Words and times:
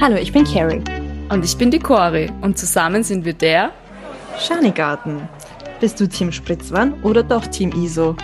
Hallo, 0.00 0.14
ich 0.14 0.32
bin 0.32 0.44
Carrie. 0.44 0.80
Und 1.28 1.44
ich 1.44 1.58
bin 1.58 1.72
die 1.72 1.80
Cori 1.80 2.30
und 2.40 2.56
zusammen 2.56 3.02
sind 3.02 3.24
wir 3.24 3.32
der 3.32 3.72
Schanigarten. 4.38 5.28
Bist 5.80 5.98
du 5.98 6.08
Team 6.08 6.30
Spritzwan 6.30 6.94
oder 7.02 7.24
doch 7.24 7.44
Team 7.48 7.72
ISO? 7.72 8.14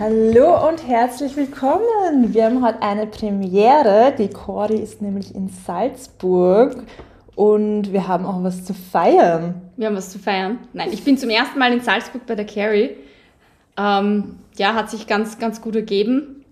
Hallo 0.00 0.66
und 0.66 0.88
herzlich 0.88 1.36
willkommen. 1.36 2.32
Wir 2.32 2.46
haben 2.46 2.64
heute 2.64 2.80
eine 2.80 3.06
Premiere. 3.06 4.14
Die 4.16 4.28
Cori 4.28 4.76
ist 4.76 5.02
nämlich 5.02 5.34
in 5.34 5.50
Salzburg 5.50 6.84
und 7.34 7.92
wir 7.92 8.08
haben 8.08 8.24
auch 8.24 8.42
was 8.42 8.64
zu 8.64 8.72
feiern. 8.72 9.60
Wir 9.76 9.88
haben 9.88 9.96
was 9.96 10.08
zu 10.08 10.18
feiern. 10.18 10.58
Nein, 10.72 10.88
ich 10.90 11.04
bin 11.04 11.18
zum 11.18 11.28
ersten 11.28 11.58
Mal 11.58 11.70
in 11.70 11.82
Salzburg 11.82 12.24
bei 12.24 12.34
der 12.34 12.46
Carrie. 12.46 12.96
Ähm, 13.76 14.36
ja, 14.56 14.74
hat 14.74 14.90
sich 14.90 15.06
ganz, 15.06 15.38
ganz 15.38 15.60
gut 15.60 15.76
ergeben. 15.76 16.44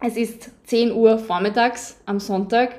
Es 0.00 0.16
ist 0.16 0.50
10 0.66 0.92
Uhr 0.92 1.18
vormittags 1.18 1.96
am 2.06 2.20
Sonntag 2.20 2.70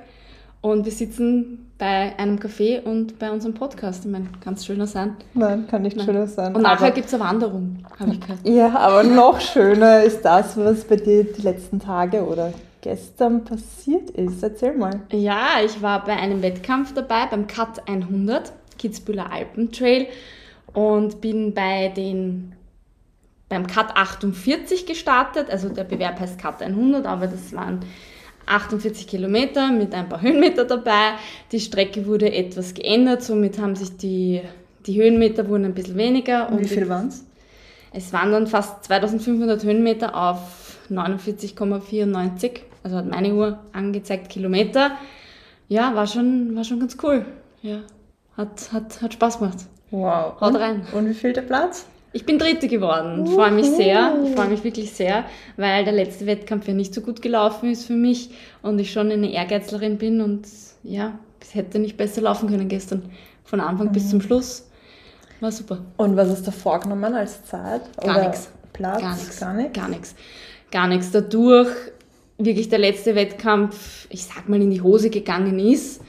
und 0.61 0.85
wir 0.85 0.91
sitzen 0.91 1.71
bei 1.77 2.17
einem 2.17 2.37
Café 2.37 2.83
und 2.83 3.17
bei 3.17 3.31
unserem 3.31 3.55
Podcast. 3.55 4.05
Ich 4.05 4.11
meine, 4.11 4.27
kann 4.43 4.53
es 4.53 4.65
schöner 4.65 4.85
sein? 4.85 5.17
Nein, 5.33 5.65
kann 5.67 5.81
nicht 5.81 5.97
Nein. 5.97 6.05
schöner 6.05 6.27
sein. 6.27 6.55
Und 6.55 6.61
nachher 6.61 6.91
gibt 6.91 7.07
es 7.07 7.13
eine 7.15 7.23
Wanderung, 7.23 7.77
habe 7.99 8.11
ich 8.11 8.19
gehört. 8.19 8.39
Ja, 8.43 8.75
aber 8.77 9.03
noch 9.03 9.39
schöner 9.39 10.03
ist 10.03 10.21
das, 10.21 10.57
was 10.57 10.83
bei 10.83 10.97
dir 10.97 11.23
die 11.23 11.41
letzten 11.41 11.79
Tage 11.79 12.23
oder 12.23 12.53
gestern 12.81 13.43
passiert 13.43 14.11
ist. 14.11 14.43
Erzähl 14.43 14.77
mal. 14.77 15.01
Ja, 15.11 15.47
ich 15.65 15.81
war 15.81 16.03
bei 16.05 16.15
einem 16.15 16.41
Wettkampf 16.43 16.93
dabei, 16.93 17.25
beim 17.29 17.47
Cut 17.47 17.87
100, 17.87 18.51
Kitzbühler 18.77 19.31
Alpentrail 19.31 20.07
und 20.73 21.21
bin 21.21 21.53
bei 21.53 21.89
den 21.89 22.53
beim 23.51 23.67
Cut 23.67 23.95
48 23.95 24.87
gestartet. 24.87 25.51
Also 25.51 25.69
der 25.69 25.83
Bewerb 25.83 26.19
heißt 26.19 26.39
Cut 26.39 26.63
100, 26.63 27.05
aber 27.05 27.27
das 27.27 27.53
waren 27.53 27.81
48 28.47 29.05
Kilometer 29.05 29.71
mit 29.71 29.93
ein 29.93 30.09
paar 30.09 30.21
Höhenmeter 30.21 30.65
dabei. 30.65 31.13
Die 31.51 31.59
Strecke 31.59 32.07
wurde 32.07 32.33
etwas 32.33 32.73
geändert, 32.73 33.21
somit 33.21 33.59
haben 33.59 33.75
sich 33.75 33.95
die, 33.97 34.41
die 34.87 34.99
Höhenmeter 34.99 35.47
wurden 35.47 35.65
ein 35.65 35.75
bisschen 35.75 35.97
weniger. 35.97 36.49
Und 36.49 36.61
wie 36.61 36.67
viel 36.67 36.89
waren 36.89 37.09
es? 37.09 37.25
es 37.93 38.13
waren 38.13 38.31
dann 38.31 38.47
fast 38.47 38.85
2500 38.85 39.63
Höhenmeter 39.63 40.15
auf 40.15 40.77
49,94. 40.89 42.61
Also 42.83 42.97
hat 42.97 43.07
meine 43.07 43.33
Uhr 43.33 43.59
angezeigt 43.73 44.29
Kilometer. 44.29 44.91
Ja, 45.67 45.93
war 45.95 46.07
schon, 46.07 46.55
war 46.55 46.63
schon 46.63 46.79
ganz 46.79 46.97
cool. 47.03 47.25
Ja, 47.61 47.81
hat, 48.37 48.71
hat, 48.71 49.01
hat 49.01 49.13
Spaß 49.13 49.39
gemacht. 49.39 49.59
Wow. 49.91 50.39
Haut 50.39 50.55
rein. 50.55 50.87
Und 50.93 51.09
wie 51.09 51.13
viel 51.13 51.33
der 51.33 51.41
Platz? 51.41 51.85
Ich 52.13 52.25
bin 52.25 52.37
Dritte 52.37 52.67
geworden. 52.67 53.25
Ich 53.25 53.33
freue 53.33 53.51
mich 53.51 53.67
sehr. 53.67 54.17
Ich 54.25 54.35
freue 54.35 54.49
mich 54.49 54.63
wirklich 54.63 54.91
sehr, 54.91 55.23
weil 55.55 55.85
der 55.85 55.93
letzte 55.93 56.25
Wettkampf 56.25 56.67
ja 56.67 56.73
nicht 56.73 56.93
so 56.93 57.01
gut 57.01 57.21
gelaufen 57.21 57.71
ist 57.71 57.85
für 57.85 57.93
mich 57.93 58.31
und 58.61 58.79
ich 58.79 58.91
schon 58.91 59.11
eine 59.11 59.31
Ehrgeizlerin 59.31 59.97
bin 59.97 60.19
und 60.19 60.45
ja, 60.83 61.17
es 61.39 61.55
hätte 61.55 61.79
nicht 61.79 61.95
besser 61.97 62.21
laufen 62.21 62.49
können 62.49 62.67
gestern. 62.67 63.03
Von 63.43 63.59
Anfang 63.59 63.91
bis 63.91 64.09
zum 64.09 64.21
Schluss. 64.21 64.69
War 65.39 65.51
super. 65.51 65.79
Und 65.97 66.15
was 66.15 66.29
hast 66.29 66.45
du 66.47 66.51
vorgenommen 66.51 67.13
als 67.13 67.43
Zeit? 67.45 67.81
Gar 67.97 68.27
nix. 68.27 68.49
Platz? 68.73 69.01
Gar 69.01 69.15
nichts. 69.15 69.39
Gar 69.39 69.53
nichts? 69.53 69.73
Gar 69.73 69.89
nichts. 69.89 70.15
Gar 70.71 70.87
nichts. 70.87 71.11
Dadurch 71.11 71.69
wirklich 72.37 72.69
der 72.69 72.79
letzte 72.79 73.15
Wettkampf, 73.15 74.07
ich 74.09 74.23
sag 74.23 74.47
mal, 74.49 74.61
in 74.61 74.69
die 74.69 74.81
Hose 74.81 75.09
gegangen 75.09 75.59
ist. 75.59 76.01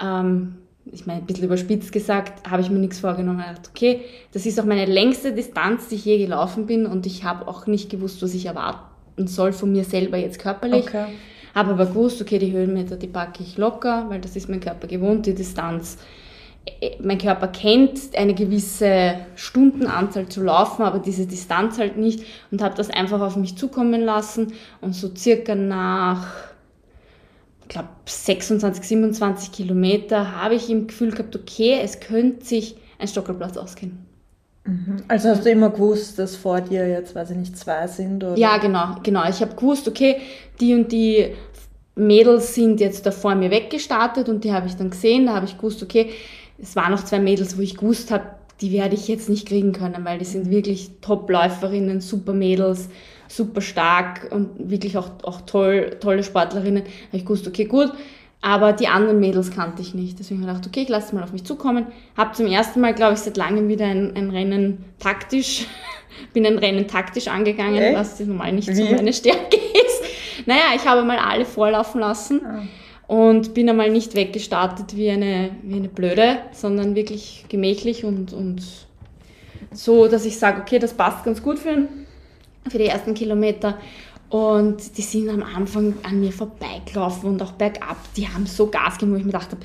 Ähm, 0.00 0.58
ich 0.92 1.06
meine, 1.06 1.20
ein 1.20 1.26
bisschen 1.26 1.44
überspitzt 1.44 1.92
gesagt, 1.92 2.48
habe 2.48 2.62
ich 2.62 2.70
mir 2.70 2.78
nichts 2.78 3.00
vorgenommen. 3.00 3.40
Ich 3.40 3.46
dachte, 3.46 3.70
okay, 3.70 4.00
das 4.32 4.46
ist 4.46 4.60
auch 4.60 4.64
meine 4.64 4.86
längste 4.86 5.32
Distanz, 5.32 5.88
die 5.88 5.96
ich 5.96 6.04
je 6.04 6.18
gelaufen 6.18 6.66
bin 6.66 6.86
und 6.86 7.06
ich 7.06 7.24
habe 7.24 7.48
auch 7.48 7.66
nicht 7.66 7.90
gewusst, 7.90 8.22
was 8.22 8.34
ich 8.34 8.46
erwarten 8.46 9.26
soll 9.26 9.52
von 9.52 9.72
mir 9.72 9.84
selber 9.84 10.16
jetzt 10.16 10.38
körperlich. 10.38 10.86
Okay. 10.86 11.06
Habe 11.54 11.70
aber 11.72 11.86
gewusst, 11.86 12.20
okay, 12.20 12.38
die 12.38 12.52
Höhenmeter, 12.52 12.96
die 12.96 13.06
packe 13.06 13.42
ich 13.42 13.56
locker, 13.56 14.06
weil 14.08 14.20
das 14.20 14.36
ist 14.36 14.48
mein 14.48 14.60
Körper 14.60 14.86
gewohnt, 14.86 15.26
die 15.26 15.34
Distanz. 15.34 15.98
Äh, 16.80 16.96
Mein 17.00 17.18
Körper 17.18 17.48
kennt 17.48 18.14
eine 18.14 18.34
gewisse 18.34 19.14
Stundenanzahl 19.36 20.28
zu 20.28 20.42
laufen, 20.42 20.82
aber 20.82 20.98
diese 20.98 21.26
Distanz 21.26 21.78
halt 21.78 21.96
nicht 21.96 22.24
und 22.50 22.62
habe 22.62 22.74
das 22.74 22.90
einfach 22.90 23.20
auf 23.20 23.36
mich 23.36 23.56
zukommen 23.56 24.02
lassen 24.02 24.52
und 24.80 24.94
so 24.94 25.10
circa 25.16 25.54
nach, 25.54 26.26
glaube, 27.68 27.88
26, 28.06 28.84
27 28.84 29.52
Kilometer 29.52 30.40
habe 30.40 30.54
ich 30.54 30.70
im 30.70 30.86
Gefühl 30.86 31.10
gehabt, 31.10 31.34
okay, 31.36 31.78
es 31.82 32.00
könnte 32.00 32.44
sich 32.44 32.76
ein 32.98 33.08
Stockerplatz 33.08 33.56
ausgehen. 33.56 34.06
Also 35.06 35.28
hast 35.28 35.44
du 35.44 35.50
immer 35.50 35.70
gewusst, 35.70 36.18
dass 36.18 36.34
vor 36.34 36.60
dir 36.60 36.88
jetzt, 36.88 37.14
weiß 37.14 37.30
ich 37.30 37.36
nicht, 37.36 37.56
zwei 37.56 37.86
sind? 37.86 38.24
Oder? 38.24 38.36
Ja, 38.36 38.58
genau, 38.58 38.96
genau. 39.02 39.28
Ich 39.28 39.40
habe 39.40 39.54
gewusst, 39.54 39.86
okay, 39.86 40.16
die 40.60 40.74
und 40.74 40.90
die 40.90 41.34
Mädels 41.94 42.54
sind 42.54 42.80
jetzt 42.80 43.06
da 43.06 43.10
vor 43.10 43.34
mir 43.34 43.50
weggestartet 43.50 44.28
und 44.28 44.42
die 44.42 44.52
habe 44.52 44.66
ich 44.66 44.74
dann 44.76 44.90
gesehen. 44.90 45.26
Da 45.26 45.34
habe 45.34 45.46
ich 45.46 45.56
gewusst, 45.56 45.82
okay, 45.82 46.10
es 46.58 46.74
waren 46.74 46.90
noch 46.90 47.04
zwei 47.04 47.20
Mädels, 47.20 47.56
wo 47.56 47.62
ich 47.62 47.76
gewusst 47.76 48.10
habe, 48.10 48.24
die 48.60 48.72
werde 48.72 48.94
ich 48.94 49.06
jetzt 49.06 49.28
nicht 49.28 49.46
kriegen 49.46 49.72
können, 49.72 50.04
weil 50.04 50.18
die 50.18 50.24
sind 50.24 50.50
wirklich 50.50 50.90
Top-Läuferinnen, 51.00 52.00
super 52.00 52.32
Mädels, 52.32 52.88
super 53.28 53.60
stark 53.60 54.28
und 54.30 54.70
wirklich 54.70 54.96
auch, 54.98 55.10
auch 55.22 55.40
toll, 55.42 55.96
tolle 56.00 56.22
Sportlerinnen. 56.22 56.82
Da 56.84 56.88
habe 57.08 57.16
ich 57.16 57.24
gewusst, 57.24 57.46
okay, 57.46 57.64
gut. 57.64 57.92
Aber 58.42 58.72
die 58.72 58.86
anderen 58.86 59.18
Mädels 59.18 59.50
kannte 59.50 59.82
ich 59.82 59.94
nicht. 59.94 60.18
Deswegen 60.18 60.40
habe 60.42 60.50
ich 60.52 60.56
gedacht, 60.58 60.68
okay, 60.68 60.82
ich 60.82 60.88
lasse 60.88 61.08
es 61.08 61.12
mal 61.12 61.24
auf 61.24 61.32
mich 61.32 61.44
zukommen. 61.44 61.86
Habe 62.16 62.32
zum 62.32 62.46
ersten 62.46 62.80
Mal, 62.80 62.94
glaube 62.94 63.14
ich, 63.14 63.20
seit 63.20 63.36
langem 63.36 63.68
wieder 63.68 63.86
ein, 63.86 64.14
ein 64.14 64.30
Rennen 64.30 64.84
taktisch, 64.98 65.66
bin 66.32 66.46
ein 66.46 66.58
Rennen 66.58 66.86
taktisch 66.86 67.28
angegangen, 67.28 67.82
Echt? 67.82 67.96
was 67.96 68.20
normal 68.20 68.52
nicht 68.52 68.68
so 68.74 68.82
Wie? 68.88 68.94
meine 68.94 69.12
Stärke 69.12 69.56
ist. 69.56 70.46
Naja, 70.46 70.64
ich 70.76 70.86
habe 70.86 71.02
mal 71.02 71.18
alle 71.18 71.44
vorlaufen 71.44 72.00
lassen 72.00 72.40
Ah. 72.44 72.62
und 73.12 73.54
bin 73.54 73.68
einmal 73.68 73.90
nicht 73.90 74.14
weggestartet 74.14 74.94
wie 74.96 75.10
eine, 75.10 75.50
wie 75.62 75.76
eine 75.76 75.88
Blöde, 75.88 76.38
sondern 76.52 76.94
wirklich 76.94 77.46
gemächlich 77.48 78.04
und, 78.04 78.32
und 78.32 78.62
so, 79.72 80.06
dass 80.06 80.24
ich 80.24 80.38
sage, 80.38 80.60
okay, 80.60 80.78
das 80.78 80.94
passt 80.94 81.24
ganz 81.24 81.42
gut 81.42 81.58
für, 81.58 81.88
für 82.70 82.78
die 82.78 82.86
ersten 82.86 83.14
Kilometer. 83.14 83.78
Und 84.28 84.96
die 84.96 85.02
sind 85.02 85.28
am 85.28 85.42
Anfang 85.42 85.94
an 86.02 86.20
mir 86.20 86.32
vorbeigelaufen 86.32 87.30
und 87.30 87.42
auch 87.42 87.52
bergab. 87.52 87.96
Die 88.16 88.28
haben 88.28 88.46
so 88.46 88.66
Gas 88.66 88.94
gegeben, 88.94 89.12
wo 89.12 89.16
ich 89.16 89.24
mir 89.24 89.32
gedacht 89.32 89.52
habe, 89.52 89.60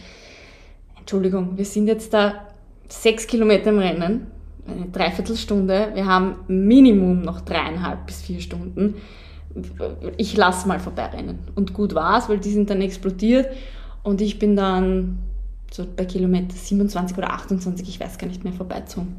Entschuldigung, 0.99 1.57
wir 1.57 1.65
sind 1.65 1.87
jetzt 1.87 2.13
da 2.13 2.47
sechs 2.87 3.25
Kilometer 3.25 3.71
im 3.71 3.79
Rennen, 3.79 4.27
eine 4.67 4.85
Dreiviertelstunde. 4.91 5.91
Wir 5.95 6.05
haben 6.05 6.35
Minimum 6.47 7.21
noch 7.21 7.41
dreieinhalb 7.41 8.05
bis 8.05 8.21
vier 8.21 8.39
Stunden. 8.39 8.95
Ich 10.17 10.37
lasse 10.37 10.67
mal 10.67 10.79
vorbeirennen. 10.79 11.39
Und 11.55 11.73
gut 11.73 11.95
war's, 11.95 12.29
weil 12.29 12.37
die 12.37 12.51
sind 12.51 12.69
dann 12.69 12.81
explodiert 12.81 13.47
und 14.03 14.21
ich 14.21 14.39
bin 14.39 14.55
dann 14.55 15.19
so 15.71 15.85
bei 15.95 16.05
Kilometer 16.05 16.55
27 16.55 17.17
oder 17.17 17.31
28, 17.31 17.87
ich 17.87 17.99
weiß 17.99 18.17
gar 18.17 18.27
nicht 18.27 18.43
mehr, 18.43 18.53
vorbeizogen. 18.53 19.15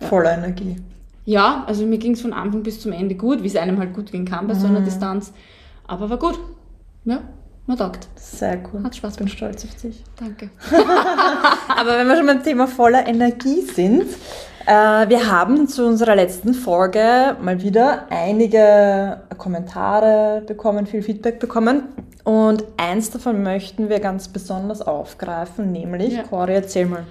Voller 0.00 0.36
Energie. 0.36 0.76
Ja, 1.28 1.64
also 1.66 1.84
mir 1.84 1.98
ging 1.98 2.12
es 2.12 2.22
von 2.22 2.32
Anfang 2.32 2.62
bis 2.62 2.80
zum 2.80 2.90
Ende 2.90 3.14
gut, 3.14 3.42
wie 3.42 3.48
es 3.48 3.56
einem 3.56 3.78
halt 3.78 3.92
gut 3.92 4.12
gehen 4.12 4.24
kann 4.24 4.46
bei 4.46 4.54
so 4.54 4.66
einer 4.66 4.80
Distanz. 4.80 5.34
Aber 5.86 6.08
war 6.08 6.18
gut. 6.18 6.40
Ja, 7.04 7.20
man 7.66 7.76
taugt. 7.76 8.08
Sehr 8.16 8.58
cool. 8.72 8.82
Hat 8.82 8.96
Spaß 8.96 9.12
Ich 9.12 9.18
bin 9.18 9.28
stolz 9.28 9.62
auf 9.66 9.74
dich. 9.74 10.02
Danke. 10.18 10.48
Aber 11.68 11.98
wenn 11.98 12.08
wir 12.08 12.16
schon 12.16 12.26
beim 12.26 12.42
Thema 12.42 12.66
voller 12.66 13.06
Energie 13.06 13.60
sind, 13.60 14.06
äh, 14.64 15.06
wir 15.10 15.30
haben 15.30 15.68
zu 15.68 15.84
unserer 15.86 16.16
letzten 16.16 16.54
Folge 16.54 17.36
mal 17.42 17.60
wieder 17.60 18.06
einige 18.08 19.20
Kommentare 19.36 20.42
bekommen, 20.46 20.86
viel 20.86 21.02
Feedback 21.02 21.40
bekommen. 21.40 21.88
Und 22.24 22.64
eins 22.78 23.10
davon 23.10 23.42
möchten 23.42 23.90
wir 23.90 24.00
ganz 24.00 24.28
besonders 24.28 24.80
aufgreifen, 24.80 25.72
nämlich, 25.72 26.14
Ja. 26.14 26.22
Cori, 26.22 26.54
erzähl 26.54 26.86
mal. 26.86 27.04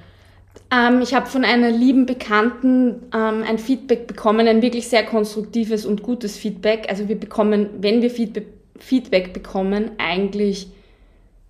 Ähm, 0.71 1.01
ich 1.01 1.13
habe 1.13 1.27
von 1.27 1.43
einer 1.43 1.71
lieben 1.71 2.05
Bekannten 2.05 3.03
ähm, 3.13 3.43
ein 3.47 3.57
Feedback 3.57 4.07
bekommen, 4.07 4.47
ein 4.47 4.61
wirklich 4.61 4.89
sehr 4.89 5.05
konstruktives 5.05 5.85
und 5.85 6.03
gutes 6.03 6.37
Feedback. 6.37 6.87
Also 6.89 7.07
wir 7.07 7.19
bekommen, 7.19 7.69
wenn 7.79 8.01
wir 8.01 8.09
Feedback, 8.09 8.47
Feedback 8.79 9.33
bekommen, 9.33 9.91
eigentlich 9.97 10.69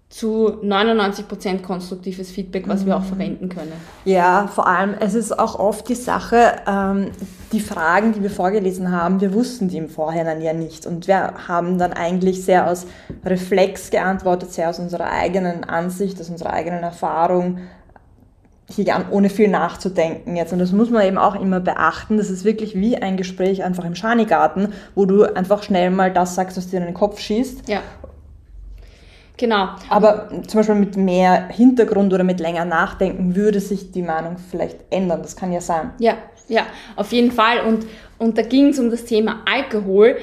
zu 0.10 0.62
99% 0.64 1.62
konstruktives 1.64 2.32
Feedback, 2.32 2.68
was 2.70 2.86
wir 2.86 2.96
auch 2.96 3.04
verwenden 3.04 3.50
können. 3.50 3.74
Ja, 4.06 4.48
vor 4.48 4.66
allem, 4.66 4.96
es 5.02 5.16
ist 5.16 5.38
auch 5.38 5.60
oft 5.60 5.90
die 5.90 5.96
Sache, 5.96 6.62
ähm, 6.66 7.12
die 7.52 7.60
Fragen, 7.60 8.14
die 8.14 8.24
wir 8.24 8.30
vorgelesen 8.30 8.92
haben, 8.92 9.20
wir 9.20 9.34
wussten 9.34 9.68
die 9.68 9.78
im 9.78 9.90
Vorhinein 9.90 10.42
ja 10.42 10.54
nicht. 10.54 10.86
Und 10.86 11.08
wir 11.08 11.34
haben 11.50 11.78
dann 11.78 11.92
eigentlich 11.92 12.46
sehr 12.46 12.70
aus 12.72 12.88
Reflex 13.26 13.90
geantwortet, 13.90 14.54
sehr 14.54 14.70
aus 14.70 14.80
unserer 14.80 15.12
eigenen 15.12 15.66
Ansicht, 15.66 16.22
aus 16.22 16.30
unserer 16.30 16.54
eigenen 16.54 16.84
Erfahrung, 16.84 17.60
hier 18.70 18.86
gar- 18.86 19.06
ohne 19.12 19.30
viel 19.30 19.48
nachzudenken 19.48 20.36
jetzt. 20.36 20.52
Und 20.54 20.60
das 20.60 20.72
muss 20.72 20.90
man 20.90 21.06
eben 21.06 21.18
auch 21.18 21.36
immer 21.36 21.60
beachten. 21.60 22.18
Das 22.18 22.30
ist 22.30 22.44
wirklich 22.44 22.76
wie 22.76 22.98
ein 22.98 23.16
Gespräch 23.18 23.64
einfach 23.64 23.86
im 23.86 23.96
Schanigarten, 23.96 24.74
wo 24.96 25.06
du 25.06 25.24
einfach 25.24 25.64
schnell 25.64 25.90
mal 25.90 26.12
das 26.12 26.36
sagst, 26.36 26.58
was 26.58 26.68
dir 26.70 26.78
in 26.80 26.86
den 26.86 26.94
Kopf 26.94 27.20
schießt. 27.20 27.70
Ja. 27.70 27.82
Genau. 29.38 29.68
Aber 29.90 30.30
zum 30.48 30.60
Beispiel 30.60 30.76
mit 30.76 30.98
mehr 30.98 31.48
Hintergrund 31.50 32.12
oder 32.12 32.24
mit 32.24 32.40
länger 32.40 32.66
Nachdenken 32.66 33.36
würde 33.36 33.60
sich 33.60 33.92
die 33.92 34.02
Meinung 34.02 34.38
vielleicht 34.38 34.78
ändern. 34.90 35.22
Das 35.22 35.36
kann 35.36 35.52
ja 35.52 35.62
sein. 35.62 35.92
Ja, 36.00 36.16
Ja, 36.48 36.64
auf 36.96 37.12
jeden 37.12 37.32
Fall. 37.32 37.60
Und, 37.62 37.86
und 38.18 38.38
da 38.38 38.42
ging 38.42 38.70
es 38.70 38.80
um 38.80 38.90
das 38.90 39.06
Thema 39.06 39.42
Alkohol. 39.46 40.16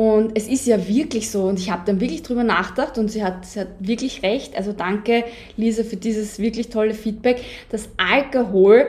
Und 0.00 0.32
es 0.34 0.48
ist 0.48 0.66
ja 0.66 0.88
wirklich 0.88 1.30
so, 1.30 1.42
und 1.42 1.58
ich 1.58 1.70
habe 1.70 1.82
dann 1.84 2.00
wirklich 2.00 2.22
drüber 2.22 2.42
nachgedacht 2.42 2.96
und 2.96 3.10
sie 3.10 3.22
hat, 3.22 3.44
sie 3.44 3.60
hat 3.60 3.68
wirklich 3.80 4.22
recht. 4.22 4.56
Also 4.56 4.72
danke, 4.72 5.24
Lisa, 5.58 5.84
für 5.84 5.96
dieses 5.96 6.38
wirklich 6.38 6.70
tolle 6.70 6.94
Feedback, 6.94 7.44
dass 7.68 7.90
Alkohol 7.98 8.88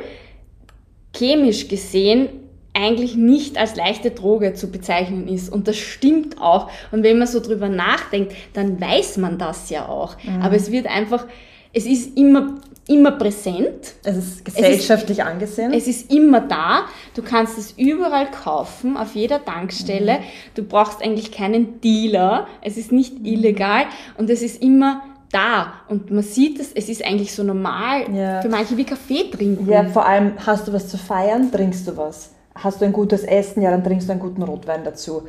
chemisch 1.13 1.67
gesehen 1.67 2.29
eigentlich 2.73 3.17
nicht 3.17 3.57
als 3.57 3.75
leichte 3.75 4.11
Droge 4.11 4.53
zu 4.53 4.71
bezeichnen 4.71 5.27
ist. 5.27 5.51
Und 5.51 5.67
das 5.67 5.75
stimmt 5.75 6.39
auch. 6.39 6.71
Und 6.93 7.03
wenn 7.03 7.17
man 7.17 7.27
so 7.27 7.41
drüber 7.41 7.67
nachdenkt, 7.67 8.31
dann 8.53 8.79
weiß 8.79 9.17
man 9.17 9.37
das 9.37 9.69
ja 9.69 9.89
auch. 9.89 10.15
Mhm. 10.23 10.41
Aber 10.41 10.55
es 10.55 10.71
wird 10.71 10.87
einfach, 10.87 11.27
es 11.73 11.85
ist 11.87 12.17
immer, 12.17 12.61
immer 12.87 13.11
präsent. 13.11 13.93
Es 14.03 14.17
ist 14.17 14.45
gesellschaftlich 14.45 15.19
es 15.19 15.25
ist, 15.25 15.31
angesehen. 15.31 15.73
Es 15.73 15.87
ist 15.87 16.11
immer 16.11 16.41
da. 16.41 16.85
Du 17.13 17.21
kannst 17.21 17.57
es 17.57 17.73
überall 17.77 18.29
kaufen, 18.31 18.97
auf 18.97 19.15
jeder 19.15 19.43
Tankstelle. 19.43 20.19
Mhm. 20.19 20.23
Du 20.55 20.63
brauchst 20.63 21.01
eigentlich 21.01 21.31
keinen 21.31 21.79
Dealer. 21.81 22.47
Es 22.61 22.77
ist 22.77 22.91
nicht 22.91 23.19
mhm. 23.19 23.25
illegal 23.25 23.83
und 24.17 24.29
es 24.29 24.41
ist 24.41 24.61
immer 24.61 25.03
da 25.31 25.73
und 25.87 26.11
man 26.11 26.23
sieht 26.23 26.59
es, 26.59 26.73
es 26.73 26.89
ist 26.89 27.05
eigentlich 27.05 27.33
so 27.33 27.43
normal 27.43 28.13
ja. 28.13 28.41
für 28.41 28.49
manche 28.49 28.75
wie 28.77 28.83
Kaffee 28.83 29.29
trinken. 29.31 29.69
Ja, 29.69 29.85
vor 29.85 30.05
allem 30.05 30.33
hast 30.45 30.67
du 30.67 30.73
was 30.73 30.89
zu 30.89 30.97
feiern, 30.97 31.51
trinkst 31.51 31.87
du 31.87 31.95
was. 31.95 32.31
Hast 32.53 32.81
du 32.81 32.85
ein 32.85 32.91
gutes 32.91 33.23
Essen, 33.23 33.61
ja, 33.61 33.71
dann 33.71 33.83
trinkst 33.83 34.09
du 34.09 34.11
einen 34.11 34.19
guten 34.19 34.43
Rotwein 34.43 34.83
dazu. 34.83 35.23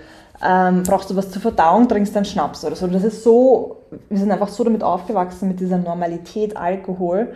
Ähm, 0.45 0.83
brauchst 0.83 1.09
du 1.11 1.17
was 1.17 1.31
zur 1.31 1.41
Verdauung, 1.41 1.89
trinkst 1.89 2.15
du 2.15 2.19
einen 2.19 2.25
Schnaps 2.25 2.65
oder 2.65 2.75
so. 2.75 2.89
Das 2.89 3.05
ist 3.05 3.23
so, 3.23 3.81
wir 4.09 4.19
sind 4.19 4.31
einfach 4.31 4.49
so 4.49 4.65
damit 4.65 4.83
aufgewachsen, 4.83 5.49
mit 5.49 5.61
dieser 5.61 5.79
Normalität 5.79 6.56
Alkohol. 6.56 7.35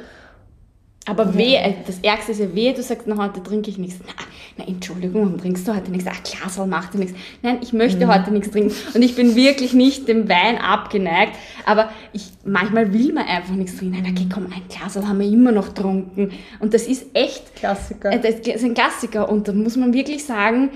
Aber 1.08 1.36
weh, 1.36 1.54
äh, 1.54 1.74
das 1.86 2.00
Ärgste 2.00 2.32
ist 2.32 2.40
ja 2.40 2.52
weh, 2.52 2.72
du 2.72 2.82
sagst, 2.82 3.06
na, 3.06 3.16
heute 3.16 3.40
trinke 3.40 3.70
ich 3.70 3.78
nichts. 3.78 4.00
Na, 4.04 4.12
na, 4.56 4.66
Entschuldigung, 4.66 5.22
warum 5.22 5.38
trinkst 5.38 5.66
du 5.66 5.74
heute 5.74 5.90
nichts? 5.92 6.08
Ach, 6.10 6.20
Glasl 6.24 6.66
macht 6.66 6.94
dir 6.94 6.98
nichts. 6.98 7.14
Nein, 7.42 7.58
ich 7.62 7.72
möchte 7.72 8.06
mhm. 8.06 8.12
heute 8.12 8.32
nichts 8.32 8.50
trinken. 8.50 8.74
Und 8.92 9.02
ich 9.02 9.14
bin 9.14 9.36
wirklich 9.36 9.72
nicht 9.72 10.08
dem 10.08 10.28
Wein 10.28 10.58
abgeneigt. 10.58 11.34
Aber 11.64 11.90
ich, 12.12 12.32
manchmal 12.44 12.92
will 12.92 13.12
man 13.12 13.24
einfach 13.24 13.54
nichts 13.54 13.76
trinken. 13.76 14.02
Nein, 14.02 14.14
okay, 14.16 14.26
komm, 14.32 14.46
ein 14.46 14.62
Glasl 14.68 15.06
haben 15.06 15.20
wir 15.20 15.28
immer 15.28 15.52
noch 15.52 15.74
getrunken. 15.74 16.32
Und 16.58 16.74
das 16.74 16.88
ist 16.88 17.06
echt... 17.14 17.54
Klassiker. 17.54 18.10
Äh, 18.10 18.18
das 18.18 18.40
ist 18.40 18.64
ein 18.64 18.74
Klassiker. 18.74 19.28
Und 19.28 19.46
da 19.46 19.52
muss 19.52 19.76
man 19.76 19.94
wirklich 19.94 20.24
sagen, 20.24 20.70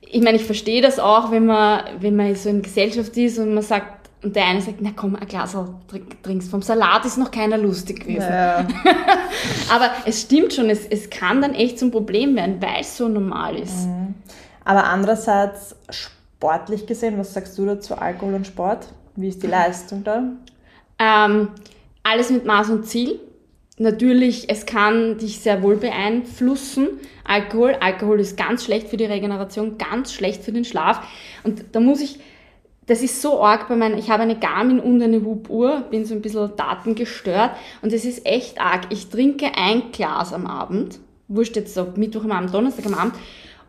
ich 0.00 0.22
meine, 0.22 0.36
ich 0.36 0.44
verstehe 0.44 0.82
das 0.82 0.98
auch, 0.98 1.30
wenn 1.30 1.46
man, 1.46 1.84
wenn 2.00 2.16
man 2.16 2.34
so 2.34 2.48
in 2.48 2.62
Gesellschaft 2.62 3.16
ist 3.16 3.38
und 3.38 3.54
man 3.54 3.62
sagt, 3.62 4.01
und 4.22 4.36
der 4.36 4.46
eine 4.46 4.60
sagt, 4.60 4.78
na 4.80 4.90
komm, 4.94 5.16
ein 5.16 5.26
Glas 5.26 5.56
trinkst. 6.22 6.50
Vom 6.50 6.62
Salat 6.62 7.04
ist 7.04 7.18
noch 7.18 7.30
keiner 7.30 7.58
lustig 7.58 8.00
gewesen. 8.00 8.30
Ja. 8.30 8.66
Aber 9.70 9.90
es 10.04 10.22
stimmt 10.22 10.52
schon, 10.52 10.70
es, 10.70 10.86
es 10.86 11.10
kann 11.10 11.42
dann 11.42 11.54
echt 11.54 11.78
zum 11.78 11.90
Problem 11.90 12.36
werden, 12.36 12.62
weil 12.62 12.80
es 12.80 12.96
so 12.96 13.08
normal 13.08 13.56
ist. 13.56 13.86
Mhm. 13.86 14.14
Aber 14.64 14.84
andererseits, 14.84 15.74
sportlich 15.90 16.86
gesehen, 16.86 17.18
was 17.18 17.34
sagst 17.34 17.58
du 17.58 17.66
dazu, 17.66 17.96
Alkohol 17.96 18.34
und 18.34 18.46
Sport? 18.46 18.86
Wie 19.16 19.28
ist 19.28 19.42
die 19.42 19.48
Leistung 19.48 20.04
da? 20.04 20.22
Ähm, 21.00 21.48
alles 22.04 22.30
mit 22.30 22.44
Maß 22.44 22.70
und 22.70 22.86
Ziel. 22.86 23.18
Natürlich, 23.78 24.48
es 24.48 24.66
kann 24.66 25.18
dich 25.18 25.40
sehr 25.40 25.62
wohl 25.62 25.76
beeinflussen. 25.76 26.88
Alkohol. 27.24 27.76
Alkohol 27.80 28.20
ist 28.20 28.36
ganz 28.36 28.64
schlecht 28.64 28.88
für 28.88 28.96
die 28.96 29.06
Regeneration, 29.06 29.78
ganz 29.78 30.12
schlecht 30.12 30.44
für 30.44 30.52
den 30.52 30.64
Schlaf. 30.64 31.00
Und 31.42 31.64
da 31.72 31.80
muss 31.80 32.00
ich 32.00 32.20
das 32.86 33.02
ist 33.02 33.22
so 33.22 33.42
arg 33.42 33.68
bei 33.68 33.76
meinen, 33.76 33.98
ich 33.98 34.10
habe 34.10 34.22
eine 34.22 34.38
Garmin 34.38 34.80
und 34.80 35.02
eine 35.02 35.24
Whoop-Uhr, 35.24 35.84
bin 35.90 36.04
so 36.04 36.14
ein 36.14 36.22
bisschen 36.22 36.50
datengestört 36.56 37.52
und 37.80 37.92
es 37.92 38.04
ist 38.04 38.26
echt 38.26 38.60
arg. 38.60 38.86
Ich 38.90 39.08
trinke 39.08 39.52
ein 39.56 39.92
Glas 39.92 40.32
am 40.32 40.46
Abend, 40.46 40.98
wurscht 41.28 41.56
jetzt 41.56 41.74
so 41.74 41.86
Mittwoch 41.96 42.24
am 42.24 42.32
Abend, 42.32 42.52
Donnerstag 42.52 42.86
am 42.86 42.94
Abend 42.94 43.14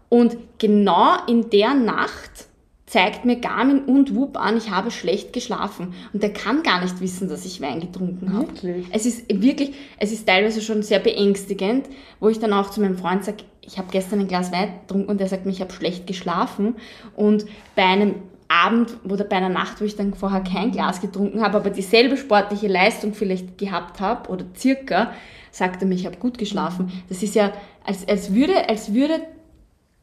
und 0.09 0.37
genau 0.57 1.15
in 1.27 1.49
der 1.49 1.73
Nacht 1.73 2.47
zeigt 2.93 3.25
mir 3.25 3.37
Garmin 3.37 3.85
und 3.85 4.15
Whoop 4.15 4.37
an, 4.37 4.55
ich 4.55 4.69
habe 4.69 4.91
schlecht 4.91 5.33
geschlafen. 5.33 5.95
Und 6.13 6.21
der 6.21 6.31
kann 6.31 6.61
gar 6.61 6.79
nicht 6.79 7.01
wissen, 7.01 7.27
dass 7.27 7.43
ich 7.43 7.59
Wein 7.59 7.79
getrunken 7.79 8.31
habe. 8.31 8.45
Wirklich? 8.49 8.85
Es 8.91 9.07
ist 9.07 9.27
wirklich, 9.41 9.73
es 9.97 10.11
ist 10.11 10.27
teilweise 10.27 10.61
schon 10.61 10.83
sehr 10.83 10.99
beängstigend, 10.99 11.89
wo 12.19 12.29
ich 12.29 12.37
dann 12.37 12.53
auch 12.53 12.69
zu 12.69 12.81
meinem 12.81 12.95
Freund 12.95 13.25
sage, 13.25 13.45
ich 13.61 13.79
habe 13.79 13.87
gestern 13.91 14.19
ein 14.19 14.27
Glas 14.27 14.51
Wein 14.51 14.73
getrunken 14.81 15.09
und 15.09 15.19
der 15.19 15.27
sagt 15.27 15.47
mir, 15.47 15.51
ich 15.51 15.61
habe 15.61 15.73
schlecht 15.73 16.05
geschlafen. 16.05 16.75
Und 17.15 17.47
bei 17.75 17.83
einem 17.83 18.15
Abend 18.53 18.97
oder 19.09 19.23
bei 19.23 19.37
einer 19.37 19.49
Nacht, 19.49 19.81
wo 19.81 19.85
ich 19.85 19.95
dann 19.95 20.13
vorher 20.13 20.41
kein 20.41 20.71
Glas 20.71 21.01
getrunken 21.01 21.41
habe, 21.41 21.57
aber 21.57 21.69
dieselbe 21.69 22.17
sportliche 22.17 22.67
Leistung 22.67 23.13
vielleicht 23.13 23.57
gehabt 23.57 23.99
habe 23.99 24.29
oder 24.29 24.45
circa, 24.55 25.11
sagte 25.51 25.85
mir, 25.85 25.95
ich 25.95 26.05
habe 26.05 26.17
gut 26.17 26.37
geschlafen. 26.37 26.91
Das 27.09 27.23
ist 27.23 27.35
ja, 27.35 27.51
als, 27.85 28.07
als 28.07 28.33
würde, 28.33 28.69
als 28.69 28.93
würde 28.93 29.21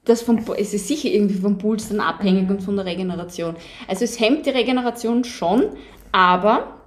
das 0.04 0.22
vom, 0.22 0.40
es 0.56 0.74
ist 0.74 0.88
sicher 0.88 1.08
irgendwie 1.08 1.38
vom 1.38 1.58
Puls 1.58 1.88
dann 1.88 2.00
abhängig 2.00 2.50
und 2.50 2.62
von 2.62 2.76
der 2.76 2.86
Regeneration. 2.86 3.54
Also 3.86 4.04
es 4.04 4.18
hemmt 4.18 4.46
die 4.46 4.50
Regeneration 4.50 5.24
schon, 5.24 5.64
aber 6.10 6.80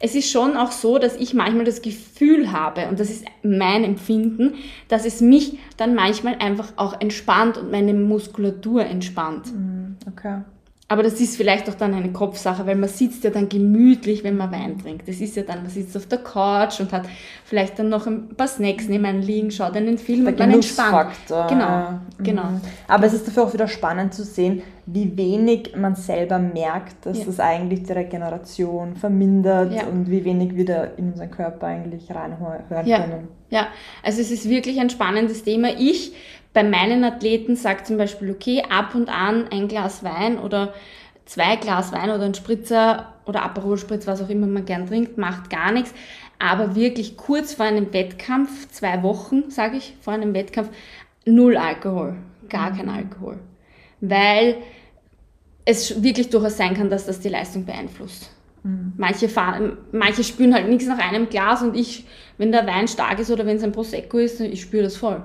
es 0.00 0.14
ist 0.14 0.30
schon 0.30 0.56
auch 0.56 0.72
so, 0.72 0.98
dass 0.98 1.16
ich 1.16 1.34
manchmal 1.34 1.64
das 1.64 1.82
Gefühl 1.82 2.52
habe, 2.52 2.88
und 2.88 3.00
das 3.00 3.10
ist 3.10 3.24
mein 3.42 3.84
Empfinden, 3.84 4.54
dass 4.88 5.06
es 5.06 5.20
mich 5.20 5.58
dann 5.76 5.94
manchmal 5.94 6.36
einfach 6.38 6.72
auch 6.76 7.00
entspannt 7.00 7.56
und 7.58 7.70
meine 7.70 7.94
Muskulatur 7.94 8.84
entspannt. 8.84 9.52
Mhm, 9.52 9.96
okay. 10.08 10.42
Aber 10.88 11.02
das 11.02 11.20
ist 11.20 11.36
vielleicht 11.36 11.68
auch 11.68 11.74
dann 11.74 11.94
eine 11.94 12.12
Kopfsache, 12.12 12.64
weil 12.64 12.76
man 12.76 12.88
sitzt 12.88 13.24
ja 13.24 13.30
dann 13.30 13.48
gemütlich, 13.48 14.22
wenn 14.22 14.36
man 14.36 14.52
Wein 14.52 14.78
trinkt. 14.78 15.08
Das 15.08 15.20
ist 15.20 15.34
ja 15.34 15.42
dann, 15.42 15.62
man 15.62 15.70
sitzt 15.70 15.96
auf 15.96 16.06
der 16.06 16.18
Couch 16.18 16.78
und 16.78 16.92
hat 16.92 17.06
vielleicht 17.44 17.80
dann 17.80 17.88
noch 17.88 18.06
ein 18.06 18.28
paar 18.28 18.46
Snacks 18.46 18.86
neben 18.86 19.04
einem 19.04 19.20
liegen, 19.20 19.50
schaut 19.50 19.76
einen 19.76 19.98
Film 19.98 20.24
der 20.24 20.34
und 20.34 20.38
man 20.38 20.52
entspannt. 20.52 21.16
Genau, 21.28 21.98
genau. 22.22 22.44
Mhm. 22.44 22.60
Aber 22.86 23.06
es 23.06 23.14
ist 23.14 23.26
dafür 23.26 23.44
auch 23.44 23.52
wieder 23.52 23.66
spannend 23.66 24.14
zu 24.14 24.22
sehen, 24.22 24.62
wie 24.86 25.16
wenig 25.16 25.74
man 25.76 25.96
selber 25.96 26.38
merkt, 26.38 27.04
dass 27.04 27.18
ja. 27.18 27.24
das 27.24 27.40
eigentlich 27.40 27.82
die 27.82 27.92
Regeneration 27.92 28.94
vermindert 28.94 29.74
ja. 29.74 29.86
und 29.86 30.08
wie 30.08 30.24
wenig 30.24 30.54
wir 30.54 30.64
da 30.64 30.84
in 30.84 31.08
unseren 31.10 31.32
Körper 31.32 31.66
eigentlich 31.66 32.08
reinhören 32.14 32.86
ja. 32.86 33.00
können. 33.00 33.28
Ja, 33.50 33.68
also 34.04 34.20
es 34.20 34.30
ist 34.30 34.48
wirklich 34.48 34.78
ein 34.80 34.90
spannendes 34.90 35.42
Thema. 35.42 35.68
Ich 35.78 36.12
bei 36.56 36.64
meinen 36.64 37.04
Athleten 37.04 37.54
sage 37.54 37.84
zum 37.84 37.98
Beispiel, 37.98 38.30
okay, 38.30 38.62
ab 38.70 38.94
und 38.94 39.10
an 39.10 39.48
ein 39.48 39.68
Glas 39.68 40.02
Wein 40.02 40.38
oder 40.38 40.72
zwei 41.26 41.56
Glas 41.56 41.92
Wein 41.92 42.08
oder 42.08 42.22
ein 42.22 42.32
Spritzer 42.32 43.12
oder 43.26 43.42
Aperol 43.42 43.76
Spritz, 43.76 44.06
was 44.06 44.22
auch 44.22 44.30
immer 44.30 44.46
man 44.46 44.64
gern 44.64 44.86
trinkt, 44.86 45.18
macht 45.18 45.50
gar 45.50 45.70
nichts. 45.70 45.92
Aber 46.38 46.74
wirklich 46.74 47.18
kurz 47.18 47.52
vor 47.52 47.66
einem 47.66 47.92
Wettkampf, 47.92 48.70
zwei 48.70 49.02
Wochen, 49.02 49.50
sage 49.50 49.76
ich, 49.76 49.96
vor 50.00 50.14
einem 50.14 50.32
Wettkampf, 50.32 50.70
null 51.26 51.58
Alkohol, 51.58 52.16
gar 52.48 52.74
kein 52.74 52.88
Alkohol. 52.88 53.36
Weil 54.00 54.56
es 55.66 56.02
wirklich 56.02 56.30
durchaus 56.30 56.56
sein 56.56 56.72
kann, 56.72 56.88
dass 56.88 57.04
das 57.04 57.20
die 57.20 57.28
Leistung 57.28 57.66
beeinflusst. 57.66 58.30
Mhm. 58.62 58.94
Manche, 58.96 59.28
fahren, 59.28 59.76
manche 59.92 60.24
spüren 60.24 60.54
halt 60.54 60.70
nichts 60.70 60.86
nach 60.86 61.06
einem 61.06 61.28
Glas 61.28 61.60
und 61.60 61.76
ich, 61.76 62.06
wenn 62.38 62.50
der 62.50 62.66
Wein 62.66 62.88
stark 62.88 63.18
ist 63.18 63.30
oder 63.30 63.44
wenn 63.44 63.58
es 63.58 63.62
ein 63.62 63.72
Prosecco 63.72 64.16
ist, 64.16 64.40
ich 64.40 64.62
spüre 64.62 64.84
das 64.84 64.96
voll. 64.96 65.22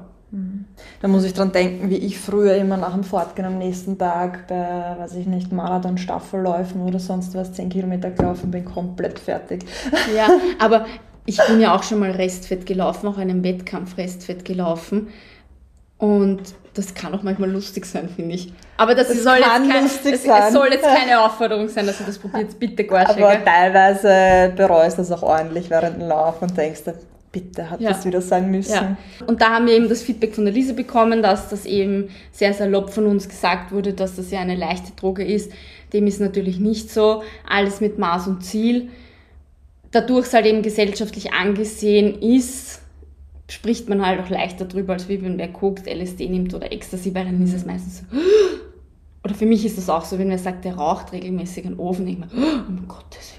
Da 1.01 1.07
muss 1.09 1.25
ich 1.25 1.33
dran 1.33 1.51
denken, 1.51 1.89
wie 1.89 1.97
ich 1.97 2.17
früher 2.17 2.55
immer 2.55 2.77
nach 2.77 2.93
dem 2.93 3.03
Fortgehen 3.03 3.45
am 3.45 3.57
nächsten 3.57 3.97
Tag 3.97 4.47
bei, 4.47 4.95
weiß 4.97 5.15
ich 5.15 5.27
nicht, 5.27 5.51
Marathon, 5.51 5.97
Staffelläufen 5.97 6.81
oder 6.81 6.99
sonst 6.99 7.35
was 7.35 7.51
10 7.53 7.69
Kilometer 7.69 8.11
gelaufen 8.11 8.49
bin, 8.49 8.63
komplett 8.63 9.19
fertig. 9.19 9.65
Ja, 10.15 10.29
aber 10.59 10.85
ich 11.25 11.37
bin 11.47 11.59
ja 11.59 11.75
auch 11.75 11.83
schon 11.83 11.99
mal 11.99 12.11
Restfett 12.11 12.65
gelaufen, 12.65 13.07
auch 13.07 13.17
einen 13.17 13.43
Wettkampf 13.43 13.97
Restfett 13.97 14.45
gelaufen. 14.45 15.09
Und 15.97 16.41
das 16.73 16.93
kann 16.93 17.13
auch 17.13 17.23
manchmal 17.23 17.51
lustig 17.51 17.85
sein, 17.85 18.09
finde 18.09 18.35
ich. 18.35 18.53
Aber 18.77 18.95
das, 18.95 19.09
das 19.09 19.23
soll 19.23 19.37
jetzt 19.37 19.47
kein, 19.47 19.85
es, 19.85 20.05
es, 20.05 20.53
soll 20.53 20.69
jetzt 20.71 20.83
keine 20.83 21.21
Aufforderung 21.21 21.67
sein, 21.67 21.85
dass 21.85 21.99
ihr 21.99 22.07
das 22.07 22.17
probiert, 22.17 22.57
bitte 22.57 22.85
gar 22.85 23.07
Aber 23.09 23.43
teilweise 23.43 24.53
bereust 24.55 24.97
du 24.97 25.01
das 25.01 25.11
auch 25.11 25.21
ordentlich 25.21 25.69
während 25.69 26.01
dem 26.01 26.07
Lauf 26.07 26.41
und 26.41 26.57
denkst, 26.57 26.81
bitte 27.31 27.69
hat 27.69 27.79
ja. 27.79 27.89
das 27.89 28.05
wieder 28.05 28.21
sein 28.21 28.51
müssen. 28.51 28.73
Ja. 28.73 28.97
Und 29.25 29.41
da 29.41 29.51
haben 29.51 29.67
wir 29.67 29.73
eben 29.73 29.89
das 29.89 30.03
Feedback 30.03 30.35
von 30.35 30.45
der 30.45 30.53
Lise 30.53 30.73
bekommen, 30.73 31.21
dass 31.21 31.49
das 31.49 31.65
eben 31.65 32.09
sehr 32.31 32.53
salopp 32.53 32.91
von 32.91 33.05
uns 33.05 33.29
gesagt 33.29 33.71
wurde, 33.71 33.93
dass 33.93 34.15
das 34.15 34.31
ja 34.31 34.39
eine 34.39 34.55
leichte 34.55 34.91
Droge 34.95 35.23
ist. 35.23 35.51
Dem 35.93 36.07
ist 36.07 36.19
natürlich 36.19 36.59
nicht 36.59 36.89
so. 36.89 37.23
Alles 37.47 37.81
mit 37.81 37.97
Maß 37.97 38.27
und 38.27 38.43
Ziel. 38.43 38.89
Dadurch 39.91 40.27
es 40.27 40.33
halt 40.33 40.45
eben 40.45 40.61
gesellschaftlich 40.61 41.33
angesehen 41.33 42.21
ist, 42.21 42.81
spricht 43.49 43.89
man 43.89 44.05
halt 44.05 44.21
auch 44.21 44.29
leichter 44.29 44.65
drüber, 44.65 44.93
als 44.93 45.09
wie 45.09 45.21
wenn 45.21 45.37
wer 45.37 45.49
guckt, 45.49 45.85
LSD 45.87 46.29
nimmt 46.29 46.53
oder 46.53 46.71
Ecstasy, 46.71 47.13
weil 47.13 47.25
dann 47.25 47.43
ist 47.43 47.53
es 47.53 47.65
meistens 47.65 47.99
so. 47.99 48.05
Oder 49.23 49.35
für 49.35 49.45
mich 49.45 49.65
ist 49.65 49.77
das 49.77 49.89
auch 49.89 50.05
so, 50.05 50.17
wenn 50.17 50.29
wer 50.29 50.37
sagt, 50.37 50.65
der 50.65 50.75
raucht 50.75 51.11
regelmäßig 51.11 51.65
einen 51.65 51.77
Ofen, 51.77 52.05
denkt 52.05 52.21
man, 52.21 52.29
oh, 52.33 52.69
um 52.69 52.87
Gottes 52.87 53.33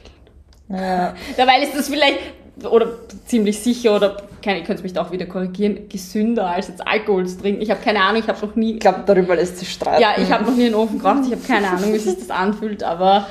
Willen. 0.68 0.80
Ja. 0.80 1.14
Dabei 1.36 1.62
ist 1.62 1.74
das 1.74 1.88
vielleicht 1.88 2.20
oder 2.64 2.88
ziemlich 3.26 3.60
sicher 3.60 3.96
oder 3.96 4.16
keine, 4.42 4.60
ihr 4.60 4.64
könnt 4.64 4.82
mich 4.82 4.92
da 4.92 5.02
auch 5.02 5.10
wieder 5.10 5.26
korrigieren, 5.26 5.88
gesünder 5.88 6.48
als 6.48 6.68
jetzt 6.68 6.86
Alkohol 6.86 7.26
zu 7.26 7.40
trinken. 7.40 7.62
Ich 7.62 7.70
habe 7.70 7.80
keine 7.82 8.02
Ahnung, 8.02 8.20
ich 8.20 8.28
habe 8.28 8.46
noch 8.46 8.54
nie. 8.56 8.74
Ich 8.74 8.80
glaube, 8.80 9.02
darüber 9.06 9.36
lässt 9.36 9.58
sich 9.58 9.72
streiten. 9.72 10.02
Ja, 10.02 10.14
ich 10.16 10.30
habe 10.30 10.44
noch 10.44 10.54
nie 10.54 10.66
einen 10.66 10.74
Ofen 10.74 10.98
geraucht, 10.98 11.22
ich 11.26 11.32
habe 11.32 11.42
keine 11.46 11.68
Ahnung, 11.70 11.92
wie 11.92 11.98
sich 11.98 12.18
das 12.18 12.30
anfühlt, 12.30 12.82
aber 12.82 13.26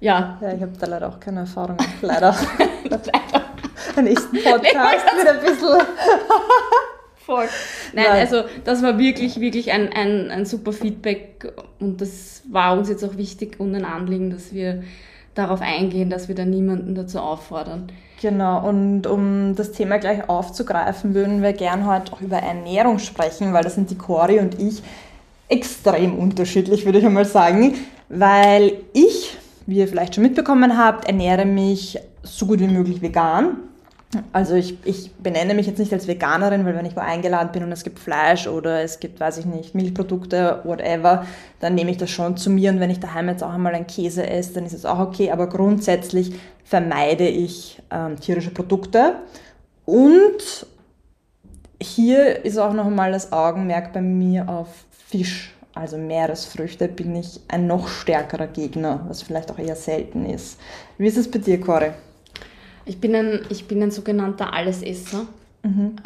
ja. 0.00 0.38
Ja, 0.40 0.52
ich 0.52 0.60
habe 0.60 0.72
da 0.78 0.86
leider 0.86 1.08
auch 1.08 1.20
keine 1.20 1.40
Erfahrung. 1.40 1.76
Leider. 2.02 2.34
leider. 2.84 3.10
Der 3.94 4.02
nächsten 4.02 4.36
Podcast 4.42 5.06
wird 5.16 5.28
ein 5.28 5.40
bisschen. 5.40 5.80
Voll. 7.26 7.48
Nein, 7.92 8.04
Nein. 8.08 8.20
also 8.20 8.44
das 8.64 8.82
war 8.82 8.98
wirklich, 8.98 9.40
wirklich 9.40 9.72
ein, 9.72 9.92
ein, 9.92 10.30
ein 10.30 10.46
super 10.46 10.72
Feedback 10.72 11.52
und 11.80 12.00
das 12.00 12.42
war 12.48 12.78
uns 12.78 12.88
jetzt 12.88 13.04
auch 13.04 13.16
wichtig 13.16 13.58
und 13.58 13.74
ein 13.74 13.84
Anliegen, 13.84 14.30
dass 14.30 14.54
wir 14.54 14.84
darauf 15.36 15.60
eingehen, 15.60 16.10
dass 16.10 16.26
wir 16.26 16.34
da 16.34 16.44
niemanden 16.44 16.94
dazu 16.94 17.20
auffordern. 17.20 17.92
Genau, 18.20 18.66
und 18.66 19.06
um 19.06 19.54
das 19.54 19.72
Thema 19.72 19.98
gleich 19.98 20.28
aufzugreifen, 20.28 21.14
würden 21.14 21.42
wir 21.42 21.52
gern 21.52 21.86
heute 21.86 22.12
auch 22.12 22.20
über 22.20 22.38
Ernährung 22.38 22.98
sprechen, 22.98 23.52
weil 23.52 23.62
das 23.62 23.74
sind 23.74 23.90
die 23.90 23.98
Cori 23.98 24.40
und 24.40 24.58
ich 24.58 24.82
extrem 25.48 26.18
unterschiedlich, 26.18 26.86
würde 26.86 26.98
ich 26.98 27.06
einmal 27.06 27.26
sagen, 27.26 27.74
weil 28.08 28.72
ich, 28.94 29.36
wie 29.66 29.76
ihr 29.76 29.86
vielleicht 29.86 30.14
schon 30.14 30.24
mitbekommen 30.24 30.78
habt, 30.78 31.06
ernähre 31.06 31.44
mich 31.44 31.98
so 32.22 32.46
gut 32.46 32.60
wie 32.60 32.68
möglich 32.68 33.02
vegan. 33.02 33.58
Also 34.32 34.54
ich, 34.54 34.78
ich 34.84 35.12
benenne 35.14 35.54
mich 35.54 35.66
jetzt 35.66 35.78
nicht 35.78 35.92
als 35.92 36.06
Veganerin, 36.06 36.64
weil 36.64 36.76
wenn 36.76 36.86
ich 36.86 36.96
wo 36.96 37.00
eingeladen 37.00 37.50
bin 37.52 37.62
und 37.62 37.72
es 37.72 37.84
gibt 37.84 37.98
Fleisch 37.98 38.46
oder 38.46 38.82
es 38.82 39.00
gibt, 39.00 39.20
weiß 39.20 39.38
ich 39.38 39.46
nicht, 39.46 39.74
Milchprodukte, 39.74 40.60
whatever, 40.64 41.26
dann 41.60 41.74
nehme 41.74 41.90
ich 41.90 41.96
das 41.96 42.10
schon 42.10 42.36
zu 42.36 42.50
mir 42.50 42.70
und 42.70 42.80
wenn 42.80 42.90
ich 42.90 43.00
daheim 43.00 43.28
jetzt 43.28 43.42
auch 43.42 43.52
einmal 43.52 43.74
einen 43.74 43.86
Käse 43.86 44.28
esse, 44.28 44.54
dann 44.54 44.66
ist 44.66 44.72
es 44.72 44.84
auch 44.84 44.98
okay, 44.98 45.30
aber 45.30 45.48
grundsätzlich 45.48 46.34
vermeide 46.64 47.26
ich 47.26 47.82
ähm, 47.90 48.18
tierische 48.20 48.50
Produkte 48.50 49.16
und 49.84 50.66
hier 51.80 52.44
ist 52.44 52.58
auch 52.58 52.72
noch 52.72 52.86
einmal 52.86 53.12
das 53.12 53.32
Augenmerk 53.32 53.92
bei 53.92 54.00
mir 54.00 54.48
auf 54.48 54.68
Fisch, 54.90 55.54
also 55.74 55.98
Meeresfrüchte, 55.98 56.88
bin 56.88 57.14
ich 57.16 57.40
ein 57.48 57.66
noch 57.66 57.88
stärkerer 57.88 58.46
Gegner, 58.46 59.04
was 59.08 59.22
vielleicht 59.22 59.50
auch 59.50 59.58
eher 59.58 59.76
selten 59.76 60.26
ist. 60.26 60.58
Wie 60.98 61.06
ist 61.06 61.18
es 61.18 61.30
bei 61.30 61.38
dir, 61.38 61.60
Cori? 61.60 61.90
Ich 62.86 63.00
bin 63.00 63.14
ein, 63.14 63.40
ich 63.50 63.66
bin 63.66 63.82
ein 63.82 63.90
sogenannter 63.90 64.54
Allesesser. 64.54 65.26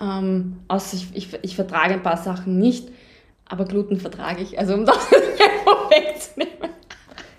Ähm, 0.00 0.56
außer 0.68 0.96
ich, 0.96 1.08
ich, 1.14 1.38
ich 1.42 1.54
vertrage 1.54 1.94
ein 1.94 2.02
paar 2.02 2.16
Sachen 2.16 2.58
nicht, 2.58 2.88
aber 3.44 3.66
Gluten 3.66 3.99
vertrage 4.00 4.42
ich. 4.42 4.58
Also 4.58 4.75
um 4.75 4.87
das 4.87 4.96
vorwegzunehmen. 5.64 6.70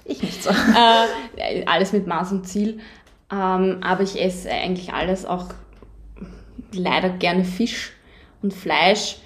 Ich 0.05 0.21
nicht 0.21 0.43
so. 0.43 0.51
Äh, 1.37 1.65
alles 1.65 1.91
mit 1.91 2.05
Maß 2.05 2.31
und 2.33 2.47
Ziel. 2.47 2.79
Ähm, 3.31 3.77
aber 3.81 4.03
ich 4.03 4.21
esse 4.21 4.51
eigentlich 4.51 4.93
alles, 4.93 5.25
auch 5.25 5.47
leider 6.71 7.09
gerne 7.09 7.43
Fisch 7.43 7.93
und 8.43 8.53
Fleisch. 8.53 9.17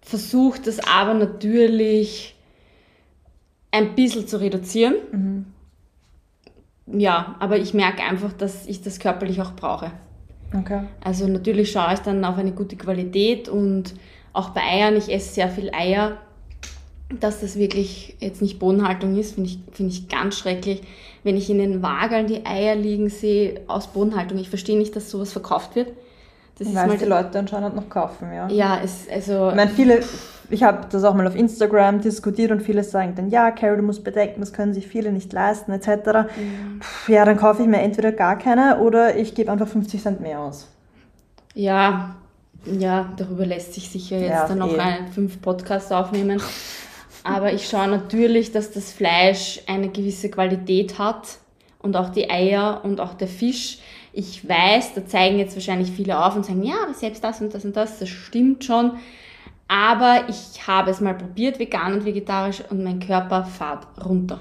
Versuche 0.00 0.60
das 0.62 0.80
aber 0.80 1.14
natürlich 1.14 2.34
ein 3.70 3.94
bisschen 3.94 4.26
zu 4.26 4.40
reduzieren. 4.40 5.53
Ja, 6.86 7.36
aber 7.38 7.56
ich 7.56 7.74
merke 7.74 8.02
einfach, 8.02 8.32
dass 8.32 8.66
ich 8.66 8.82
das 8.82 8.98
körperlich 8.98 9.40
auch 9.40 9.52
brauche. 9.52 9.90
Okay. 10.56 10.82
Also 11.02 11.26
natürlich 11.26 11.72
schaue 11.72 11.94
ich 11.94 12.00
dann 12.00 12.24
auf 12.24 12.38
eine 12.38 12.52
gute 12.52 12.76
Qualität 12.76 13.48
und 13.48 13.94
auch 14.32 14.50
bei 14.50 14.60
Eiern, 14.62 14.96
ich 14.96 15.12
esse 15.12 15.34
sehr 15.34 15.48
viel 15.48 15.70
Eier, 15.74 16.18
dass 17.20 17.40
das 17.40 17.56
wirklich 17.56 18.16
jetzt 18.20 18.42
nicht 18.42 18.58
Bodenhaltung 18.58 19.16
ist, 19.16 19.34
finde 19.34 19.50
ich, 19.50 19.58
finde 19.72 19.92
ich 19.92 20.08
ganz 20.08 20.38
schrecklich. 20.38 20.82
Wenn 21.22 21.36
ich 21.36 21.48
in 21.50 21.58
den 21.58 21.82
Wageln 21.82 22.26
die 22.26 22.44
Eier 22.44 22.74
liegen 22.74 23.08
sehe 23.08 23.62
aus 23.66 23.88
Bodenhaltung, 23.88 24.38
ich 24.38 24.48
verstehe 24.48 24.76
nicht, 24.76 24.94
dass 24.96 25.10
sowas 25.10 25.32
verkauft 25.32 25.76
wird. 25.76 25.92
Das 26.58 26.72
Weil 26.72 26.92
es 26.92 26.98
die 27.00 27.06
Leute 27.06 27.38
anscheinend 27.38 27.74
noch 27.74 27.88
kaufen, 27.88 28.32
ja. 28.32 28.48
ja, 28.48 28.80
es, 28.82 29.08
also 29.12 29.48
Ich 29.48 29.56
meine, 29.56 29.70
viele, 29.70 30.00
ich 30.50 30.62
habe 30.62 30.86
das 30.90 31.04
auch 31.04 31.14
mal 31.14 31.26
auf 31.26 31.36
Instagram 31.36 32.00
diskutiert 32.00 32.50
und 32.50 32.60
viele 32.60 32.84
sagen 32.84 33.14
dann, 33.16 33.30
ja, 33.30 33.50
Carol, 33.50 33.78
du 33.78 33.82
musst 33.82 34.04
bedenken, 34.04 34.40
das 34.40 34.52
können 34.52 34.74
sich 34.74 34.86
viele 34.86 35.12
nicht 35.12 35.32
leisten, 35.32 35.72
etc. 35.72 36.28
Pff, 36.80 37.08
Ja, 37.08 37.24
dann 37.24 37.36
kaufe 37.36 37.62
ich 37.62 37.68
mir 37.68 37.80
entweder 37.80 38.12
gar 38.12 38.38
keine 38.38 38.80
oder 38.80 39.16
ich 39.16 39.34
gebe 39.34 39.50
einfach 39.50 39.68
50 39.68 40.02
Cent 40.02 40.20
mehr 40.20 40.40
aus. 40.40 40.68
Ja, 41.54 42.16
ja, 42.66 43.12
darüber 43.16 43.46
lässt 43.46 43.74
sich 43.74 43.90
sicher 43.90 44.18
jetzt 44.18 44.30
Ja, 44.30 44.48
dann 44.48 44.58
noch 44.58 44.76
ein, 44.78 45.08
fünf 45.08 45.40
Podcasts 45.40 45.92
aufnehmen. 45.92 46.40
Aber 47.22 47.52
ich 47.52 47.68
schaue 47.68 47.88
natürlich, 47.88 48.52
dass 48.52 48.70
das 48.72 48.92
Fleisch 48.92 49.60
eine 49.66 49.88
gewisse 49.88 50.30
Qualität 50.30 50.98
hat 50.98 51.38
und 51.78 51.96
auch 51.96 52.10
die 52.10 52.30
Eier 52.30 52.80
und 52.84 53.00
auch 53.00 53.14
der 53.14 53.28
Fisch. 53.28 53.78
Ich 54.12 54.48
weiß, 54.48 54.94
da 54.94 55.06
zeigen 55.06 55.38
jetzt 55.38 55.56
wahrscheinlich 55.56 55.90
viele 55.90 56.24
auf 56.24 56.36
und 56.36 56.46
sagen, 56.46 56.62
ja, 56.62 56.74
aber 56.84 56.94
selbst 56.94 57.24
das 57.24 57.40
und 57.40 57.54
das 57.54 57.64
und 57.64 57.76
das, 57.76 57.98
das 57.98 58.08
stimmt 58.08 58.64
schon. 58.64 58.92
Aber 59.68 60.24
ich 60.28 60.66
habe 60.66 60.90
es 60.90 61.00
mal 61.00 61.14
probiert, 61.14 61.58
vegan 61.58 61.94
und 61.94 62.04
vegetarisch, 62.04 62.62
und 62.70 62.84
mein 62.84 63.00
Körper 63.00 63.44
fährt 63.44 63.86
runter. 64.04 64.40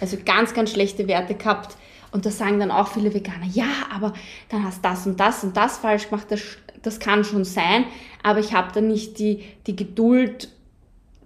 Also 0.00 0.16
ganz, 0.24 0.54
ganz 0.54 0.70
schlechte 0.70 1.08
Werte 1.08 1.34
gehabt. 1.34 1.76
Und 2.10 2.24
da 2.24 2.30
sagen 2.30 2.58
dann 2.58 2.70
auch 2.70 2.88
viele 2.88 3.12
Veganer, 3.12 3.46
ja, 3.52 3.66
aber 3.94 4.14
dann 4.48 4.64
hast 4.64 4.82
das 4.84 5.06
und 5.06 5.20
das 5.20 5.44
und 5.44 5.56
das 5.56 5.78
falsch 5.78 6.08
gemacht, 6.08 6.26
das, 6.30 6.40
das 6.82 7.00
kann 7.00 7.22
schon 7.22 7.44
sein, 7.44 7.84
aber 8.22 8.40
ich 8.40 8.54
habe 8.54 8.72
dann 8.72 8.88
nicht 8.88 9.18
die, 9.18 9.44
die 9.66 9.76
Geduld, 9.76 10.48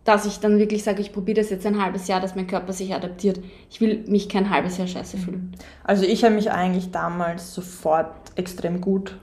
dass 0.04 0.26
ich 0.26 0.38
dann 0.40 0.58
wirklich 0.58 0.82
sage, 0.82 1.00
ich 1.00 1.12
probiere 1.12 1.40
das 1.40 1.50
jetzt 1.50 1.64
ein 1.66 1.80
halbes 1.80 2.08
Jahr, 2.08 2.20
dass 2.20 2.34
mein 2.34 2.48
Körper 2.48 2.72
sich 2.72 2.92
adaptiert. 2.92 3.38
Ich 3.70 3.80
will 3.80 4.02
mich 4.08 4.28
kein 4.28 4.50
halbes 4.50 4.76
Jahr 4.76 4.88
scheiße 4.88 5.16
fühlen. 5.16 5.52
Also 5.84 6.04
ich 6.04 6.24
habe 6.24 6.34
mich 6.34 6.50
eigentlich 6.50 6.90
damals 6.90 7.54
sofort 7.54 8.12
extrem 8.34 8.80
gut 8.80 9.16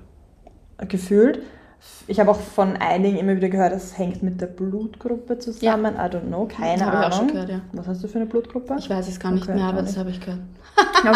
gefühlt. 0.88 1.42
Ich 2.08 2.20
habe 2.20 2.32
auch 2.32 2.40
von 2.40 2.76
einigen 2.78 3.18
immer 3.18 3.36
wieder 3.36 3.50
gehört, 3.50 3.72
das 3.72 3.98
hängt 3.98 4.24
mit 4.24 4.42
der 4.42 4.48
Blutgruppe 4.48 5.38
zusammen. 5.38 5.96
I 5.96 6.00
don't 6.00 6.28
know, 6.28 6.46
keine 6.48 6.86
Habe 6.86 6.98
ich 6.98 7.04
auch 7.04 7.06
Ahnung. 7.06 7.18
schon 7.18 7.28
gehört, 7.28 7.50
ja. 7.50 7.62
Was 7.74 7.88
hast 7.88 8.04
du 8.04 8.08
für 8.08 8.18
eine 8.18 8.26
Blutgruppe? 8.26 8.76
Ich 8.80 8.90
weiß 8.90 9.08
es 9.08 9.20
gar 9.20 9.32
nicht 9.32 9.44
Okay, 9.44 9.56
mehr, 9.56 9.66
aber 9.66 9.78
auch 9.80 9.82
das 9.82 9.92
nicht. 9.92 10.00
habe 10.00 10.10
ich 10.10 10.20
gehört. 10.20 10.40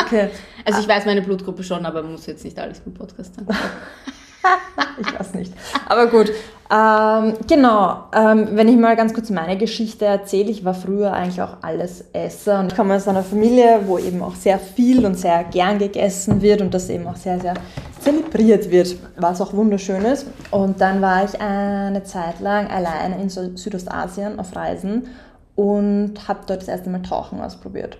Okay. 0.05 0.29
Also 0.65 0.79
ich 0.79 0.87
weiß 0.87 1.05
meine 1.05 1.21
Blutgruppe 1.21 1.61
schon, 1.63 1.85
aber 1.85 2.03
muss 2.03 2.25
jetzt 2.25 2.45
nicht 2.45 2.57
alles 2.57 2.81
im 2.85 2.93
Podcast 2.93 3.35
sagen. 3.35 3.47
Ich 4.99 5.19
weiß 5.19 5.33
nicht. 5.33 5.53
Aber 5.87 6.07
gut. 6.07 6.31
Ähm, 6.71 7.33
genau. 7.47 8.03
Ähm, 8.15 8.49
wenn 8.51 8.67
ich 8.67 8.77
mal 8.77 8.95
ganz 8.95 9.13
kurz 9.13 9.29
meine 9.29 9.57
Geschichte 9.57 10.05
erzähle, 10.05 10.49
ich 10.49 10.63
war 10.63 10.73
früher 10.73 11.13
eigentlich 11.13 11.41
auch 11.41 11.57
alles 11.61 12.05
Esser 12.13 12.59
und 12.59 12.71
ich 12.71 12.75
komme 12.77 12.95
aus 12.95 13.07
einer 13.07 13.23
Familie, 13.23 13.81
wo 13.85 13.97
eben 13.97 14.21
auch 14.21 14.35
sehr 14.35 14.59
viel 14.59 15.05
und 15.05 15.15
sehr 15.15 15.43
gern 15.45 15.79
gegessen 15.79 16.41
wird 16.41 16.61
und 16.61 16.73
das 16.73 16.89
eben 16.89 17.07
auch 17.07 17.15
sehr, 17.15 17.39
sehr 17.39 17.55
zelebriert 17.99 18.69
wird, 18.71 18.95
was 19.17 19.41
auch 19.41 19.53
wunderschön 19.53 20.03
ist. 20.05 20.27
Und 20.51 20.79
dann 20.81 21.01
war 21.01 21.23
ich 21.25 21.39
eine 21.39 22.03
Zeit 22.03 22.39
lang 22.39 22.67
alleine 22.67 23.21
in 23.21 23.29
Sü- 23.29 23.57
Südostasien 23.57 24.39
auf 24.39 24.55
Reisen 24.55 25.07
und 25.55 26.27
habe 26.27 26.41
dort 26.47 26.61
das 26.61 26.67
erste 26.67 26.89
Mal 26.89 27.01
Tauchen 27.01 27.41
ausprobiert. 27.41 27.97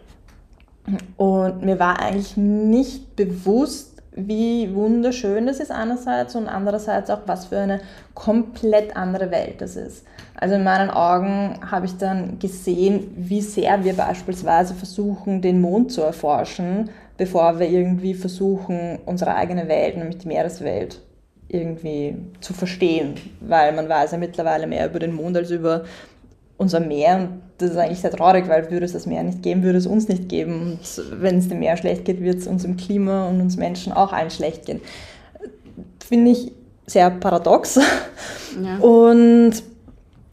Und 1.18 1.64
mir 1.64 1.80
war 1.80 2.00
eigentlich 2.00 2.36
nicht 2.38 3.16
bewusst, 3.16 3.93
wie 4.16 4.74
wunderschön 4.74 5.48
das 5.48 5.60
ist 5.60 5.72
einerseits 5.72 6.36
und 6.36 6.48
andererseits 6.48 7.10
auch, 7.10 7.22
was 7.26 7.46
für 7.46 7.60
eine 7.60 7.82
komplett 8.14 8.96
andere 8.96 9.32
Welt 9.32 9.62
das 9.62 9.76
ist. 9.76 10.06
Also 10.36 10.56
in 10.56 10.64
meinen 10.64 10.90
Augen 10.90 11.60
habe 11.70 11.86
ich 11.86 11.98
dann 11.98 12.40
gesehen, 12.40 13.12
wie 13.16 13.42
sehr 13.42 13.84
wir 13.84 13.94
beispielsweise 13.94 14.74
versuchen, 14.74 15.42
den 15.42 15.62
Mond 15.62 15.92
zu 15.92 16.02
erforschen, 16.02 16.90
bevor 17.18 17.60
wir 17.60 17.70
irgendwie 17.70 18.14
versuchen, 18.14 19.00
unsere 19.06 19.36
eigene 19.36 19.68
Welt, 19.68 19.98
nämlich 19.98 20.18
die 20.18 20.28
Meereswelt, 20.28 21.02
irgendwie 21.48 22.18
zu 22.42 22.54
verstehen. 22.54 23.16
Weil 23.40 23.74
man 23.74 23.88
weiß 23.88 24.12
ja 24.12 24.18
mittlerweile 24.18 24.68
mehr 24.68 24.88
über 24.88 25.00
den 25.00 25.14
Mond 25.14 25.38
als 25.38 25.52
über 25.52 25.84
unser 26.58 26.80
Meer 26.80 27.18
und 27.18 27.42
das 27.64 27.72
ist 27.72 27.78
eigentlich 27.78 28.00
sehr 28.00 28.12
traurig, 28.12 28.48
weil 28.48 28.70
würde 28.70 28.86
es 28.86 28.94
das 28.94 29.06
Meer 29.06 29.24
nicht 29.24 29.42
geben, 29.42 29.64
würde 29.64 29.78
es 29.78 29.88
uns 29.88 30.08
nicht 30.08 30.30
geben. 30.30 30.62
Und 30.62 31.22
wenn 31.22 31.38
es 31.38 31.50
dem 31.50 31.60
Meer 31.60 31.78
schlecht 31.78 32.06
geht, 32.06 32.22
wird 32.22 32.40
es 32.40 32.48
uns 32.48 32.64
im 32.64 32.78
Klima 32.78 33.28
und 33.28 33.42
uns 33.42 33.58
Menschen 33.58 33.94
auch 33.94 34.14
allen 34.14 34.30
schlecht 34.30 34.66
gehen. 34.66 34.82
Finde 36.06 36.32
ich 36.32 36.52
sehr 36.86 37.10
paradox. 37.10 37.80
Ja. 38.62 38.78
Und 38.78 39.64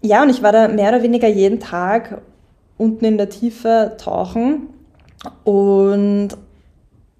ja, 0.02 0.22
und 0.22 0.30
ich 0.30 0.42
war 0.42 0.52
da 0.52 0.68
mehr 0.68 0.90
oder 0.90 1.02
weniger 1.02 1.28
jeden 1.28 1.60
Tag 1.60 2.20
unten 2.76 3.04
in 3.04 3.18
der 3.18 3.28
Tiefe 3.28 3.96
tauchen 3.98 4.68
und 5.44 6.30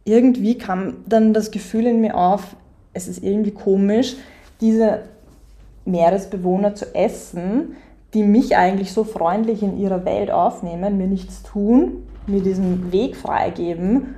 irgendwie 0.05 0.57
kam 0.57 0.97
dann 1.07 1.35
das 1.35 1.51
Gefühl 1.51 1.87
in 1.87 2.01
mir 2.01 2.17
auf, 2.17 2.57
es 2.93 3.09
ist 3.09 3.23
irgendwie 3.23 3.51
komisch, 3.51 4.17
diese 4.61 5.03
Meeresbewohner 5.85 6.75
zu 6.75 6.95
essen, 6.95 7.77
die 8.15 8.23
mich 8.23 8.57
eigentlich 8.57 8.93
so 8.93 9.05
freundlich 9.05 9.63
in 9.63 9.79
ihrer 9.79 10.05
Welt 10.05 10.31
aufnehmen, 10.31 10.99
mir 10.99 11.07
nichts 11.07 11.43
tun, 11.43 12.07
mir 12.27 12.43
diesen 12.43 12.93
Weg 12.93 13.17
freigeben 13.17 14.15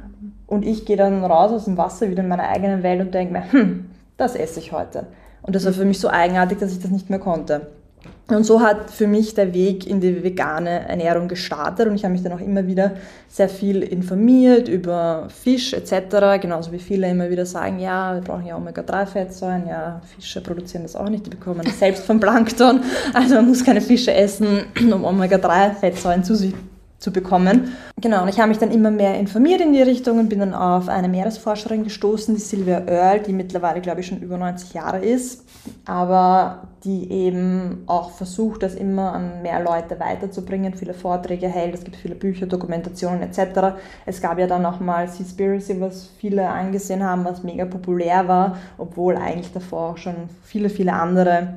und 0.47 0.65
ich 0.65 0.85
gehe 0.85 0.97
dann 0.97 1.25
raus 1.25 1.51
aus 1.51 1.65
dem 1.65 1.77
Wasser 1.77 2.11
wieder 2.11 2.23
in 2.23 2.29
meine 2.29 2.49
eigene 2.49 2.83
Welt 2.83 3.01
und 3.01 3.15
denke 3.15 3.33
mir, 3.33 3.53
hm, 3.53 3.91
das 4.17 4.35
esse 4.35 4.61
ich 4.61 4.73
heute. 4.73 5.07
Und 5.43 5.57
das 5.57 5.65
war 5.65 5.73
für 5.73 5.85
mich 5.85 5.99
so 5.99 6.09
eigenartig, 6.09 6.59
dass 6.59 6.73
ich 6.73 6.81
das 6.81 6.91
nicht 6.91 7.11
mehr 7.11 7.19
konnte. 7.19 7.69
Und 8.35 8.45
so 8.45 8.61
hat 8.61 8.91
für 8.91 9.07
mich 9.07 9.35
der 9.35 9.55
Weg 9.55 9.87
in 9.87 10.01
die 10.01 10.23
vegane 10.23 10.89
Ernährung 10.89 11.29
gestartet 11.29 11.89
und 11.89 11.95
ich 11.95 12.05
habe 12.05 12.13
mich 12.13 12.23
dann 12.23 12.33
auch 12.33 12.41
immer 12.41 12.67
wieder 12.67 12.93
sehr 13.29 13.49
viel 13.49 13.83
informiert 13.83 14.69
über 14.69 15.29
Fisch 15.29 15.73
etc. 15.73 16.41
Genauso 16.41 16.73
wie 16.73 16.79
viele 16.79 17.09
immer 17.09 17.31
wieder 17.31 17.47
sagen, 17.47 17.79
ja, 17.79 18.15
wir 18.15 18.23
brauchen 18.23 18.47
ja 18.47 18.57
Omega-3-Fettsäuren, 18.57 19.67
ja, 19.69 20.01
Fische 20.15 20.41
produzieren 20.41 20.83
das 20.83 20.97
auch 20.97 21.09
nicht, 21.09 21.27
die 21.27 21.31
bekommen 21.31 21.63
das 21.65 21.79
selbst 21.79 22.05
vom 22.05 22.21
Plankton. 22.21 22.81
Also 23.15 23.37
man 23.37 23.49
muss 23.49 23.65
keine 23.65 23.81
Fische 23.81 24.13
essen, 24.13 24.65
um 24.81 25.05
Omega-3-Fettsäuren 25.05 26.25
zu 26.25 26.35
sich 26.35 26.55
zu 27.03 27.13
bekommen. 27.13 27.77
Genau, 28.01 28.23
und 28.23 28.29
ich 28.29 28.39
habe 28.39 28.49
mich 28.49 28.59
dann 28.59 28.71
immer 28.71 28.91
mehr 28.91 29.19
informiert 29.19 29.61
in 29.61 29.73
die 29.73 29.83
Richtung 29.83 30.21
und 30.21 30.29
bin 30.29 30.39
dann 30.39 30.55
auf 30.55 30.89
eine 30.89 31.09
Meeresforscherin 31.09 31.83
gestoßen, 31.83 32.35
die 32.35 32.41
Sylvia 32.41 32.87
Earl, 32.87 33.21
die 33.21 33.33
mittlerweile, 33.33 33.81
glaube 33.81 34.01
ich, 34.01 34.07
schon 34.07 34.21
über 34.21 34.39
90 34.39 34.73
Jahre 34.73 35.05
ist, 35.05 35.45
aber 35.85 36.69
die 36.85 37.11
eben 37.11 37.83
auch 37.87 38.13
versucht, 38.13 38.63
das 38.63 38.75
immer 38.75 39.13
an 39.13 39.43
mehr 39.43 39.63
Leute 39.63 39.99
weiterzubringen, 39.99 40.75
viele 40.75 40.95
Vorträge 40.95 41.49
hält, 41.49 41.75
es 41.75 41.85
gibt 41.85 41.97
viele 41.97 42.15
Bücher, 42.15 42.47
Dokumentationen 42.47 43.23
etc. 43.23 43.77
Es 44.07 44.21
gab 44.21 44.39
ja 44.39 44.47
dann 44.47 44.65
auch 44.65 44.79
mal 44.79 45.09
Seaspiracy, 45.09 45.81
was 45.81 46.09
viele 46.19 46.49
angesehen 46.49 47.03
haben, 47.03 47.25
was 47.25 47.43
mega 47.43 47.65
populär 47.65 48.29
war, 48.29 48.57
obwohl 48.79 49.17
eigentlich 49.17 49.53
davor 49.53 49.91
auch 49.91 49.99
schon 49.99 50.15
viele, 50.45 50.71
viele 50.71 50.93
andere 50.93 51.55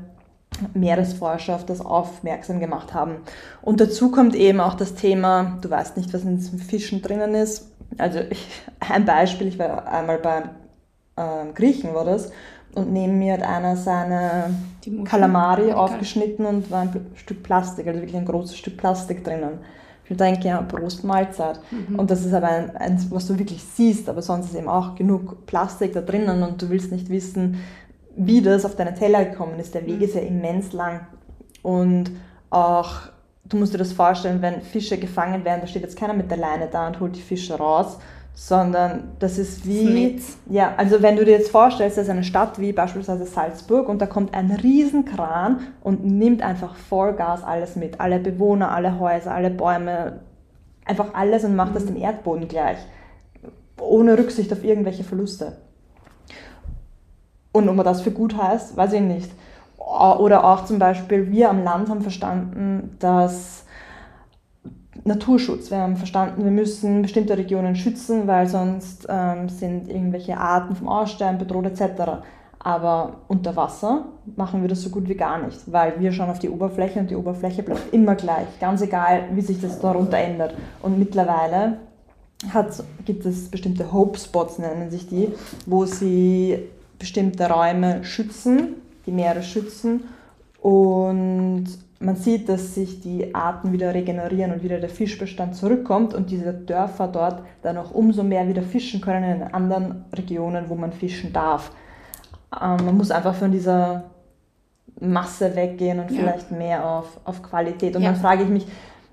Meeresforscher 0.74 1.55
auf 1.55 1.65
das 1.65 1.81
aufmerksam 1.81 2.59
gemacht 2.59 2.93
haben. 2.93 3.17
Und 3.62 3.81
dazu 3.81 4.12
kommt 4.12 4.35
eben 4.35 4.59
auch 4.59 4.75
das 4.75 4.95
Thema, 4.95 5.57
du 5.62 5.69
weißt 5.69 5.97
nicht, 5.97 6.13
was 6.13 6.24
in 6.24 6.38
diesem 6.38 6.59
Fischen 6.59 7.01
drinnen 7.01 7.35
ist. 7.35 7.71
Also 7.97 8.19
ich, 8.29 8.47
ein 8.79 9.05
Beispiel, 9.05 9.47
ich 9.47 9.59
war 9.59 9.88
einmal 9.88 10.19
bei 10.19 10.43
äh, 11.17 11.53
Griechen, 11.53 11.93
war 11.93 12.05
das, 12.05 12.31
und 12.75 12.91
neben 12.91 13.17
mir 13.17 13.33
hat 13.33 13.43
einer 13.43 13.77
seine 13.77 14.53
Kalamari 15.05 15.71
aufgeschnitten 15.71 16.45
und 16.45 16.69
war 16.69 16.81
ein 16.81 17.05
Stück 17.15 17.41
Plastik, 17.41 17.88
also 17.88 18.01
wirklich 18.01 18.17
ein 18.17 18.25
großes 18.25 18.57
Stück 18.57 18.75
Plastik 18.75 19.24
drinnen. 19.24 19.59
Ich 20.07 20.17
denke, 20.17 20.47
ja, 20.50 20.62
Prost 20.62 21.03
Mahlzeit. 21.03 21.59
Mhm. 21.71 21.97
Und 21.97 22.12
das 22.12 22.25
ist 22.25 22.33
aber 22.33 22.47
ein, 22.47 22.75
ein, 22.75 23.03
was 23.09 23.27
du 23.27 23.39
wirklich 23.39 23.63
siehst, 23.63 24.07
aber 24.07 24.21
sonst 24.21 24.47
ist 24.47 24.55
eben 24.55 24.67
auch 24.67 24.93
genug 24.93 25.45
Plastik 25.47 25.93
da 25.93 26.01
drinnen 26.01 26.43
und 26.43 26.62
du 26.62 26.69
willst 26.69 26.91
nicht 26.91 27.09
wissen, 27.09 27.59
wie 28.15 28.41
das 28.41 28.65
auf 28.65 28.75
deinen 28.75 28.95
Teller 28.95 29.25
gekommen 29.25 29.60
ist. 29.60 29.74
Der 29.75 29.86
Weg 29.86 29.98
mhm. 29.98 30.03
ist 30.03 30.15
ja 30.15 30.22
immens 30.22 30.74
lang. 30.74 31.07
Und 31.62 32.12
auch, 32.50 32.93
du 33.45 33.57
musst 33.57 33.74
dir 33.74 33.77
das 33.77 33.93
vorstellen, 33.93 34.41
wenn 34.41 34.62
Fische 34.62 34.98
gefangen 34.98 35.43
werden, 35.43 35.62
da 35.62 35.67
steht 35.67 35.81
jetzt 35.81 35.98
keiner 35.98 36.13
mit 36.13 36.29
der 36.29 36.38
Leine 36.38 36.67
da 36.72 36.88
und 36.88 37.00
holt 37.00 37.15
die 37.15 37.22
Fische 37.22 37.55
raus, 37.55 37.98
sondern 38.36 39.15
das 39.19 39.38
ist 39.38 39.65
wie, 39.65 40.17
das 40.17 40.38
ja, 40.50 40.74
also 40.75 41.01
wenn 41.01 41.15
du 41.15 41.24
dir 41.24 41.31
jetzt 41.31 41.50
vorstellst, 41.50 41.98
das 41.98 42.05
ist 42.05 42.10
eine 42.10 42.24
Stadt 42.25 42.60
wie 42.60 42.74
beispielsweise 42.74 43.25
Salzburg 43.25 43.88
und 43.88 44.01
da 44.01 44.07
kommt 44.07 44.34
ein 44.34 44.51
Riesenkran 44.51 45.62
und 45.81 46.05
nimmt 46.05 46.41
einfach 46.41 46.75
Vollgas 46.75 47.43
alles 47.43 47.77
mit, 47.77 48.01
alle 48.01 48.19
Bewohner, 48.19 48.72
alle 48.72 49.00
Häuser, 49.00 49.34
alle 49.34 49.50
Bäume, 49.50 50.19
einfach 50.84 51.13
alles 51.13 51.45
und 51.45 51.55
macht 51.55 51.72
mhm. 51.72 51.75
das 51.75 51.86
dem 51.86 51.95
Erdboden 51.95 52.48
gleich, 52.50 52.77
ohne 53.79 54.17
Rücksicht 54.17 54.51
auf 54.51 54.63
irgendwelche 54.63 55.05
Verluste. 55.05 55.53
Und 57.55 57.69
ob 57.69 57.75
man 57.77 57.85
das 57.85 58.01
für 58.01 58.12
gut 58.12 58.35
heißt, 58.35 58.75
weiß 58.75 58.91
ich 58.93 59.01
nicht. 59.01 59.31
Oder 59.77 60.43
auch 60.43 60.65
zum 60.65 60.77
Beispiel, 60.77 61.31
wir 61.31 61.50
am 61.50 61.63
Land 61.63 61.89
haben 61.89 62.01
verstanden, 62.01 62.97
dass 63.00 63.63
Naturschutz, 65.05 65.71
wir 65.71 65.77
haben 65.77 65.95
verstanden, 65.95 66.43
wir 66.43 66.51
müssen 66.51 67.01
bestimmte 67.01 67.38
Regionen 67.38 67.77
schützen, 67.77 68.27
weil 68.27 68.47
sonst 68.47 69.07
ähm, 69.07 69.47
sind 69.47 69.88
irgendwelche 69.88 70.38
Arten 70.38 70.75
vom 70.75 70.89
Aussterben 70.89 71.38
bedroht 71.38 71.65
etc. 71.65 72.24
Aber 72.59 73.21
unter 73.29 73.55
Wasser 73.55 74.03
machen 74.35 74.62
wir 74.62 74.67
das 74.67 74.81
so 74.81 74.89
gut 74.89 75.07
wie 75.07 75.15
gar 75.15 75.38
nicht, 75.41 75.71
weil 75.71 75.97
wir 76.01 76.12
schauen 76.12 76.31
auf 76.31 76.39
die 76.39 76.50
Oberfläche 76.50 77.00
und 77.00 77.09
die 77.09 77.15
Oberfläche 77.15 77.63
bleibt 77.63 77.93
immer 77.93 78.15
gleich, 78.15 78.47
ganz 78.59 78.81
egal, 78.81 79.29
wie 79.31 79.41
sich 79.41 79.62
das 79.62 79.79
darunter 79.79 80.17
ändert. 80.17 80.55
Und 80.81 81.00
mittlerweile 81.00 81.77
hat, 82.53 82.83
gibt 83.05 83.25
es 83.25 83.50
bestimmte 83.50 83.93
Hope 83.93 84.19
Spots, 84.19 84.59
nennen 84.59 84.91
sich 84.91 85.07
die, 85.07 85.31
wo 85.65 85.85
sie 85.85 86.59
bestimmte 87.00 87.50
Räume 87.50 88.04
schützen, 88.04 88.75
die 89.06 89.12
Meere 89.12 89.44
schützen 89.44 90.04
und 90.62 91.68
man 92.00 92.16
sieht, 92.18 92.50
dass 92.50 92.75
sich 92.75 93.02
die 93.02 93.34
Arten 93.34 93.72
wieder 93.72 93.94
regenerieren 93.94 94.52
und 94.52 94.64
wieder 94.64 94.80
der 94.80 94.90
Fischbestand 94.90 95.56
zurückkommt 95.56 96.14
und 96.14 96.30
diese 96.30 96.54
Dörfer 96.54 97.08
dort 97.08 97.44
dann 97.62 97.78
auch 97.78 97.92
umso 97.92 98.24
mehr 98.24 98.48
wieder 98.48 98.62
fischen 98.62 99.02
können 99.02 99.42
in 99.42 99.44
anderen 99.44 100.06
Regionen, 100.14 100.70
wo 100.70 100.75
man 100.75 100.92
fischen 100.92 101.32
darf. 101.32 101.72
Ähm, 102.54 102.86
man 102.86 102.98
muss 102.98 103.12
einfach 103.12 103.36
von 103.36 103.52
dieser 103.52 104.04
Masse 105.00 105.56
weggehen 105.56 106.00
und 106.00 106.12
ja. 106.12 106.20
vielleicht 106.20 106.52
mehr 106.52 106.86
auf, 106.86 107.20
auf 107.24 107.42
Qualität. 107.42 107.96
Und 107.96 108.04
ja. 108.04 108.12
dann 108.12 108.20
frage 108.20 108.44
ich 108.44 108.50
mich, 108.50 108.66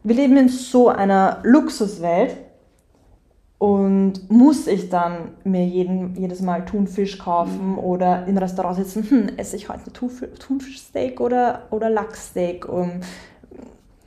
wir 0.04 0.16
leben 0.16 0.36
in 0.36 0.48
so 0.48 0.88
einer 0.88 1.38
Luxuswelt, 1.44 2.36
und 3.62 4.28
muss 4.28 4.66
ich 4.66 4.88
dann 4.88 5.28
mir 5.44 5.64
jeden, 5.64 6.16
jedes 6.16 6.40
Mal 6.40 6.64
Thunfisch 6.64 7.16
kaufen 7.16 7.74
mhm. 7.74 7.78
oder 7.78 8.26
im 8.26 8.36
Restaurant 8.36 8.74
sitzen, 8.74 9.08
hm, 9.08 9.28
esse 9.36 9.54
ich 9.54 9.68
heute 9.68 9.92
Thunfischsteak 9.92 11.20
oder, 11.20 11.68
oder 11.70 11.88
Lachssteak? 11.88 12.68
Um, 12.68 12.90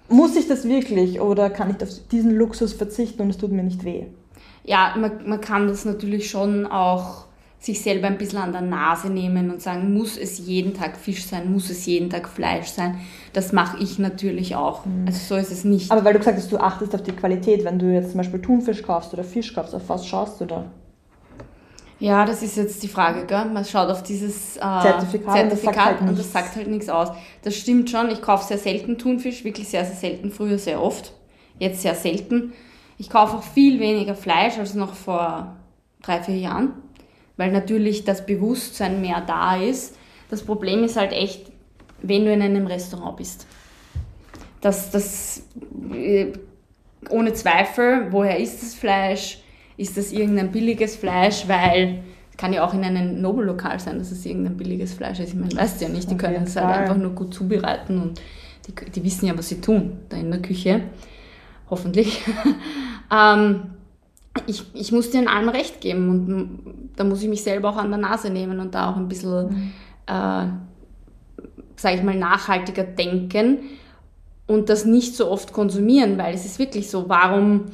muss 0.09 0.35
ich 0.35 0.49
das 0.49 0.67
wirklich 0.67 1.21
oder 1.21 1.49
kann 1.49 1.69
ich 1.69 1.81
auf 1.81 1.89
diesen 2.11 2.31
Luxus 2.31 2.73
verzichten 2.73 3.21
und 3.21 3.29
es 3.29 3.37
tut 3.37 3.53
mir 3.53 3.63
nicht 3.63 3.85
weh? 3.85 4.07
Ja, 4.65 4.93
man, 4.97 5.25
man 5.25 5.39
kann 5.39 5.69
das 5.69 5.85
natürlich 5.85 6.29
schon 6.29 6.65
auch 6.65 7.24
sich 7.65 7.81
selber 7.81 8.07
ein 8.07 8.17
bisschen 8.17 8.37
an 8.37 8.51
der 8.51 8.61
Nase 8.61 9.09
nehmen 9.09 9.49
und 9.49 9.61
sagen, 9.61 9.93
muss 9.93 10.17
es 10.17 10.37
jeden 10.37 10.75
Tag 10.75 10.97
Fisch 10.97 11.25
sein, 11.25 11.51
muss 11.51 11.69
es 11.69 11.85
jeden 11.85 12.09
Tag 12.09 12.29
Fleisch 12.29 12.67
sein. 12.67 12.99
Das 13.33 13.53
mache 13.53 13.81
ich 13.81 13.97
natürlich 13.97 14.55
auch. 14.55 14.85
Mhm. 14.85 15.05
Also 15.07 15.35
so 15.35 15.35
ist 15.35 15.51
es 15.51 15.63
nicht. 15.63 15.91
Aber 15.91 16.05
weil 16.05 16.13
du 16.13 16.19
gesagt 16.19 16.37
hast, 16.37 16.51
du 16.51 16.57
achtest 16.57 16.93
auf 16.93 17.01
die 17.01 17.11
Qualität, 17.11 17.63
wenn 17.65 17.79
du 17.79 17.91
jetzt 17.91 18.11
zum 18.11 18.19
Beispiel 18.19 18.41
Thunfisch 18.41 18.83
kaufst 18.83 19.13
oder 19.13 19.23
Fisch 19.23 19.53
kaufst, 19.53 19.73
auf 19.73 19.89
was 19.89 20.05
schaust 20.05 20.41
du 20.41 20.45
da? 20.45 20.65
Ja, 21.97 22.25
das 22.25 22.43
ist 22.43 22.57
jetzt 22.57 22.83
die 22.83 22.87
Frage, 22.87 23.25
gell? 23.25 23.45
Man 23.45 23.65
schaut 23.65 23.89
auf 23.89 24.03
dieses 24.03 24.57
äh, 24.57 24.59
Zertifikat, 24.59 25.35
Zertifikat, 25.35 25.41
und, 25.41 25.51
das 25.51 25.61
sagt, 25.63 25.77
halt 25.77 26.01
und 26.01 26.19
das 26.19 26.31
sagt 26.31 26.55
halt 26.55 26.67
nichts 26.67 26.89
aus. 26.89 27.07
Das 27.41 27.55
stimmt 27.55 27.89
schon, 27.89 28.11
ich 28.11 28.21
kaufe 28.21 28.45
sehr 28.45 28.57
selten 28.57 28.97
Thunfisch, 28.97 29.43
wirklich 29.43 29.69
sehr, 29.69 29.85
sehr 29.85 29.95
selten, 29.95 30.29
früher 30.29 30.59
sehr 30.59 30.83
oft, 30.83 31.13
jetzt 31.57 31.81
sehr 31.81 31.95
selten. 31.95 32.53
Ich 32.97 33.09
kaufe 33.09 33.37
auch 33.37 33.43
viel 33.43 33.79
weniger 33.79 34.13
Fleisch 34.13 34.59
als 34.59 34.73
noch 34.73 34.93
vor 34.93 35.55
drei, 36.01 36.21
vier 36.21 36.37
Jahren 36.37 36.73
weil 37.37 37.51
natürlich 37.51 38.03
das 38.03 38.25
Bewusstsein 38.25 39.01
mehr 39.01 39.21
da 39.21 39.57
ist. 39.57 39.97
Das 40.29 40.43
Problem 40.43 40.83
ist 40.83 40.97
halt 40.97 41.11
echt, 41.11 41.51
wenn 42.01 42.25
du 42.25 42.33
in 42.33 42.41
einem 42.41 42.67
Restaurant 42.67 43.17
bist. 43.17 43.47
Das, 44.61 44.89
das, 44.91 45.43
äh, 45.93 46.27
ohne 47.09 47.33
Zweifel, 47.33 48.07
woher 48.11 48.39
ist 48.39 48.61
das 48.61 48.73
Fleisch? 48.73 49.39
Ist 49.77 49.97
das 49.97 50.11
irgendein 50.11 50.51
billiges 50.51 50.95
Fleisch? 50.95 51.47
Weil 51.47 52.03
es 52.31 52.37
kann 52.37 52.53
ja 52.53 52.65
auch 52.65 52.73
in 52.73 52.83
einem 52.83 53.21
Nobellokal 53.21 53.79
sein, 53.79 53.99
dass 53.99 54.11
es 54.11 54.25
irgendein 54.25 54.57
billiges 54.57 54.93
Fleisch 54.93 55.19
ist. 55.19 55.29
Ich 55.29 55.35
meine, 55.35 55.55
weißt 55.55 55.79
du 55.79 55.85
ja 55.85 55.91
nicht, 55.91 56.09
die 56.09 56.17
können 56.17 56.43
es 56.43 56.55
halt 56.55 56.67
einfach 56.67 56.97
nur 56.97 57.11
gut 57.11 57.33
zubereiten 57.33 58.01
und 58.01 58.21
die, 58.67 58.91
die, 58.91 59.03
wissen 59.03 59.27
ja, 59.27 59.37
was 59.37 59.49
sie 59.49 59.61
tun 59.61 59.99
da 60.09 60.17
in 60.17 60.31
der 60.31 60.41
Küche. 60.41 60.81
Hoffentlich. 61.69 62.21
ähm, 63.13 63.74
ich, 64.47 64.63
ich 64.73 64.91
muss 64.91 65.11
dir 65.11 65.21
in 65.21 65.27
allem 65.27 65.49
recht 65.49 65.81
geben 65.81 66.09
und 66.09 66.59
da 66.95 67.03
muss 67.03 67.21
ich 67.21 67.29
mich 67.29 67.43
selber 67.43 67.69
auch 67.69 67.77
an 67.77 67.89
der 67.89 67.99
Nase 67.99 68.29
nehmen 68.29 68.59
und 68.59 68.75
da 68.75 68.91
auch 68.91 68.97
ein 68.97 69.07
bisschen, 69.07 69.49
mhm. 69.49 69.71
äh, 70.07 70.47
sage 71.75 71.95
ich 71.95 72.03
mal, 72.03 72.15
nachhaltiger 72.15 72.83
denken 72.83 73.59
und 74.47 74.69
das 74.69 74.85
nicht 74.85 75.15
so 75.15 75.29
oft 75.29 75.53
konsumieren, 75.53 76.17
weil 76.17 76.35
es 76.35 76.45
ist 76.45 76.59
wirklich 76.59 76.89
so, 76.89 77.09
warum, 77.09 77.65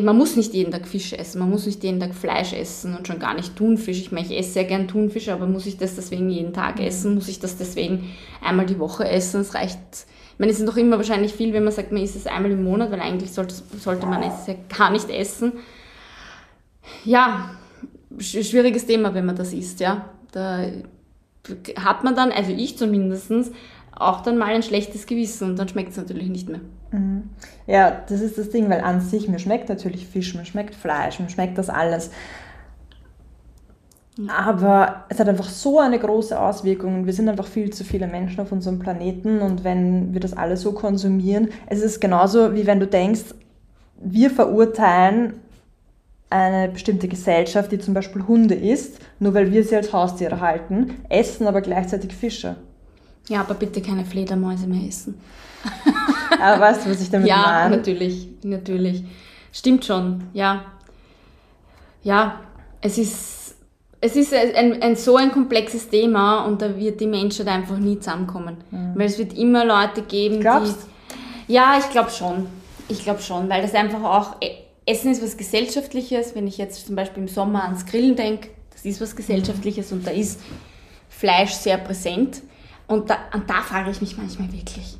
man 0.00 0.16
muss 0.16 0.36
nicht 0.36 0.54
jeden 0.54 0.72
Tag 0.72 0.86
Fisch 0.86 1.12
essen, 1.12 1.40
man 1.40 1.50
muss 1.50 1.66
nicht 1.66 1.82
jeden 1.84 2.00
Tag 2.00 2.14
Fleisch 2.14 2.52
essen 2.52 2.96
und 2.96 3.06
schon 3.06 3.18
gar 3.18 3.34
nicht 3.34 3.56
Thunfisch. 3.56 3.98
Ich 3.98 4.12
meine, 4.12 4.26
ich 4.26 4.38
esse 4.38 4.52
sehr 4.52 4.64
gern 4.64 4.88
Thunfisch, 4.88 5.28
aber 5.28 5.46
muss 5.46 5.66
ich 5.66 5.78
das 5.78 5.96
deswegen 5.96 6.30
jeden 6.30 6.52
Tag 6.52 6.78
mhm. 6.78 6.84
essen? 6.84 7.14
Muss 7.14 7.28
ich 7.28 7.40
das 7.40 7.56
deswegen 7.56 8.10
einmal 8.42 8.66
die 8.66 8.78
Woche 8.78 9.08
essen? 9.08 9.40
Es 9.40 9.54
reicht 9.54 9.78
es 10.48 10.58
ist 10.58 10.66
doch 10.68 10.76
immer 10.76 10.96
wahrscheinlich 10.96 11.34
viel, 11.34 11.52
wenn 11.52 11.64
man 11.64 11.72
sagt, 11.72 11.92
man 11.92 12.02
isst 12.02 12.16
es 12.16 12.26
einmal 12.26 12.50
im 12.50 12.64
Monat, 12.64 12.90
weil 12.90 13.00
eigentlich 13.00 13.32
sollte, 13.32 13.54
sollte 13.54 14.06
man 14.06 14.22
es 14.22 14.46
ja 14.46 14.54
gar 14.76 14.90
nicht 14.90 15.10
essen. 15.10 15.52
Ja, 17.04 17.50
schwieriges 18.18 18.86
Thema, 18.86 19.12
wenn 19.14 19.26
man 19.26 19.36
das 19.36 19.52
isst, 19.52 19.80
ja. 19.80 20.06
Da 20.32 20.64
hat 21.76 22.04
man 22.04 22.14
dann, 22.14 22.32
also 22.32 22.52
ich 22.52 22.78
zumindest, 22.78 23.52
auch 23.92 24.22
dann 24.22 24.38
mal 24.38 24.54
ein 24.54 24.62
schlechtes 24.62 25.06
Gewissen 25.06 25.50
und 25.50 25.58
dann 25.58 25.68
schmeckt 25.68 25.90
es 25.90 25.96
natürlich 25.96 26.28
nicht 26.28 26.48
mehr. 26.48 26.60
Mhm. 26.92 27.30
Ja, 27.66 28.02
das 28.08 28.20
ist 28.20 28.38
das 28.38 28.50
Ding, 28.50 28.70
weil 28.70 28.80
an 28.80 29.00
sich, 29.00 29.28
mir 29.28 29.38
schmeckt 29.38 29.68
natürlich 29.68 30.06
Fisch, 30.06 30.34
mir 30.34 30.46
schmeckt 30.46 30.74
Fleisch, 30.74 31.20
mir 31.20 31.28
schmeckt 31.28 31.58
das 31.58 31.68
alles. 31.68 32.10
Aber 34.28 35.04
es 35.08 35.18
hat 35.18 35.28
einfach 35.28 35.48
so 35.48 35.78
eine 35.78 35.98
große 35.98 36.38
Auswirkung. 36.38 37.06
Wir 37.06 37.12
sind 37.12 37.28
einfach 37.28 37.46
viel 37.46 37.70
zu 37.70 37.84
viele 37.84 38.06
Menschen 38.06 38.40
auf 38.40 38.52
unserem 38.52 38.78
Planeten 38.78 39.40
und 39.40 39.64
wenn 39.64 40.12
wir 40.12 40.20
das 40.20 40.36
alle 40.36 40.56
so 40.56 40.72
konsumieren, 40.72 41.48
es 41.66 41.80
ist 41.80 42.00
genauso 42.00 42.54
wie 42.54 42.66
wenn 42.66 42.80
du 42.80 42.86
denkst, 42.86 43.34
wir 44.02 44.30
verurteilen 44.30 45.34
eine 46.28 46.68
bestimmte 46.68 47.08
Gesellschaft, 47.08 47.72
die 47.72 47.78
zum 47.78 47.94
Beispiel 47.94 48.26
Hunde 48.26 48.54
isst, 48.54 48.98
nur 49.18 49.34
weil 49.34 49.50
wir 49.52 49.64
sie 49.64 49.76
als 49.76 49.92
Haustiere 49.92 50.40
halten, 50.40 50.96
essen 51.08 51.46
aber 51.46 51.60
gleichzeitig 51.60 52.14
Fische. 52.14 52.56
Ja, 53.28 53.40
aber 53.40 53.54
bitte 53.54 53.82
keine 53.82 54.04
Fledermäuse 54.04 54.66
mehr 54.66 54.86
essen. 54.86 55.20
aber 56.40 56.60
weißt 56.60 56.86
du, 56.86 56.90
was 56.90 57.00
ich 57.00 57.10
damit 57.10 57.28
ja, 57.28 57.36
meine? 57.36 57.70
Ja, 57.70 57.76
natürlich, 57.76 58.28
natürlich. 58.42 59.04
Stimmt 59.52 59.84
schon, 59.84 60.22
ja. 60.32 60.64
Ja, 62.02 62.40
es 62.80 62.96
ist 62.96 63.39
es 64.00 64.16
ist 64.16 64.32
ein, 64.32 64.82
ein, 64.82 64.96
so 64.96 65.16
ein 65.16 65.30
komplexes 65.30 65.88
Thema 65.88 66.44
und 66.46 66.62
da 66.62 66.76
wird 66.76 67.00
die 67.00 67.06
Menschheit 67.06 67.48
einfach 67.48 67.78
nie 67.78 67.98
zusammenkommen. 67.98 68.56
Mhm. 68.70 68.92
Weil 68.94 69.06
es 69.06 69.18
wird 69.18 69.36
immer 69.36 69.64
Leute 69.64 70.02
geben, 70.02 70.40
Glaubst? 70.40 70.76
die. 71.48 71.52
Ja, 71.52 71.76
ich 71.78 71.90
glaube 71.90 72.10
schon. 72.10 72.46
Ich 72.88 73.02
glaube 73.04 73.20
schon, 73.20 73.48
weil 73.48 73.62
das 73.62 73.74
einfach 73.74 74.02
auch, 74.02 74.36
e, 74.40 74.50
Essen 74.86 75.12
ist 75.12 75.22
was 75.22 75.36
Gesellschaftliches. 75.36 76.34
Wenn 76.34 76.46
ich 76.46 76.58
jetzt 76.58 76.86
zum 76.86 76.96
Beispiel 76.96 77.22
im 77.22 77.28
Sommer 77.28 77.64
ans 77.64 77.84
Grillen 77.86 78.16
denke, 78.16 78.48
das 78.72 78.84
ist 78.84 79.00
was 79.00 79.14
Gesellschaftliches 79.14 79.92
und 79.92 80.06
da 80.06 80.10
ist 80.10 80.40
Fleisch 81.08 81.52
sehr 81.52 81.76
präsent. 81.76 82.42
Und 82.86 83.10
da, 83.10 83.18
und 83.34 83.48
da 83.48 83.62
frage 83.62 83.90
ich 83.90 84.00
mich 84.00 84.16
manchmal 84.16 84.50
wirklich, 84.52 84.96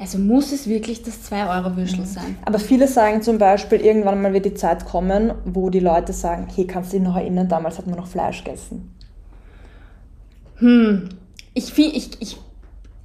also 0.00 0.16
muss 0.16 0.50
es 0.50 0.66
wirklich 0.66 1.02
das 1.02 1.30
2-Euro-Würstel 1.30 2.06
sein? 2.06 2.38
Aber 2.46 2.58
viele 2.58 2.88
sagen 2.88 3.20
zum 3.20 3.36
Beispiel, 3.36 3.82
irgendwann 3.82 4.22
mal 4.22 4.32
wird 4.32 4.46
die 4.46 4.54
Zeit 4.54 4.86
kommen, 4.86 5.34
wo 5.44 5.68
die 5.68 5.80
Leute 5.80 6.14
sagen, 6.14 6.48
hey, 6.54 6.66
kannst 6.66 6.92
du 6.92 6.96
dich 6.96 7.06
noch 7.06 7.16
erinnern, 7.16 7.48
damals 7.48 7.76
hat 7.76 7.86
man 7.86 7.96
noch 7.96 8.06
Fleisch 8.06 8.42
gegessen. 8.42 8.94
Hm, 10.56 11.10
ich, 11.52 11.78
ich, 11.78 12.10
ich, 12.18 12.36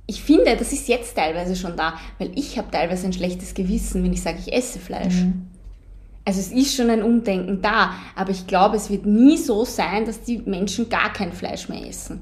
ich 0.08 0.24
finde, 0.24 0.56
das 0.56 0.72
ist 0.72 0.88
jetzt 0.88 1.18
teilweise 1.18 1.58
schon 1.58 1.76
da, 1.76 1.96
weil 2.18 2.32
ich 2.34 2.58
habe 2.58 2.72
teilweise 2.72 3.08
ein 3.08 3.14
schlechtes 3.14 3.54
Gewissen, 3.54 4.02
wenn 4.02 4.14
ich 4.14 4.22
sage, 4.22 4.38
ich 4.40 4.54
esse 4.54 4.80
Fleisch. 4.80 5.26
Also 6.24 6.40
es 6.40 6.54
ist 6.54 6.76
schon 6.76 6.90
ein 6.90 7.04
Umdenken 7.04 7.62
da, 7.62 7.94
aber 8.16 8.32
ich 8.32 8.48
glaube, 8.48 8.78
es 8.78 8.90
wird 8.90 9.06
nie 9.06 9.38
so 9.38 9.66
sein, 9.66 10.06
dass 10.06 10.22
die 10.22 10.38
Menschen 10.38 10.88
gar 10.88 11.12
kein 11.12 11.34
Fleisch 11.34 11.68
mehr 11.68 11.86
essen. 11.86 12.22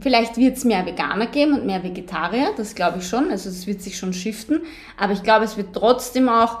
Vielleicht 0.00 0.36
wird 0.38 0.56
es 0.56 0.64
mehr 0.64 0.86
Veganer 0.86 1.26
geben 1.26 1.52
und 1.52 1.66
mehr 1.66 1.82
Vegetarier, 1.82 2.48
das 2.56 2.74
glaube 2.74 2.98
ich 2.98 3.06
schon, 3.06 3.30
also 3.30 3.50
es 3.50 3.66
wird 3.66 3.82
sich 3.82 3.98
schon 3.98 4.12
shiften, 4.14 4.60
aber 4.96 5.12
ich 5.12 5.22
glaube, 5.22 5.44
es 5.44 5.56
wird 5.58 5.74
trotzdem 5.74 6.28
auch 6.30 6.58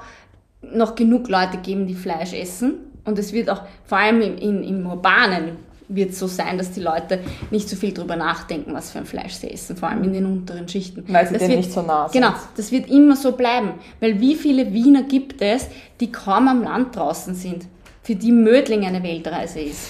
noch 0.60 0.94
genug 0.94 1.28
Leute 1.28 1.56
geben, 1.58 1.86
die 1.86 1.94
Fleisch 1.94 2.34
essen 2.34 2.74
und 3.06 3.18
es 3.18 3.32
wird 3.32 3.48
auch, 3.48 3.62
vor 3.86 3.96
allem 3.98 4.20
im, 4.20 4.36
in, 4.36 4.62
im 4.62 4.86
Urbanen, 4.86 5.56
wird 5.90 6.10
es 6.10 6.18
so 6.18 6.26
sein, 6.26 6.58
dass 6.58 6.72
die 6.72 6.80
Leute 6.82 7.20
nicht 7.50 7.66
so 7.66 7.74
viel 7.74 7.94
drüber 7.94 8.14
nachdenken, 8.14 8.74
was 8.74 8.90
für 8.90 8.98
ein 8.98 9.06
Fleisch 9.06 9.32
sie 9.32 9.50
essen, 9.50 9.74
vor 9.74 9.88
allem 9.88 10.04
in 10.04 10.12
den 10.12 10.26
unteren 10.26 10.68
Schichten. 10.68 11.04
Weil 11.08 11.26
sie 11.26 11.32
Das 11.32 11.40
dem 11.40 11.48
wird- 11.48 11.58
nicht 11.60 11.72
so 11.72 11.80
nah 11.80 12.10
sind. 12.10 12.20
Genau, 12.20 12.34
das 12.58 12.70
wird 12.72 12.90
immer 12.90 13.16
so 13.16 13.32
bleiben. 13.32 13.70
Weil 14.00 14.20
wie 14.20 14.34
viele 14.34 14.74
Wiener 14.74 15.04
gibt 15.04 15.40
es, 15.40 15.66
die 16.00 16.12
kaum 16.12 16.46
am 16.46 16.62
Land 16.62 16.94
draußen 16.94 17.34
sind, 17.34 17.64
für 18.02 18.14
die 18.14 18.32
Mödling 18.32 18.84
eine 18.84 19.02
Weltreise 19.02 19.60
ist? 19.60 19.86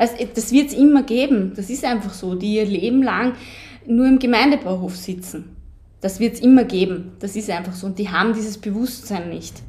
Weißt, 0.00 0.16
das 0.34 0.50
wird 0.50 0.68
es 0.68 0.72
immer 0.72 1.02
geben. 1.02 1.52
Das 1.56 1.68
ist 1.68 1.84
einfach 1.84 2.14
so, 2.14 2.34
die 2.34 2.54
ihr 2.54 2.64
Leben 2.64 3.02
lang 3.02 3.34
nur 3.86 4.06
im 4.06 4.18
Gemeindebauhof 4.18 4.96
sitzen. 4.96 5.54
Das 6.00 6.20
wird 6.20 6.36
es 6.36 6.40
immer 6.40 6.64
geben. 6.64 7.12
Das 7.20 7.36
ist 7.36 7.50
einfach 7.50 7.74
so. 7.74 7.86
Und 7.86 7.98
die 7.98 8.08
haben 8.08 8.32
dieses 8.32 8.56
Bewusstsein 8.56 9.28
nicht. 9.28 9.62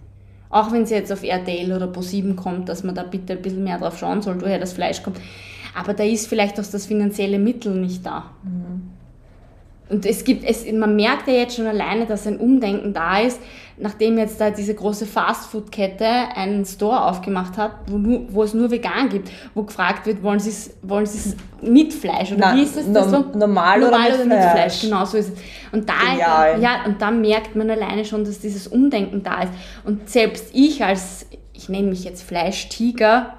Auch 0.49 0.71
wenn 0.71 0.83
es 0.83 0.89
jetzt 0.89 1.11
auf 1.11 1.23
RTL 1.23 1.73
oder 1.73 1.87
Pro7 1.87 2.35
kommt, 2.35 2.69
dass 2.69 2.85
man 2.85 2.95
da 2.95 3.03
bitte 3.03 3.33
ein 3.33 3.41
bisschen 3.41 3.65
mehr 3.65 3.77
drauf 3.77 3.99
schauen 3.99 4.21
soll, 4.21 4.39
woher 4.39 4.57
das 4.57 4.71
Fleisch 4.71 5.03
kommt. 5.03 5.19
Aber 5.75 5.93
da 5.93 6.05
ist 6.05 6.27
vielleicht 6.27 6.57
auch 6.61 6.65
das 6.65 6.85
finanzielle 6.85 7.37
Mittel 7.37 7.73
nicht 7.75 8.05
da. 8.05 8.31
Und 9.89 10.05
es 10.05 10.23
gibt, 10.23 10.45
es, 10.45 10.65
man 10.71 10.95
merkt 10.95 11.27
ja 11.27 11.33
jetzt 11.33 11.57
schon 11.57 11.67
alleine, 11.67 12.05
dass 12.05 12.25
ein 12.25 12.37
Umdenken 12.37 12.93
da 12.93 13.19
ist, 13.19 13.41
nachdem 13.81 14.17
jetzt 14.17 14.39
da 14.39 14.51
diese 14.51 14.75
große 14.75 15.05
Fastfood-Kette 15.05 16.05
einen 16.05 16.65
Store 16.65 17.05
aufgemacht 17.05 17.57
hat, 17.57 17.71
wo, 17.87 17.97
nur, 17.97 18.21
wo 18.29 18.43
es 18.43 18.53
nur 18.53 18.69
vegan 18.71 19.09
gibt, 19.09 19.29
wo 19.53 19.63
gefragt 19.63 20.05
wird, 20.05 20.21
wollen 20.23 20.39
Sie 20.39 20.51
es 20.51 20.77
wollen 20.83 21.05
Sie's 21.05 21.35
mit 21.61 21.93
Fleisch? 21.93 22.31
Oder 22.31 22.51
Na, 22.51 22.55
wie 22.55 22.63
ist 22.63 22.77
das? 22.77 22.91
das 22.91 23.09
so? 23.09 23.25
normal 23.33 23.83
oder 23.83 23.99
mit 24.25 24.27
Fleisch? 24.27 24.81
Genau, 24.81 25.03
so 25.05 25.17
ist 25.17 25.29
es. 25.29 25.39
Und 25.71 25.89
da, 25.89 25.93
Genial. 26.11 26.61
ja, 26.61 26.85
und 26.85 27.01
da 27.01 27.11
merkt 27.11 27.55
man 27.55 27.69
alleine 27.69 28.05
schon, 28.05 28.23
dass 28.23 28.39
dieses 28.39 28.67
Umdenken 28.67 29.23
da 29.23 29.43
ist. 29.43 29.53
Und 29.83 30.09
selbst 30.09 30.49
ich 30.53 30.83
als, 30.83 31.25
ich 31.53 31.67
nenne 31.67 31.89
mich 31.89 32.03
jetzt 32.03 32.23
Fleischtiger, 32.23 33.33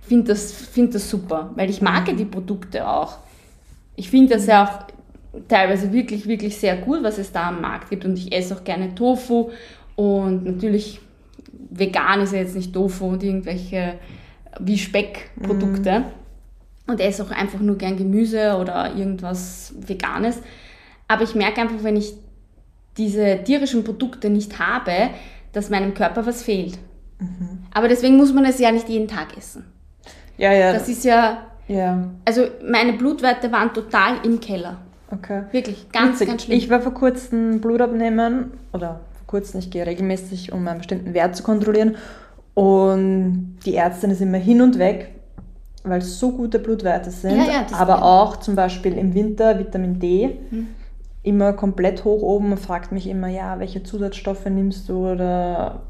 finde 0.00 0.32
das, 0.32 0.52
find 0.52 0.94
das 0.94 1.08
super, 1.08 1.50
weil 1.54 1.70
ich 1.70 1.80
mag 1.80 2.08
ja 2.08 2.14
die 2.14 2.24
Produkte 2.24 2.88
auch. 2.88 3.18
Ich 3.94 4.10
finde 4.10 4.34
das 4.34 4.46
ja 4.46 4.64
auch 4.64 4.91
teilweise 5.48 5.92
wirklich, 5.92 6.26
wirklich 6.26 6.56
sehr 6.56 6.76
gut, 6.76 7.02
was 7.02 7.18
es 7.18 7.32
da 7.32 7.48
am 7.48 7.60
Markt 7.60 7.90
gibt. 7.90 8.04
Und 8.04 8.18
ich 8.18 8.32
esse 8.32 8.54
auch 8.54 8.64
gerne 8.64 8.94
Tofu. 8.94 9.50
Und 9.96 10.44
natürlich, 10.44 11.00
vegan 11.70 12.20
ist 12.20 12.32
ja 12.32 12.40
jetzt 12.40 12.56
nicht 12.56 12.72
Tofu 12.72 13.06
und 13.06 13.22
irgendwelche 13.22 13.94
wie 14.60 14.78
Speckprodukte. 14.78 16.04
Und 16.86 17.00
esse 17.00 17.22
auch 17.22 17.30
einfach 17.30 17.60
nur 17.60 17.78
gern 17.78 17.96
Gemüse 17.96 18.56
oder 18.60 18.94
irgendwas 18.94 19.74
Veganes. 19.78 20.42
Aber 21.08 21.22
ich 21.22 21.34
merke 21.34 21.60
einfach, 21.60 21.82
wenn 21.82 21.96
ich 21.96 22.12
diese 22.96 23.42
tierischen 23.44 23.84
Produkte 23.84 24.28
nicht 24.28 24.58
habe, 24.58 25.10
dass 25.52 25.70
meinem 25.70 25.94
Körper 25.94 26.26
was 26.26 26.42
fehlt. 26.42 26.78
Aber 27.72 27.88
deswegen 27.88 28.16
muss 28.16 28.32
man 28.32 28.44
es 28.44 28.58
ja 28.58 28.72
nicht 28.72 28.88
jeden 28.88 29.08
Tag 29.08 29.36
essen. 29.36 29.64
Ja, 30.36 30.52
ja. 30.52 30.72
Das 30.72 30.88
ist 30.88 31.04
ja, 31.04 31.46
ja. 31.68 32.10
also 32.24 32.46
meine 32.68 32.94
Blutwerte 32.94 33.52
waren 33.52 33.72
total 33.72 34.16
im 34.24 34.40
Keller. 34.40 34.78
Okay. 35.12 35.42
Wirklich, 35.52 35.90
ganz, 35.92 36.14
Witzig. 36.14 36.28
ganz 36.28 36.42
schlimm. 36.44 36.58
Ich 36.58 36.70
war 36.70 36.80
vor 36.80 36.94
kurzem 36.94 37.60
Blut 37.60 37.80
abnehmen, 37.80 38.52
oder 38.72 39.00
vor 39.12 39.26
kurzem, 39.26 39.60
ich 39.60 39.70
gehe 39.70 39.86
regelmäßig, 39.86 40.52
um 40.52 40.66
einen 40.66 40.78
bestimmten 40.78 41.12
Wert 41.12 41.36
zu 41.36 41.42
kontrollieren. 41.42 41.96
Und 42.54 43.58
die 43.64 43.76
Ärztin 43.76 44.10
ist 44.10 44.20
immer 44.20 44.38
hin 44.38 44.62
und 44.62 44.78
weg, 44.78 45.14
weil 45.84 46.00
es 46.00 46.18
so 46.18 46.32
gute 46.32 46.58
Blutwerte 46.58 47.10
sind. 47.10 47.36
Ja, 47.36 47.44
ja, 47.44 47.62
das 47.68 47.78
aber 47.78 47.96
ja. 47.96 48.02
auch 48.02 48.36
zum 48.38 48.54
Beispiel 48.54 48.96
im 48.96 49.14
Winter 49.14 49.58
Vitamin 49.58 49.98
D. 49.98 50.38
Hm. 50.50 50.68
Immer 51.24 51.52
komplett 51.52 52.04
hoch 52.04 52.22
oben 52.22 52.50
und 52.50 52.58
fragt 52.58 52.90
mich 52.90 53.06
immer, 53.06 53.28
ja, 53.28 53.60
welche 53.60 53.84
Zusatzstoffe 53.84 54.46
nimmst 54.46 54.88
du 54.88 55.12
oder 55.12 55.82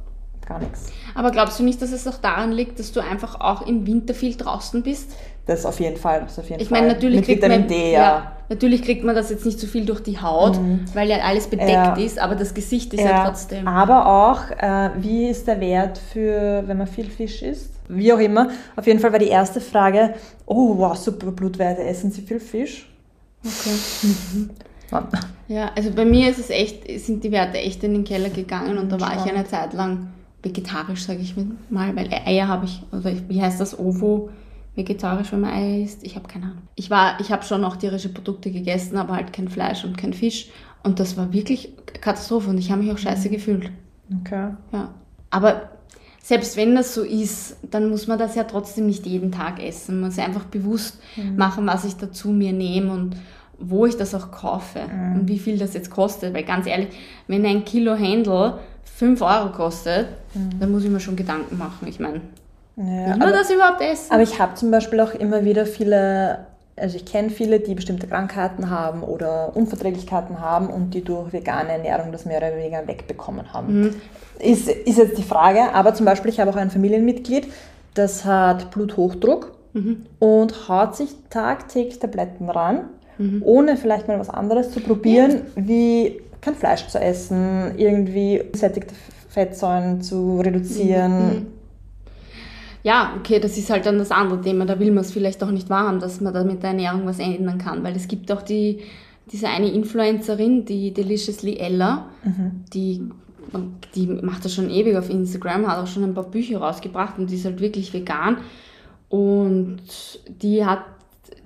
gar 0.46 0.58
nichts. 0.58 0.92
Aber 1.14 1.30
glaubst 1.30 1.58
du 1.58 1.62
nicht, 1.62 1.80
dass 1.80 1.92
es 1.92 2.06
auch 2.06 2.18
daran 2.18 2.52
liegt, 2.52 2.78
dass 2.78 2.92
du 2.92 3.00
einfach 3.00 3.40
auch 3.40 3.66
im 3.66 3.86
Winter 3.86 4.12
viel 4.12 4.36
draußen 4.36 4.82
bist? 4.82 5.14
Das 5.46 5.66
auf 5.66 5.80
jeden 5.80 5.96
Fall. 5.96 6.20
Das 6.20 6.38
auf 6.38 6.48
jeden 6.48 6.62
Ich 6.62 6.68
Fall. 6.68 6.80
meine, 6.82 6.92
natürlich 6.94 7.16
Mit 7.16 7.24
kriegt 7.24 7.42
Vitamin 7.42 7.60
man, 7.60 7.68
D, 7.68 7.92
ja. 7.92 8.32
natürlich 8.48 8.82
kriegt 8.82 9.02
man 9.04 9.14
das 9.16 9.28
jetzt 9.30 9.44
nicht 9.44 9.58
so 9.58 9.66
viel 9.66 9.84
durch 9.84 10.00
die 10.00 10.20
Haut, 10.20 10.58
weil 10.94 11.08
ja 11.08 11.18
alles 11.18 11.48
bedeckt 11.48 11.70
Ja. 11.70 11.94
ist, 11.94 12.18
aber 12.20 12.36
das 12.36 12.54
Gesicht 12.54 12.94
ist 12.94 13.00
ja, 13.02 13.24
trotzdem. 13.24 13.66
Aber 13.66 14.06
auch, 14.06 14.50
äh, 14.56 14.90
wie 14.98 15.28
ist 15.28 15.48
der 15.48 15.60
Wert 15.60 15.98
für, 15.98 16.62
wenn 16.66 16.78
man 16.78 16.86
viel 16.86 17.10
Fisch 17.10 17.42
isst? 17.42 17.70
Wie 17.88 18.12
auch 18.12 18.20
immer. 18.20 18.50
Auf 18.76 18.86
jeden 18.86 19.00
Fall 19.00 19.10
war 19.10 19.18
die 19.18 19.28
erste 19.28 19.60
Frage, 19.60 20.14
oh 20.46 20.78
wow, 20.78 20.96
super 20.96 21.32
Blutwerte, 21.32 21.82
essen 21.82 22.12
Sie 22.12 22.22
viel 22.22 22.38
Fisch? 22.40 22.88
Okay. 23.44 24.46
Mann. 24.92 25.08
Ja, 25.48 25.70
also 25.74 25.90
bei 25.90 26.04
mir 26.04 26.30
ist 26.30 26.38
es 26.38 26.50
echt, 26.50 26.84
sind 27.04 27.24
die 27.24 27.32
Werte 27.32 27.58
echt 27.58 27.82
in 27.82 27.94
den 27.94 28.04
Keller 28.04 28.28
gegangen 28.30 28.78
und 28.78 28.90
da 28.92 29.00
war 29.00 29.16
ich 29.16 29.30
eine 29.32 29.44
Zeit 29.46 29.72
lang 29.72 30.08
vegetarisch, 30.42 31.04
sage 31.04 31.20
ich 31.20 31.34
mal, 31.70 31.94
weil 31.96 32.08
Eier 32.26 32.46
habe 32.48 32.66
ich, 32.66 32.82
oder 32.92 33.12
wie 33.28 33.40
heißt 33.42 33.60
das, 33.60 33.78
Ovo, 33.78 34.30
vegetarisch, 34.74 35.32
wenn 35.32 35.40
man 35.40 35.52
Eier 35.52 35.84
isst? 35.84 36.02
Ich 36.04 36.16
habe 36.16 36.28
keine 36.28 36.46
Ahnung. 36.46 36.62
Ich 36.74 36.90
war, 36.90 37.20
ich 37.20 37.30
habe 37.30 37.44
schon 37.44 37.64
auch 37.64 37.76
tierische 37.76 38.08
Produkte 38.08 38.50
gegessen, 38.50 38.96
aber 38.96 39.14
halt 39.14 39.32
kein 39.32 39.48
Fleisch 39.48 39.84
und 39.84 39.98
kein 39.98 40.12
Fisch 40.12 40.48
und 40.82 41.00
das 41.00 41.16
war 41.16 41.32
wirklich 41.32 41.76
Katastrophe 42.00 42.50
und 42.50 42.58
ich 42.58 42.70
habe 42.70 42.82
mich 42.82 42.92
auch 42.92 42.98
scheiße 42.98 43.28
gefühlt. 43.28 43.70
Okay. 44.20 44.48
Ja. 44.72 44.94
Aber 45.30 45.70
selbst 46.22 46.56
wenn 46.56 46.74
das 46.74 46.94
so 46.94 47.02
ist, 47.02 47.56
dann 47.70 47.90
muss 47.90 48.06
man 48.06 48.18
das 48.18 48.34
ja 48.34 48.44
trotzdem 48.44 48.86
nicht 48.86 49.06
jeden 49.06 49.32
Tag 49.32 49.62
essen. 49.62 50.00
Man 50.00 50.10
muss 50.10 50.18
einfach 50.18 50.44
bewusst 50.44 50.98
machen, 51.36 51.66
was 51.66 51.84
ich 51.84 51.96
dazu 51.96 52.30
mir 52.30 52.52
nehme 52.52 52.92
und 52.92 53.16
wo 53.58 53.86
ich 53.86 53.96
das 53.96 54.14
auch 54.14 54.30
kaufe 54.30 54.80
und 55.14 55.28
wie 55.28 55.38
viel 55.38 55.58
das 55.58 55.74
jetzt 55.74 55.90
kostet. 55.90 56.34
Weil 56.34 56.44
ganz 56.44 56.66
ehrlich, 56.66 56.88
wenn 57.26 57.44
ein 57.44 57.64
Kilo 57.64 57.94
Händel 57.94 58.54
5 58.84 59.20
Euro 59.22 59.50
kostet, 59.50 60.08
dann 60.60 60.70
muss 60.70 60.84
ich 60.84 60.90
mir 60.90 61.00
schon 61.00 61.16
Gedanken 61.16 61.58
machen. 61.58 61.88
Ich 61.88 61.98
meine, 61.98 62.20
Ja, 62.76 62.84
will 62.84 63.06
man 63.08 63.22
aber, 63.22 63.32
das 63.32 63.50
überhaupt 63.50 63.80
essen? 63.80 64.12
aber 64.12 64.22
ich 64.22 64.40
habe 64.40 64.54
zum 64.54 64.70
Beispiel 64.70 65.00
auch 65.00 65.14
immer 65.14 65.44
wieder 65.44 65.66
viele, 65.66 66.46
also 66.76 66.96
ich 66.96 67.04
kenne 67.04 67.30
viele, 67.30 67.60
die 67.60 67.74
bestimmte 67.74 68.06
Krankheiten 68.06 68.70
haben 68.70 69.02
oder 69.02 69.54
Unverträglichkeiten 69.54 70.40
haben 70.40 70.68
und 70.68 70.94
die 70.94 71.02
durch 71.02 71.32
vegane 71.32 71.72
Ernährung 71.72 72.12
das 72.12 72.24
mehr 72.24 72.38
oder 72.38 72.56
weniger 72.56 72.86
wegbekommen 72.86 73.52
haben. 73.52 73.90
Ist, 74.38 74.68
ist 74.68 74.98
jetzt 74.98 75.18
die 75.18 75.22
Frage, 75.22 75.74
aber 75.74 75.94
zum 75.94 76.06
Beispiel, 76.06 76.30
ich 76.30 76.40
habe 76.40 76.50
auch 76.50 76.56
ein 76.56 76.70
Familienmitglied, 76.70 77.46
das 77.94 78.24
hat 78.24 78.70
Bluthochdruck 78.70 79.52
und 80.18 80.68
haut 80.68 80.96
sich 80.96 81.14
tagtäglich 81.30 81.98
Tabletten 81.98 82.48
ran, 82.48 82.88
ohne 83.42 83.76
vielleicht 83.76 84.08
mal 84.08 84.18
was 84.18 84.30
anderes 84.30 84.70
zu 84.72 84.80
probieren, 84.80 85.42
wie 85.54 86.20
kein 86.40 86.54
Fleisch 86.54 86.88
zu 86.88 86.98
essen, 86.98 87.74
irgendwie 87.76 88.42
gesättigte 88.50 88.94
Fettsäuren 89.28 90.00
zu 90.02 90.40
reduzieren. 90.40 91.46
Ja, 92.84 93.14
okay, 93.16 93.38
das 93.38 93.56
ist 93.56 93.70
halt 93.70 93.86
dann 93.86 93.98
das 93.98 94.10
andere 94.10 94.40
Thema. 94.40 94.64
Da 94.64 94.78
will 94.78 94.90
man 94.90 95.04
es 95.04 95.12
vielleicht 95.12 95.42
auch 95.42 95.50
nicht 95.50 95.70
wahrhaben, 95.70 96.00
dass 96.00 96.20
man 96.20 96.34
da 96.34 96.42
mit 96.42 96.62
der 96.62 96.70
Ernährung 96.70 97.06
was 97.06 97.18
ändern 97.18 97.58
kann. 97.58 97.84
Weil 97.84 97.94
es 97.94 98.08
gibt 98.08 98.30
auch 98.32 98.42
die, 98.42 98.80
diese 99.30 99.48
eine 99.48 99.70
Influencerin, 99.70 100.64
die 100.64 100.92
Deliciously 100.92 101.58
Ella, 101.58 102.06
die, 102.74 103.08
die 103.94 104.06
macht 104.06 104.44
das 104.44 104.54
schon 104.54 104.68
ewig 104.68 104.96
auf 104.96 105.10
Instagram, 105.10 105.68
hat 105.68 105.78
auch 105.78 105.86
schon 105.86 106.02
ein 106.02 106.14
paar 106.14 106.28
Bücher 106.28 106.58
rausgebracht 106.58 107.18
und 107.18 107.30
die 107.30 107.36
ist 107.36 107.44
halt 107.44 107.60
wirklich 107.60 107.92
vegan. 107.92 108.38
Und 109.08 109.78
die 110.42 110.64
hat 110.64 110.84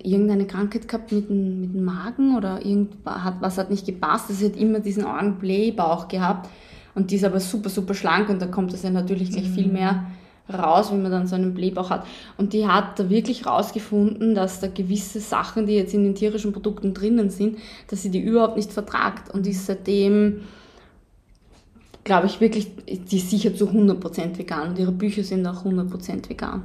irgendeine 0.01 0.47
Krankheit 0.47 0.87
gehabt 0.87 1.11
mit 1.11 1.29
dem, 1.29 1.61
mit 1.61 1.73
dem 1.73 1.83
Magen 1.83 2.35
oder 2.35 2.65
irgendwas 2.65 3.23
hat, 3.23 3.41
was 3.41 3.57
hat 3.57 3.69
nicht 3.69 3.85
gepasst. 3.85 4.29
Sie 4.29 4.45
hat 4.45 4.55
immer 4.55 4.79
diesen 4.79 5.05
argen 5.05 5.37
Blähbauch 5.37 6.07
gehabt. 6.07 6.49
Und 6.95 7.11
die 7.11 7.17
ist 7.17 7.25
aber 7.25 7.39
super, 7.39 7.69
super 7.69 7.93
schlank 7.93 8.29
und 8.29 8.41
da 8.41 8.47
kommt 8.47 8.73
das 8.73 8.81
ja 8.81 8.89
natürlich 8.89 9.29
gleich 9.29 9.49
viel 9.49 9.67
mehr 9.67 10.05
raus, 10.51 10.91
wenn 10.91 11.01
man 11.01 11.11
dann 11.11 11.27
so 11.27 11.35
einen 11.35 11.53
Blähbauch 11.53 11.89
hat. 11.89 12.05
Und 12.37 12.53
die 12.53 12.67
hat 12.67 12.99
da 12.99 13.09
wirklich 13.09 13.45
rausgefunden, 13.45 14.35
dass 14.35 14.59
da 14.59 14.67
gewisse 14.67 15.19
Sachen, 15.19 15.67
die 15.67 15.75
jetzt 15.75 15.93
in 15.93 16.03
den 16.03 16.15
tierischen 16.15 16.53
Produkten 16.53 16.93
drinnen 16.93 17.29
sind, 17.29 17.57
dass 17.89 18.01
sie 18.01 18.11
die 18.11 18.21
überhaupt 18.21 18.55
nicht 18.55 18.71
vertragt 18.71 19.33
und 19.33 19.45
ist 19.47 19.65
seitdem 19.65 20.41
glaube 22.03 22.27
ich 22.27 22.39
wirklich, 22.39 22.71
die 22.87 23.17
ist 23.17 23.29
sicher 23.29 23.53
zu 23.53 23.67
100% 23.67 24.37
vegan 24.37 24.69
und 24.69 24.79
ihre 24.79 24.93
Bücher 24.93 25.23
sind 25.23 25.45
auch 25.45 25.65
100% 25.65 26.29
vegan. 26.29 26.63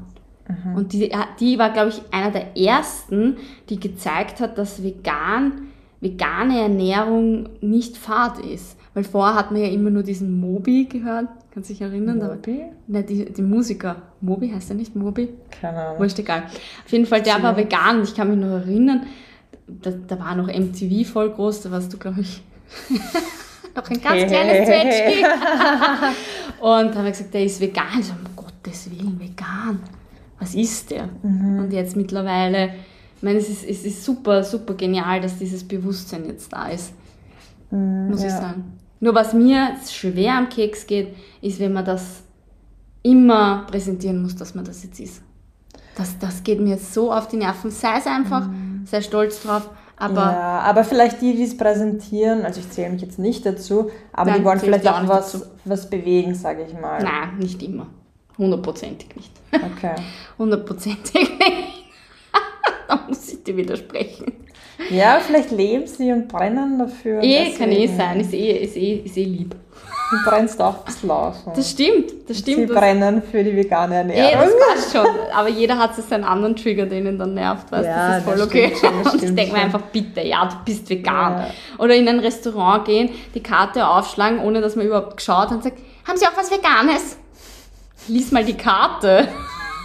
Und 0.76 0.92
die, 0.92 1.10
die 1.40 1.58
war, 1.58 1.70
glaube 1.70 1.90
ich, 1.90 2.02
einer 2.10 2.30
der 2.30 2.56
ersten, 2.56 3.36
die 3.68 3.78
gezeigt 3.78 4.40
hat, 4.40 4.58
dass 4.58 4.82
vegan, 4.82 5.68
vegane 6.00 6.60
Ernährung 6.60 7.48
nicht 7.60 7.96
fad 7.96 8.38
ist. 8.40 8.76
Weil 8.94 9.04
vorher 9.04 9.34
hat 9.34 9.50
man 9.50 9.62
ja 9.62 9.68
immer 9.68 9.90
nur 9.90 10.02
diesen 10.02 10.40
Mobi 10.40 10.86
gehört. 10.86 11.28
Kannst 11.52 11.68
du 11.68 11.74
dich 11.74 11.82
erinnern? 11.82 12.18
Moby? 12.18 12.64
Ne, 12.86 13.02
die, 13.02 13.30
die 13.30 13.42
Musiker. 13.42 13.96
Mobi 14.22 14.50
heißt 14.50 14.70
er 14.70 14.76
nicht 14.76 14.96
Mobi? 14.96 15.28
Keine 15.50 15.82
Ahnung. 15.82 16.00
Wurscht 16.00 16.18
egal. 16.18 16.44
Auf 16.84 16.90
jeden 16.90 17.04
Fall, 17.04 17.22
der 17.22 17.42
war 17.42 17.54
vegan. 17.54 18.02
Ich 18.02 18.14
kann 18.14 18.30
mich 18.30 18.38
noch 18.38 18.52
erinnern, 18.52 19.02
da, 19.66 19.90
da 19.90 20.18
war 20.18 20.34
noch 20.34 20.46
MTV 20.46 21.06
voll 21.06 21.30
groß. 21.30 21.62
Da 21.62 21.70
warst 21.70 21.92
du, 21.92 21.98
glaube 21.98 22.22
ich, 22.22 22.42
noch 23.76 23.90
ein 23.90 24.00
ganz 24.00 24.30
kleines 24.30 24.66
Zwetschgen. 24.66 25.24
Und 26.60 26.90
da 26.90 26.94
haben 26.94 27.04
wir 27.04 27.10
gesagt, 27.10 27.34
der 27.34 27.44
ist 27.44 27.60
vegan. 27.60 28.00
Ich 28.00 28.06
so, 28.06 28.12
um 28.14 28.34
Gottes 28.34 28.90
Willen, 28.90 29.20
vegan. 29.20 29.80
Was 30.38 30.54
ist 30.54 30.90
der? 30.90 31.08
Und 31.22 31.70
jetzt 31.70 31.96
mittlerweile, 31.96 32.70
ich 33.16 33.22
meine, 33.22 33.38
es 33.38 33.48
ist, 33.50 33.64
es 33.64 33.84
ist 33.84 34.02
super, 34.02 34.42
super 34.42 34.72
genial, 34.74 35.20
dass 35.20 35.38
dieses 35.38 35.62
Bewusstsein 35.62 36.24
jetzt 36.24 36.50
da 36.52 36.68
ist. 36.68 36.94
Muss 37.70 38.20
ich 38.20 38.30
ja. 38.30 38.40
sagen. 38.40 38.81
Nur 39.02 39.16
was 39.16 39.34
mir 39.34 39.74
schwer 39.90 40.34
am 40.36 40.48
Keks 40.48 40.86
geht, 40.86 41.16
ist, 41.40 41.58
wenn 41.58 41.72
man 41.72 41.84
das 41.84 42.22
immer 43.02 43.66
präsentieren 43.68 44.22
muss, 44.22 44.36
dass 44.36 44.54
man 44.54 44.64
das 44.64 44.84
jetzt 44.84 45.00
ist. 45.00 45.22
Das, 45.96 46.20
das 46.20 46.44
geht 46.44 46.60
mir 46.60 46.78
so 46.78 47.12
auf 47.12 47.26
die 47.26 47.36
Nerven. 47.36 47.72
Sei 47.72 47.98
es 47.98 48.06
einfach, 48.06 48.48
sei 48.84 49.00
stolz 49.00 49.42
drauf, 49.42 49.68
aber 49.96 50.20
ja, 50.20 50.60
aber 50.60 50.84
vielleicht 50.84 51.20
die, 51.20 51.34
die 51.34 51.42
es 51.42 51.56
präsentieren, 51.56 52.44
also 52.44 52.60
ich 52.60 52.70
zähle 52.70 52.90
mich 52.90 53.02
jetzt 53.02 53.18
nicht 53.18 53.44
dazu, 53.44 53.90
aber 54.12 54.30
Nein, 54.30 54.38
die 54.38 54.44
wollen 54.44 54.60
vielleicht 54.60 54.86
auch 54.86 55.02
auch 55.02 55.08
was, 55.08 55.32
dazu. 55.32 55.46
was 55.64 55.90
bewegen, 55.90 56.36
sage 56.36 56.64
ich 56.64 56.72
mal. 56.72 57.02
nein, 57.02 57.38
nicht 57.40 57.60
immer. 57.60 57.88
Hundertprozentig 58.38 59.16
nicht. 59.16 59.32
Okay. 59.52 59.96
Hundertprozentig 60.38 61.12
nicht. 61.12 61.84
da 62.88 63.04
muss 63.08 63.32
ich 63.32 63.42
dir 63.42 63.56
widersprechen. 63.56 64.32
Ja, 64.90 65.20
vielleicht 65.20 65.50
leben 65.50 65.86
sie 65.86 66.12
und 66.12 66.28
brennen 66.28 66.78
dafür. 66.78 67.22
Eh, 67.22 67.52
kann 67.52 67.70
eh 67.70 67.86
sein, 67.86 68.20
ist 68.20 68.32
eh, 68.32 68.64
ist 68.64 68.76
eh, 68.76 69.02
ist 69.04 69.16
eh 69.16 69.24
lieb. 69.24 69.54
Du 70.12 70.18
brennst 70.28 70.60
auch 70.60 70.80
ein 70.80 70.84
bisschen 70.84 71.10
aus. 71.10 71.42
Das 71.56 71.70
stimmt, 71.70 72.12
das 72.28 72.36
sie 72.36 72.42
stimmt. 72.52 72.68
Das, 72.68 72.76
brennen 72.76 73.22
für 73.22 73.42
die 73.42 73.56
vegane 73.56 73.94
eh, 73.94 74.18
Ernährung. 74.18 74.44
das 74.44 74.68
passt 74.68 74.92
schon. 74.92 75.06
Aber 75.34 75.48
jeder 75.48 75.78
hat 75.78 75.96
so 75.96 76.02
seinen 76.02 76.24
anderen 76.24 76.54
Trigger, 76.54 76.84
den 76.84 77.06
ihn 77.06 77.18
dann 77.18 77.32
nervt. 77.32 77.72
Weißt? 77.72 77.86
Ja, 77.86 78.08
das 78.08 78.18
ist 78.18 78.24
voll 78.24 78.36
das 78.36 78.46
okay. 78.46 78.72
stimmt 78.76 78.94
schon, 78.94 79.12
Und 79.12 79.22
ich 79.22 79.34
denke 79.34 79.52
mir 79.54 79.62
einfach, 79.62 79.80
bitte, 79.80 80.20
ja, 80.20 80.44
du 80.44 80.56
bist 80.66 80.90
vegan. 80.90 81.38
Ja. 81.38 81.46
Oder 81.78 81.94
in 81.94 82.06
ein 82.06 82.20
Restaurant 82.20 82.84
gehen, 82.84 83.08
die 83.34 83.42
Karte 83.42 83.88
aufschlagen, 83.88 84.40
ohne 84.40 84.60
dass 84.60 84.76
man 84.76 84.84
überhaupt 84.84 85.16
geschaut 85.16 85.48
hat 85.48 85.52
und 85.52 85.64
sagt, 85.64 85.78
haben 86.06 86.18
Sie 86.18 86.26
auch 86.26 86.36
was 86.36 86.50
Veganes? 86.50 87.16
Lies 88.08 88.32
mal 88.32 88.44
die 88.44 88.56
Karte. 88.56 89.28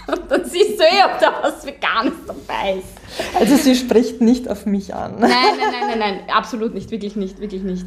Und 0.07 0.21
dann 0.29 0.45
siehst 0.45 0.79
du 0.79 0.83
eh, 0.83 1.03
ob 1.05 1.19
da 1.19 1.33
was 1.41 1.65
Veganes 1.65 2.13
dabei 2.25 2.77
ist. 2.77 3.35
Also 3.39 3.55
sie 3.55 3.75
spricht 3.75 4.21
nicht 4.21 4.49
auf 4.49 4.65
mich 4.65 4.93
an. 4.93 5.15
Nein, 5.19 5.31
nein, 5.31 5.57
nein, 5.71 5.89
nein, 5.89 5.99
nein, 5.99 6.19
absolut 6.33 6.73
nicht, 6.73 6.91
wirklich 6.91 7.15
nicht, 7.15 7.39
wirklich 7.39 7.63
nicht. 7.63 7.85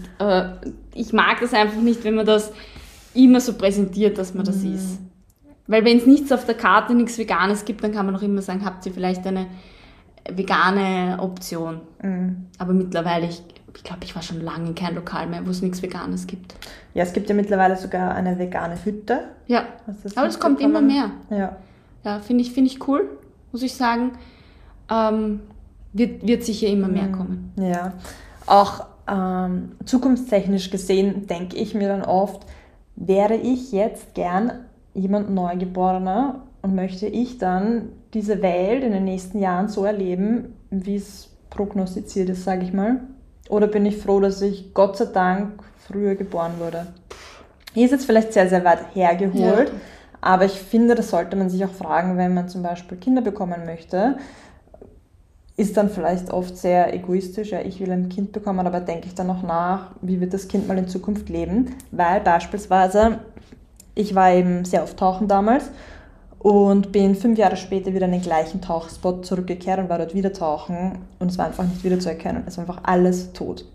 Ich 0.95 1.13
mag 1.13 1.41
das 1.41 1.55
einfach 1.55 1.81
nicht, 1.81 2.05
wenn 2.05 2.15
man 2.15 2.27
das 2.27 2.53
immer 3.15 3.41
so 3.41 3.55
präsentiert, 3.55 4.19
dass 4.19 4.35
man 4.35 4.45
das 4.45 4.57
ist. 4.57 4.99
Weil 5.67 5.85
wenn 5.85 5.99
es 5.99 6.07
nichts 6.07 6.33
auf 6.33 6.45
der 6.47 6.57
Karte, 6.57 6.95
nichts 6.95 7.17
Veganes 7.17 7.65
gibt, 7.65 7.85
dann 7.85 7.93
kann 7.93 8.05
man 8.05 8.15
noch 8.15 8.23
immer 8.23 8.43
sagen, 8.43 8.65
habt 8.65 8.85
ihr 8.87 8.93
vielleicht 8.93 9.25
eine 9.27 9.47
vegane 10.29 11.19
Option. 11.21 11.81
Mhm. 12.03 12.47
Aber 12.59 12.73
mittlerweile, 12.73 13.27
ich, 13.27 13.43
ich 13.77 13.85
glaube, 13.85 14.01
ich 14.03 14.15
war 14.15 14.23
schon 14.23 14.41
lange 14.41 14.71
in 14.71 14.75
kein 14.75 14.97
Lokal 14.97 15.29
mehr, 15.29 15.47
wo 15.47 15.51
es 15.51 15.63
nichts 15.63 15.81
Veganes 15.81 16.27
gibt. 16.27 16.57
Ja, 16.95 17.05
es 17.05 17.13
gibt 17.13 17.29
ja 17.29 17.37
mittlerweile 17.37 17.77
sogar 17.77 18.15
eine 18.15 18.39
vegane 18.39 18.85
Hütte. 18.85 19.29
Ja, 19.47 19.65
aber 20.17 20.27
es 20.27 20.41
kommt 20.41 20.61
immer 20.61 20.81
mehr. 20.81 21.13
Ja. 21.31 21.57
Ja, 22.05 22.21
finde 22.21 22.43
ich, 22.43 22.53
finde 22.53 22.71
ich 22.71 22.87
cool, 22.89 23.09
muss 23.53 23.63
ich 23.63 23.75
sagen. 23.75 24.13
Ähm, 24.91 25.41
wird, 25.93 26.27
wird 26.27 26.45
sicher 26.45 26.69
immer 26.69 26.89
mehr 26.89 27.09
kommen. 27.11 27.53
Ja, 27.57 27.95
auch 28.47 28.87
ähm, 29.09 29.73
zukunftstechnisch 29.85 30.71
gesehen 30.71 31.27
denke 31.27 31.57
ich 31.57 31.75
mir 31.75 31.89
dann 31.89 32.03
oft, 32.03 32.47
wäre 32.97 33.35
ich 33.35 33.73
jetzt 33.73 34.15
gern 34.15 34.53
jemand 34.95 35.31
Neugeborener 35.31 36.43
und 36.63 36.75
möchte 36.75 37.07
ich 37.07 37.39
dann 37.39 37.91
diese 38.15 38.43
Welt 38.43 38.85
in 38.85 38.93
den 38.93 39.05
nächsten 39.05 39.39
Jahren 39.39 39.69
so 39.69 39.85
erleben, 39.85 40.55
wie 40.71 40.97
es 40.97 41.31
prognostiziert 41.49 42.29
ist, 42.29 42.45
sage 42.45 42.65
ich 42.65 42.73
mal? 42.73 43.01
Oder 43.49 43.67
bin 43.67 43.87
ich 43.87 43.97
froh, 43.97 44.21
dass 44.21 44.41
ich 44.43 44.75
Gott 44.75 44.97
sei 44.97 45.07
Dank 45.07 45.63
früher 45.77 46.15
geboren 46.15 46.53
wurde? 46.59 46.87
Hier 47.75 47.85
ist 47.85 47.93
jetzt 47.93 48.05
vielleicht 48.05 48.33
sehr, 48.33 48.49
sehr 48.49 48.65
weit 48.65 48.95
hergeholt, 48.95 49.69
Ja. 49.69 49.75
Aber 50.21 50.45
ich 50.45 50.61
finde, 50.61 50.95
das 50.95 51.11
sollte 51.11 51.37
man 51.37 51.51
sich 51.51 51.65
auch 51.65 51.73
fragen, 51.73 52.17
wenn 52.17 52.35
man 52.35 52.49
zum 52.49 52.63
Beispiel 52.63 52.99
Kinder 52.99 53.23
bekommen 53.23 53.65
möchte 53.65 54.17
ist 55.61 55.77
dann 55.77 55.91
vielleicht 55.91 56.31
oft 56.31 56.57
sehr 56.57 56.95
egoistisch, 56.95 57.51
ja, 57.51 57.61
ich 57.61 57.81
will 57.81 57.93
ein 57.93 58.09
Kind 58.09 58.33
bekommen, 58.33 58.67
aber 58.67 58.81
denke 58.81 59.07
ich 59.09 59.15
dann 59.15 59.27
noch 59.27 59.43
nach, 59.43 59.91
wie 60.01 60.19
wird 60.19 60.33
das 60.33 60.49
Kind 60.49 60.67
mal 60.67 60.79
in 60.79 60.89
Zukunft 60.89 61.29
leben? 61.29 61.77
Weil 61.91 62.23
beispielsweise, 62.23 63.19
ich 63.95 64.15
war 64.15 64.33
eben 64.33 64.65
sehr 64.65 64.83
oft 64.83 64.97
tauchen 64.97 65.29
damals 65.29 65.71
und 66.39 66.93
bin 66.93 67.15
fünf 67.15 67.39
Jahre 67.39 67.59
später 67.59 67.93
wieder 67.93 68.07
in 68.07 68.13
den 68.13 68.23
gleichen 68.23 68.63
Tauchspot 68.63 69.27
zurückgekehrt 69.27 69.79
und 69.79 69.91
war 69.91 69.99
dort 69.99 70.15
wieder 70.15 70.33
tauchen 70.33 71.01
und 71.19 71.31
es 71.31 71.37
war 71.37 71.45
einfach 71.45 71.65
nicht 71.65 71.85
wieder 71.85 72.01
zu 72.01 72.09
erkennen. 72.09 72.45
Es 72.47 72.57
war 72.57 72.67
einfach 72.67 72.81
alles 72.85 73.35
tot. 73.35 73.67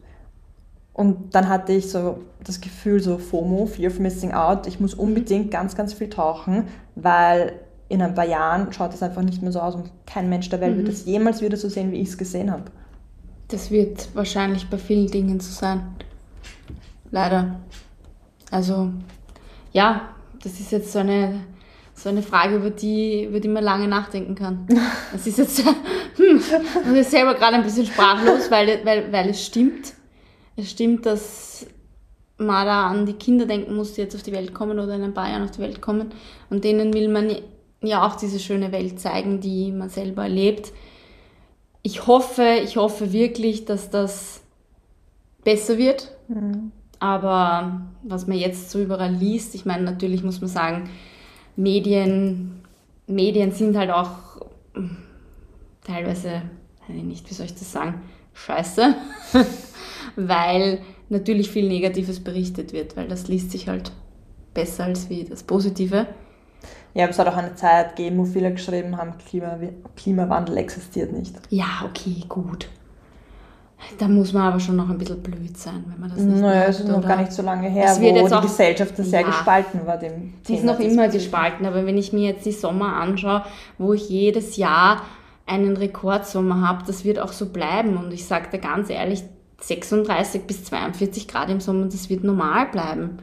Und 0.95 1.35
dann 1.35 1.49
hatte 1.49 1.73
ich 1.73 1.91
so 1.91 2.19
das 2.41 2.61
Gefühl, 2.61 3.01
so 3.01 3.17
FOMO, 3.17 3.65
Fear 3.65 3.91
of 3.91 3.99
Missing 3.99 4.31
Out, 4.31 4.65
ich 4.65 4.79
muss 4.79 4.93
unbedingt 4.93 5.51
ganz, 5.51 5.75
ganz 5.75 5.93
viel 5.93 6.09
tauchen, 6.09 6.69
weil 6.95 7.59
in 7.89 8.01
ein 8.01 8.15
paar 8.15 8.25
Jahren 8.25 8.71
schaut 8.71 8.93
es 8.93 9.03
einfach 9.03 9.21
nicht 9.21 9.41
mehr 9.41 9.51
so 9.51 9.59
aus 9.59 9.75
und 9.75 9.91
kein 10.05 10.29
Mensch 10.29 10.47
der 10.47 10.61
Welt 10.61 10.77
wird 10.77 10.87
es 10.87 11.05
jemals 11.05 11.41
wieder 11.41 11.57
so 11.57 11.67
sehen, 11.67 11.91
wie 11.91 11.99
ich 11.99 12.07
es 12.07 12.17
gesehen 12.17 12.49
habe. 12.49 12.63
Das 13.49 13.71
wird 13.71 14.07
wahrscheinlich 14.15 14.69
bei 14.69 14.77
vielen 14.77 15.07
Dingen 15.07 15.41
so 15.41 15.51
sein. 15.51 15.83
Leider. 17.11 17.59
Also, 18.49 18.89
ja, 19.73 20.09
das 20.41 20.61
ist 20.61 20.71
jetzt 20.71 20.93
so 20.93 20.99
eine, 20.99 21.41
so 21.93 22.07
eine 22.07 22.21
Frage, 22.21 22.55
über 22.55 22.69
die, 22.69 23.25
über 23.25 23.41
die 23.41 23.49
man 23.49 23.65
lange 23.65 23.89
nachdenken 23.89 24.35
kann. 24.35 24.65
Das 25.11 25.27
ist 25.27 25.39
jetzt, 25.39 25.59
hm, 26.15 26.37
ich 26.37 26.93
bin 26.93 27.03
selber 27.03 27.35
gerade 27.35 27.57
ein 27.57 27.63
bisschen 27.63 27.85
sprachlos, 27.85 28.49
weil, 28.49 28.79
weil, 28.85 29.11
weil 29.11 29.29
es 29.29 29.45
stimmt. 29.45 29.93
Es 30.55 30.71
stimmt, 30.71 31.05
dass 31.05 31.65
man 32.37 32.65
da 32.65 32.87
an 32.87 33.05
die 33.05 33.13
Kinder 33.13 33.45
denken 33.45 33.75
muss, 33.75 33.93
die 33.93 34.01
jetzt 34.01 34.15
auf 34.15 34.23
die 34.23 34.31
Welt 34.31 34.53
kommen 34.53 34.79
oder 34.79 34.95
in 34.95 35.03
ein 35.03 35.13
paar 35.13 35.29
Jahren 35.29 35.43
auf 35.43 35.51
die 35.51 35.61
Welt 35.61 35.81
kommen. 35.81 36.11
Und 36.49 36.63
denen 36.63 36.93
will 36.93 37.07
man 37.07 37.29
ja 37.81 38.05
auch 38.05 38.15
diese 38.15 38.39
schöne 38.39 38.71
Welt 38.71 38.99
zeigen, 38.99 39.39
die 39.39 39.71
man 39.71 39.89
selber 39.89 40.23
erlebt. 40.23 40.71
Ich 41.81 42.07
hoffe, 42.07 42.59
ich 42.63 42.77
hoffe 42.77 43.13
wirklich, 43.13 43.65
dass 43.65 43.89
das 43.89 44.41
besser 45.43 45.77
wird. 45.77 46.11
Aber 46.99 47.81
was 48.03 48.27
man 48.27 48.37
jetzt 48.37 48.71
so 48.71 48.81
überall 48.81 49.13
liest, 49.13 49.55
ich 49.55 49.65
meine, 49.65 49.83
natürlich 49.83 50.23
muss 50.23 50.41
man 50.41 50.49
sagen, 50.49 50.89
Medien, 51.55 52.61
Medien 53.07 53.51
sind 53.51 53.77
halt 53.77 53.91
auch 53.91 54.41
teilweise, 55.85 56.41
weiß 56.87 56.97
ich 56.97 57.03
nicht, 57.03 57.29
wie 57.29 57.33
soll 57.33 57.45
ich 57.45 57.53
das 57.53 57.71
sagen, 57.71 58.01
scheiße, 58.33 58.95
weil 60.15 60.79
natürlich 61.09 61.49
viel 61.49 61.67
Negatives 61.67 62.19
berichtet 62.19 62.73
wird, 62.73 62.95
weil 62.97 63.07
das 63.07 63.27
liest 63.27 63.51
sich 63.51 63.67
halt 63.67 63.91
besser 64.53 64.85
als 64.85 65.09
wie 65.09 65.23
das 65.23 65.43
Positive. 65.43 66.07
Ja, 66.93 67.03
aber 67.03 67.11
es 67.11 67.19
hat 67.19 67.27
auch 67.27 67.35
eine 67.35 67.55
Zeit 67.55 67.95
gegeben, 67.95 68.17
wo 68.19 68.25
viele 68.25 68.51
geschrieben 68.53 68.97
haben, 68.97 69.13
Klima, 69.27 69.57
Klimawandel 69.97 70.57
existiert 70.57 71.11
nicht. 71.11 71.35
Ja, 71.49 71.65
okay, 71.85 72.23
gut. 72.29 72.69
Da 73.99 74.07
muss 74.07 74.31
man 74.33 74.43
aber 74.43 74.59
schon 74.59 74.77
noch 74.77 74.89
ein 74.89 74.97
bisschen 74.97 75.21
blöd 75.21 75.55
sein, 75.57 75.83
wenn 75.89 75.99
man 75.99 76.09
das 76.09 76.19
nicht 76.19 76.39
Naja, 76.41 76.59
macht, 76.61 76.69
es 76.69 76.79
ist 76.79 76.87
noch 76.87 77.05
gar 77.05 77.17
nicht 77.17 77.33
so 77.33 77.43
lange 77.43 77.69
her, 77.69 77.85
Es 77.91 77.99
wird 77.99 78.13
wo 78.15 78.19
jetzt 78.19 78.29
die 78.31 78.35
auch- 78.35 78.41
Gesellschaft 78.41 78.93
sehr 78.97 79.19
Ja. 79.21 79.27
gespalten 79.27 79.85
war. 79.85 79.97
Dem 79.97 80.33
Sie 80.43 80.53
ist 80.55 80.61
Thema 80.61 80.73
noch 80.73 80.79
immer 80.79 81.07
gespalten, 81.09 81.65
aber 81.65 81.85
wenn 81.85 81.97
ich 81.97 82.11
mir 82.13 82.29
jetzt 82.31 82.45
die 82.45 82.51
Sommer 82.53 82.95
anschaue, 82.95 83.43
wo 83.77 83.93
ich 83.93 84.09
jedes 84.09 84.55
Jahr 84.57 85.01
einen 85.45 85.77
Rekordsommer 85.77 86.67
habe, 86.67 86.83
das 86.87 87.03
wird 87.03 87.19
auch 87.19 87.33
so 87.33 87.47
bleiben. 87.49 87.97
Und 87.97 88.11
ich 88.13 88.25
sage 88.25 88.49
dir 88.51 88.59
ganz 88.59 88.89
ehrlich, 88.89 89.23
36 89.61 90.43
bis 90.43 90.63
42 90.65 91.27
Grad 91.27 91.49
im 91.49 91.59
Sommer, 91.59 91.85
das 91.85 92.09
wird 92.09 92.23
normal 92.23 92.67
bleiben. 92.67 93.19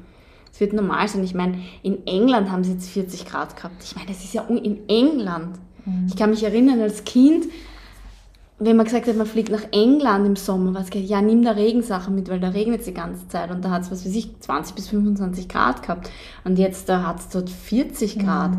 Es 0.52 0.60
wird 0.60 0.72
normal 0.72 1.08
sein. 1.08 1.24
Ich 1.24 1.34
meine, 1.34 1.58
in 1.82 2.06
England 2.06 2.50
haben 2.50 2.62
sie 2.62 2.72
jetzt 2.72 2.90
40 2.90 3.24
Grad 3.24 3.56
gehabt. 3.56 3.82
Ich 3.82 3.96
meine, 3.96 4.08
das 4.08 4.22
ist 4.22 4.34
ja 4.34 4.42
in 4.42 4.86
England. 4.88 5.58
Ich 6.06 6.16
kann 6.16 6.30
mich 6.30 6.44
erinnern, 6.44 6.80
als 6.80 7.04
Kind, 7.04 7.46
wenn 8.58 8.76
man 8.76 8.84
gesagt 8.84 9.08
hat, 9.08 9.16
man 9.16 9.26
fliegt 9.26 9.50
nach 9.50 9.64
England 9.72 10.26
im 10.26 10.36
Sommer, 10.36 10.74
was 10.74 10.90
geht, 10.90 11.08
ja, 11.08 11.20
nimm 11.20 11.42
da 11.42 11.52
Regensachen 11.52 12.14
mit, 12.14 12.28
weil 12.28 12.38
da 12.38 12.50
regnet 12.50 12.80
es 12.80 12.86
die 12.86 12.94
ganze 12.94 13.26
Zeit 13.28 13.50
und 13.50 13.64
da 13.64 13.70
hat 13.70 13.82
es, 13.82 13.90
was 13.90 14.04
weiß 14.06 14.14
ich, 14.14 14.38
20 14.40 14.76
bis 14.76 14.88
25 14.88 15.48
Grad 15.48 15.82
gehabt. 15.82 16.10
Und 16.44 16.58
jetzt 16.58 16.88
da 16.88 17.04
hat 17.04 17.18
es 17.18 17.28
dort 17.30 17.50
40 17.50 18.20
Grad. 18.20 18.52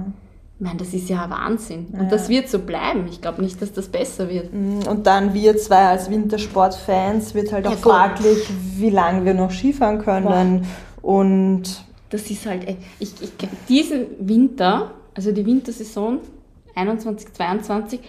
Ich 0.63 0.69
meine, 0.69 0.79
das 0.79 0.93
ist 0.93 1.09
ja 1.09 1.29
Wahnsinn. 1.29 1.87
Und 1.91 2.09
das 2.09 2.29
wird 2.29 2.47
so 2.47 2.59
bleiben. 2.59 3.05
Ich 3.09 3.19
glaube 3.19 3.41
nicht, 3.41 3.61
dass 3.61 3.73
das 3.73 3.89
besser 3.89 4.29
wird. 4.29 4.53
Und 4.53 5.05
dann 5.05 5.33
wir 5.33 5.57
zwei 5.57 5.87
als 5.87 6.09
Wintersportfans 6.09 7.35
wird 7.35 7.51
halt 7.51 7.67
auch 7.67 7.71
Ja, 7.71 7.77
voll. 7.77 7.91
fraglich, 7.91 8.47
wie 8.77 8.89
lange 8.89 9.25
wir 9.25 9.33
noch 9.33 9.51
Skifahren 9.51 9.99
können. 9.99 10.65
Und 11.01 11.63
das 12.09 12.31
ist 12.31 12.45
halt, 12.45 12.65
ich, 12.97 13.11
ich, 13.21 13.31
diesen 13.67 14.05
Winter, 14.19 14.91
also 15.13 15.33
die 15.33 15.45
Wintersaison 15.45 16.19
21, 16.75 17.33
22, 17.33 17.99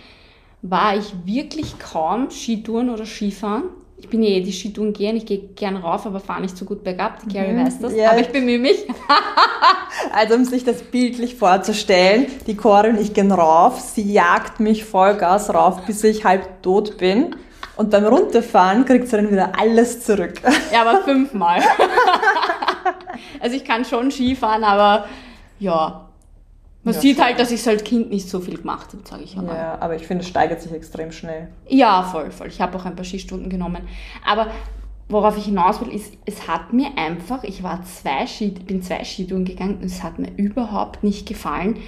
war 0.62 0.96
ich 0.96 1.12
wirklich 1.24 1.76
kaum 1.80 2.30
Skitouren 2.30 2.88
oder 2.88 3.04
Skifahren. 3.04 3.64
Ich 4.04 4.10
bin 4.10 4.22
ja 4.22 4.28
eh 4.28 4.40
die 4.42 4.52
Skitouren 4.52 4.92
gehen, 4.92 5.16
ich 5.16 5.24
gehe 5.24 5.38
gern 5.56 5.76
rauf, 5.76 6.04
aber 6.04 6.20
fahre 6.20 6.42
nicht 6.42 6.58
so 6.58 6.66
gut 6.66 6.84
bergab. 6.84 7.20
Die 7.20 7.34
Carrie 7.34 7.52
Mhm, 7.54 7.64
weiß 7.64 7.78
das, 7.78 7.94
ja. 7.94 8.10
aber 8.10 8.20
ich 8.20 8.28
bemühe 8.28 8.58
mich. 8.58 8.86
Also 10.12 10.34
um 10.34 10.44
sich 10.44 10.64
das 10.64 10.82
bildlich 10.82 11.36
vorzustellen, 11.36 12.26
die 12.46 12.56
Corin, 12.56 12.98
ich 13.00 13.14
gehe 13.14 13.26
rauf, 13.32 13.80
sie 13.80 14.12
jagt 14.12 14.60
mich 14.60 14.84
Vollgas 14.84 15.54
rauf, 15.54 15.86
bis 15.86 16.04
ich 16.04 16.24
halb 16.24 16.62
tot 16.62 16.98
bin. 16.98 17.34
Und 17.76 17.90
beim 17.90 18.04
Runterfahren 18.04 18.84
kriegt 18.84 19.08
sie 19.08 19.16
dann 19.16 19.30
wieder 19.30 19.52
alles 19.58 20.04
zurück. 20.04 20.34
Ja, 20.72 20.82
aber 20.82 21.02
fünfmal. 21.02 21.62
also 23.40 23.56
ich 23.56 23.64
kann 23.64 23.84
schon 23.86 24.10
Skifahren, 24.10 24.64
aber 24.64 25.06
ja. 25.58 26.03
Man 26.84 26.94
Ja, 26.94 27.00
sieht 27.00 27.22
halt, 27.22 27.38
dass 27.38 27.50
ich 27.50 27.60
es 27.60 27.68
als 27.68 27.82
Kind 27.82 28.10
nicht 28.10 28.28
so 28.28 28.40
viel 28.40 28.58
gemacht 28.58 28.92
habe, 28.92 29.02
sage 29.08 29.22
ich 29.24 29.36
einmal. 29.38 29.56
Ja, 29.56 29.78
aber 29.80 29.96
ich 29.96 30.06
finde, 30.06 30.22
es 30.22 30.28
steigert 30.28 30.60
sich 30.60 30.70
extrem 30.72 31.12
schnell. 31.12 31.48
Ja, 31.66 32.02
voll, 32.02 32.30
voll. 32.30 32.48
Ich 32.48 32.60
habe 32.60 32.76
auch 32.76 32.84
ein 32.84 32.94
paar 32.94 33.06
Skistunden 33.06 33.48
genommen. 33.48 33.88
Aber 34.24 34.48
worauf 35.08 35.38
ich 35.38 35.46
hinaus 35.46 35.80
will, 35.80 35.88
ist, 35.88 36.12
es 36.26 36.46
hat 36.46 36.74
mir 36.74 36.88
einfach, 36.96 37.42
ich 37.44 37.62
war 37.62 37.82
zwei 37.84 38.26
Ski, 38.26 38.50
bin 38.50 38.82
zwei 38.82 39.02
Skitouren 39.02 39.46
gegangen 39.46 39.76
und 39.78 39.84
es 39.84 40.02
hat 40.02 40.18
mir 40.18 40.30
überhaupt 40.36 41.02
nicht 41.02 41.26
gefallen, 41.26 41.78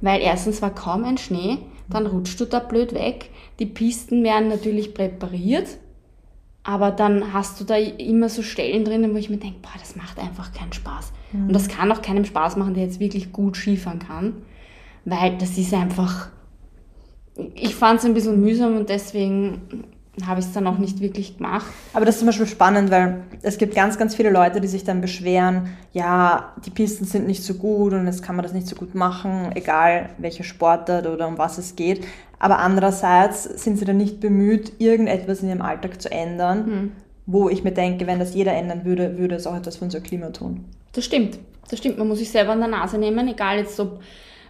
weil 0.00 0.20
erstens 0.20 0.62
war 0.62 0.74
kaum 0.74 1.04
ein 1.04 1.18
Schnee, 1.18 1.58
dann 1.88 2.06
rutscht 2.06 2.40
du 2.40 2.44
da 2.44 2.58
blöd 2.58 2.92
weg. 2.94 3.30
Die 3.58 3.66
Pisten 3.66 4.24
werden 4.24 4.48
natürlich 4.48 4.94
präpariert, 4.94 5.68
aber 6.70 6.90
dann 6.90 7.32
hast 7.32 7.60
du 7.60 7.64
da 7.64 7.74
immer 7.74 8.28
so 8.28 8.42
Stellen 8.42 8.84
drinnen, 8.84 9.12
wo 9.12 9.18
ich 9.18 9.28
mir 9.28 9.38
denke, 9.38 9.58
boah, 9.60 9.78
das 9.78 9.96
macht 9.96 10.18
einfach 10.18 10.52
keinen 10.52 10.72
Spaß. 10.72 11.12
Und 11.32 11.52
das 11.52 11.68
kann 11.68 11.90
auch 11.92 12.02
keinem 12.02 12.24
Spaß 12.24 12.56
machen, 12.56 12.74
der 12.74 12.84
jetzt 12.84 13.00
wirklich 13.00 13.32
gut 13.32 13.56
Skifahren 13.56 13.98
kann, 13.98 14.34
weil 15.04 15.36
das 15.38 15.58
ist 15.58 15.74
einfach 15.74 16.28
ich 17.54 17.74
fand 17.74 18.00
es 18.00 18.06
ein 18.06 18.14
bisschen 18.14 18.40
mühsam 18.40 18.76
und 18.76 18.88
deswegen 18.88 19.62
habe 20.26 20.40
ich 20.40 20.46
es 20.46 20.52
dann 20.52 20.66
auch 20.66 20.78
nicht 20.78 21.00
wirklich 21.00 21.36
gemacht. 21.36 21.66
Aber 21.92 22.04
das 22.04 22.16
ist 22.16 22.20
zum 22.20 22.26
Beispiel 22.26 22.46
spannend, 22.46 22.90
weil 22.90 23.22
es 23.42 23.58
gibt 23.58 23.74
ganz, 23.74 23.98
ganz 23.98 24.14
viele 24.14 24.30
Leute, 24.30 24.60
die 24.60 24.68
sich 24.68 24.84
dann 24.84 25.00
beschweren, 25.00 25.68
ja, 25.92 26.52
die 26.64 26.70
Pisten 26.70 27.04
sind 27.04 27.26
nicht 27.26 27.42
so 27.42 27.54
gut 27.54 27.92
und 27.92 28.06
jetzt 28.06 28.22
kann 28.22 28.36
man 28.36 28.42
das 28.42 28.52
nicht 28.52 28.66
so 28.66 28.76
gut 28.76 28.94
machen, 28.94 29.50
egal 29.54 30.10
welche 30.18 30.44
Sportart 30.44 31.06
oder 31.06 31.28
um 31.28 31.38
was 31.38 31.58
es 31.58 31.76
geht. 31.76 32.04
Aber 32.38 32.58
andererseits 32.58 33.44
sind 33.44 33.78
sie 33.78 33.84
dann 33.84 33.98
nicht 33.98 34.20
bemüht, 34.20 34.72
irgendetwas 34.78 35.42
in 35.42 35.48
ihrem 35.48 35.62
Alltag 35.62 36.00
zu 36.00 36.10
ändern, 36.10 36.92
wo 37.26 37.48
ich 37.48 37.62
mir 37.62 37.72
denke, 37.72 38.06
wenn 38.06 38.18
das 38.18 38.34
jeder 38.34 38.54
ändern 38.54 38.84
würde, 38.84 39.18
würde 39.18 39.34
es 39.34 39.46
auch 39.46 39.56
etwas 39.56 39.76
für 39.76 39.84
unser 39.84 40.00
Klima 40.00 40.30
tun. 40.30 40.64
Das 40.92 41.04
stimmt. 41.04 41.38
Das 41.68 41.78
stimmt. 41.78 41.98
Man 41.98 42.08
muss 42.08 42.18
sich 42.18 42.30
selber 42.30 42.52
an 42.52 42.60
der 42.60 42.68
Nase 42.68 42.98
nehmen, 42.98 43.28
egal 43.28 43.58
jetzt 43.58 43.78
ob, 43.78 44.00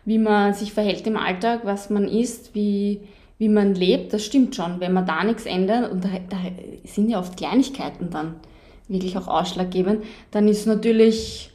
wie 0.04 0.18
man 0.18 0.54
sich 0.54 0.72
verhält 0.72 1.06
im 1.06 1.16
Alltag, 1.16 1.60
was 1.64 1.90
man 1.90 2.08
isst, 2.08 2.54
wie, 2.54 3.00
wie 3.40 3.48
man 3.48 3.74
lebt. 3.74 4.12
Das 4.12 4.22
stimmt 4.24 4.54
schon. 4.54 4.80
Wenn 4.80 4.92
man 4.92 5.06
da 5.06 5.24
nichts 5.24 5.46
ändert, 5.46 5.90
und 5.90 6.04
da, 6.04 6.08
da 6.28 6.36
sind 6.84 7.08
ja 7.08 7.18
oft 7.18 7.38
Kleinigkeiten 7.38 8.10
dann 8.10 8.34
wirklich 8.86 9.16
auch 9.16 9.28
ausschlaggebend, 9.28 10.04
dann 10.30 10.46
ist 10.46 10.66
natürlich, 10.66 11.50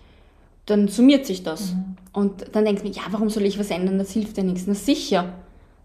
dann 0.65 0.88
summiert 0.88 1.28
sich 1.28 1.43
das. 1.43 1.76
Und 2.12 2.45
dann 2.54 2.65
denkt 2.65 2.84
man, 2.84 2.91
ja, 2.91 3.04
warum 3.12 3.30
soll 3.30 3.43
ich 3.43 3.60
was 3.60 3.69
ändern? 3.69 4.00
Das 4.00 4.12
hilft 4.12 4.36
ja 4.38 4.43
nichts. 4.43 4.63
Na 4.65 4.74
sicher. 4.74 5.34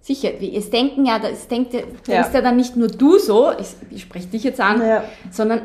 Sicher, 0.00 0.30
es 0.40 0.70
denken 0.70 1.04
ja, 1.04 1.18
es 1.18 1.46
denkt 1.48 1.74
ja, 1.74 1.80
Ja. 1.80 1.86
denkst 2.22 2.30
ja 2.32 2.40
dann 2.40 2.56
nicht 2.56 2.76
nur 2.76 2.88
du 2.88 3.18
so, 3.18 3.50
ich, 3.58 3.66
ich 3.90 4.00
spreche 4.02 4.28
dich 4.28 4.42
jetzt 4.44 4.58
an, 4.58 4.80
Ja. 4.80 5.04
sondern 5.30 5.60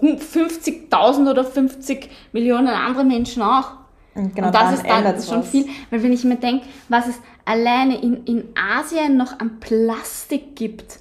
50.000 0.00 1.30
oder 1.30 1.44
50 1.44 2.08
Millionen 2.32 2.68
andere 2.68 3.04
Menschen 3.04 3.42
auch. 3.42 3.72
Und 4.14 4.34
genau 4.34 4.48
und 4.48 4.54
das 4.54 4.74
ist 4.74 4.86
dann 4.86 5.04
schon 5.22 5.40
was. 5.40 5.48
viel, 5.50 5.66
weil 5.90 6.02
wenn 6.02 6.12
ich 6.12 6.24
mir 6.24 6.36
denke, 6.36 6.66
was 6.88 7.08
es 7.08 7.14
alleine 7.44 8.00
in, 8.02 8.24
in 8.24 8.44
Asien 8.56 9.16
noch 9.16 9.38
an 9.40 9.60
Plastik 9.60 10.56
gibt, 10.56 11.00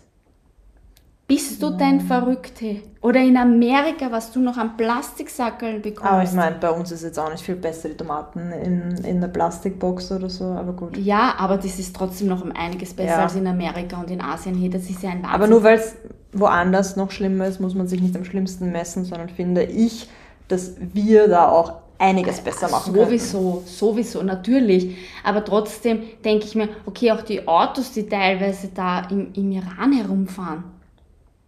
bist 1.28 1.64
du 1.64 1.70
denn 1.70 2.02
Verrückte? 2.02 2.82
Oder 3.00 3.22
in 3.22 3.38
Amerika, 3.38 4.12
was 4.12 4.32
du 4.34 4.42
noch 4.42 4.58
an 4.58 4.76
Plastiksackeln 4.76 5.82
bekommst. 5.82 6.12
Aber 6.12 6.24
ich 6.24 6.34
meine, 6.34 6.58
bei 6.60 6.70
uns 6.70 6.92
ist 6.92 7.04
jetzt 7.04 7.18
auch 7.18 7.32
nicht 7.32 7.44
viel 7.44 7.56
besser, 7.56 7.88
die 7.88 7.96
Tomaten 7.96 8.52
in, 8.52 8.98
in 9.06 9.22
der 9.22 9.30
Plastikbox 9.30 10.12
oder 10.12 10.30
so, 10.30 10.44
aber 10.44 10.74
gut. 10.74 10.98
ja, 10.98 11.34
aber 11.38 11.56
das 11.56 11.80
ist 11.80 11.96
trotzdem 11.96 12.28
noch 12.28 12.44
um 12.44 12.52
einiges 12.52 12.94
besser 12.94 13.12
Ja. 13.12 13.24
als 13.24 13.36
in 13.36 13.48
Amerika 13.48 14.02
und 14.02 14.12
in 14.12 14.20
Asien. 14.22 14.56
Hey, 14.56 14.70
das 14.70 14.90
ist 14.90 15.02
ja 15.04 15.12
ein 15.12 15.24
Wahnsinn. 15.24 15.34
Aber 15.34 15.48
nur 15.48 15.64
weil 15.64 15.78
es 15.78 15.96
woanders 16.34 16.98
noch 16.98 17.12
schlimmer 17.12 17.48
ist, 17.48 17.62
muss 17.62 17.76
man 17.76 17.88
sich 17.88 18.02
nicht 18.02 18.16
am 18.18 18.26
schlimmsten 18.26 18.72
messen, 18.74 19.06
sondern 19.06 19.30
finde 19.30 19.64
ich, 19.64 20.10
dass 20.50 20.74
wir 20.80 21.30
da 21.30 21.48
auch 21.48 21.76
einiges 22.02 22.42
besser 22.42 22.70
machen 22.70 22.94
können. 22.94 23.06
Sowieso, 23.06 23.64
sowieso, 23.66 24.24
natürlich. 24.24 24.98
Aber 25.24 25.46
trotzdem 25.46 26.02
denke 26.26 26.46
ich 26.46 26.56
mir, 26.56 26.70
okay, 26.86 27.12
auch 27.12 27.22
die 27.22 27.48
Autos, 27.48 27.92
die 27.92 28.08
teilweise 28.08 28.70
da 28.74 29.08
im, 29.10 29.32
im 29.34 29.52
Iran 29.52 29.94
herumfahren. 29.94 30.64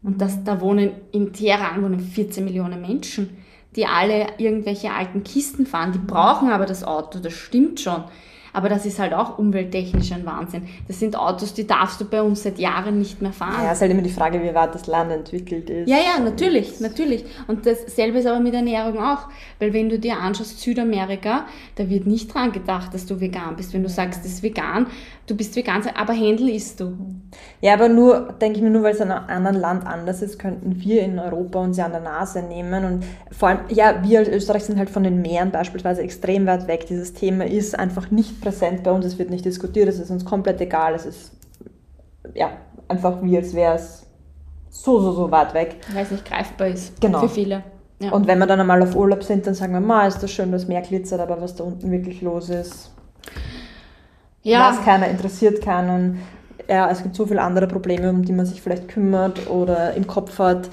Und 0.04 0.22
das, 0.22 0.44
da 0.44 0.62
wohnen, 0.62 0.92
in 1.12 1.34
Teheran 1.34 1.82
wohnen 1.82 2.00
14 2.00 2.44
Millionen 2.44 2.82
Menschen, 2.82 3.38
die 3.76 3.86
alle 3.86 4.28
irgendwelche 4.38 4.92
alten 4.92 5.24
Kisten 5.24 5.66
fahren. 5.66 5.94
Die 5.94 6.00
brauchen 6.00 6.52
aber 6.52 6.66
das 6.66 6.84
Auto, 6.84 7.20
das 7.20 7.34
stimmt 7.34 7.80
schon. 7.80 8.04
Aber 8.54 8.70
das 8.70 8.86
ist 8.86 9.00
halt 9.00 9.13
auch 9.13 9.39
umwelttechnisch 9.39 10.12
ein 10.12 10.26
Wahnsinn. 10.26 10.68
Das 10.88 11.00
sind 11.00 11.18
Autos, 11.18 11.54
die 11.54 11.66
darfst 11.66 12.00
du 12.00 12.06
bei 12.06 12.22
uns 12.22 12.44
seit 12.44 12.60
Jahren 12.60 13.00
nicht 13.00 13.22
mehr 13.22 13.34
fahren. 13.34 13.63
Ja, 13.63 13.70
es 13.70 13.78
ist 13.78 13.82
halt 13.82 13.92
immer 13.92 14.04
die 14.04 14.12
Frage, 14.12 14.42
wie 14.44 14.54
weit 14.54 14.76
das 14.76 14.86
Land 14.88 15.12
entwickelt 15.12 15.70
ist. 15.70 15.89
Ja, 15.89 15.98
ja, 15.98 16.24
natürlich, 16.24 16.80
natürlich. 16.80 17.26
Und 17.48 17.66
dasselbe 17.66 18.20
ist 18.20 18.28
aber 18.28 18.39
mit 18.39 18.54
Ernährung 18.54 19.00
auch. 19.00 19.28
Weil 19.60 19.74
wenn 19.74 19.89
du 19.89 19.98
dir 19.98 20.18
anschaust, 20.20 20.62
Südamerika, 20.62 21.46
da 21.76 21.89
wird 21.89 22.06
nicht 22.06 22.34
dran 22.34 22.52
gedacht, 22.52 22.94
dass 22.94 23.06
du 23.08 23.20
vegan 23.20 23.56
bist. 23.56 23.74
Wenn 23.74 23.84
du 23.84 23.89
sagst, 23.89 24.24
das 24.24 24.34
ist 24.34 24.44
vegan, 24.44 24.88
du 25.27 25.36
bist 25.36 25.55
vegan, 25.55 25.83
aber 25.95 26.13
Händel 26.13 26.49
isst 26.49 26.79
du. 26.79 26.97
Ja, 27.62 27.73
aber 27.73 27.88
nur, 27.88 28.33
denke 28.41 28.57
ich 28.57 28.63
mir, 28.63 28.69
nur 28.69 28.83
weil 28.83 28.93
es 28.93 28.99
in 28.99 29.12
einem 29.12 29.29
anderen 29.29 29.55
Land 29.57 29.86
anders 29.86 30.21
ist, 30.21 30.38
könnten 30.38 30.79
wir 30.81 31.01
in 31.01 31.17
Europa 31.19 31.59
uns 31.59 31.77
ja 31.77 31.86
an 31.86 31.91
der 31.91 32.01
Nase 32.01 32.41
nehmen. 32.41 32.86
Und 32.86 33.05
vor 33.31 33.49
allem, 33.49 33.59
ja, 33.69 34.03
wir 34.03 34.19
als 34.19 34.29
Österreich 34.29 34.65
sind 34.65 34.77
halt 34.77 34.89
von 34.89 35.03
den 35.03 35.21
Meeren 35.21 35.51
beispielsweise 35.51 36.01
extrem 36.01 36.45
weit 36.45 36.67
weg. 36.67 36.86
Dieses 36.88 37.13
Thema 37.13 37.45
ist 37.45 37.77
einfach 37.77 38.12
nicht 38.12 38.41
präsent 38.41 38.83
bei 38.83 38.91
uns, 38.91 39.05
es 39.05 39.17
wird 39.17 39.29
nicht 39.29 39.45
diskutiert, 39.45 39.88
es 39.88 39.99
ist 39.99 40.12
uns 40.12 40.25
komplett 40.25 40.59
egal. 40.59 40.93
Es 40.93 41.05
ist, 41.05 41.31
ja, 42.33 42.51
einfach 42.88 43.21
wie, 43.23 43.38
als 43.38 43.53
wäre 43.53 43.75
es 43.75 44.05
so, 44.69 44.99
so, 44.99 45.13
so 45.13 45.31
weit 45.31 45.53
weg. 45.53 45.77
Weil 45.93 46.03
es 46.03 46.12
nicht 46.12 46.25
greifbar 46.25 46.67
ist. 46.67 46.99
Genau. 46.99 47.19
Für 47.19 47.29
viele. 47.29 47.63
Ja. 47.99 48.12
Und 48.12 48.27
wenn 48.27 48.39
wir 48.39 48.47
dann 48.47 48.59
einmal 48.59 48.81
auf 48.81 48.95
Urlaub 48.95 49.23
sind, 49.23 49.47
dann 49.47 49.53
sagen 49.53 49.71
wir, 49.71 49.79
ma, 49.79 50.05
ist 50.07 50.21
das 50.21 50.31
schön, 50.31 50.51
das 50.51 50.67
Meer 50.67 50.81
glitzert, 50.81 51.21
aber 51.21 51.39
was 51.41 51.55
da 51.55 51.63
unten 51.63 51.89
wirklich 51.91 52.21
los 52.21 52.49
ist, 52.49 52.91
ja, 54.43 54.71
weiß 54.71 54.84
keiner, 54.84 55.08
interessiert 55.08 55.62
keinen. 55.62 56.21
Ja, 56.69 56.89
es 56.89 57.03
gibt 57.03 57.15
so 57.15 57.25
viele 57.25 57.41
andere 57.41 57.67
Probleme, 57.67 58.10
um 58.10 58.23
die 58.23 58.32
man 58.32 58.45
sich 58.45 58.62
vielleicht 58.62 58.88
kümmert 58.88 59.49
oder 59.49 59.93
im 59.95 60.08
Kopf 60.08 60.39
hat. 60.39 60.69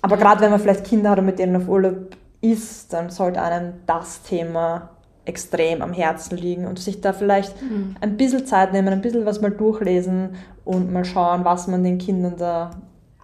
Aber 0.00 0.16
gerade 0.16 0.40
wenn 0.40 0.50
man 0.50 0.60
vielleicht 0.60 0.84
Kinder 0.84 1.10
hat 1.10 1.18
und 1.18 1.26
mit 1.26 1.38
denen 1.38 1.56
auf 1.56 1.68
Urlaub 1.68 2.16
ist, 2.40 2.92
dann 2.92 3.10
sollte 3.10 3.42
einem 3.42 3.74
das 3.86 4.22
Thema 4.22 4.90
extrem 5.24 5.82
am 5.82 5.92
Herzen 5.92 6.38
liegen 6.38 6.66
und 6.66 6.78
sich 6.78 7.00
da 7.00 7.12
vielleicht 7.12 7.54
ein 8.00 8.16
bisschen 8.16 8.46
Zeit 8.46 8.72
nehmen, 8.72 8.88
ein 8.88 9.02
bisschen 9.02 9.26
was 9.26 9.42
mal 9.42 9.50
durchlesen 9.50 10.36
und 10.64 10.90
mal 10.92 11.04
schauen, 11.04 11.44
was 11.44 11.66
man 11.66 11.84
den 11.84 11.98
Kindern 11.98 12.36
da 12.38 12.70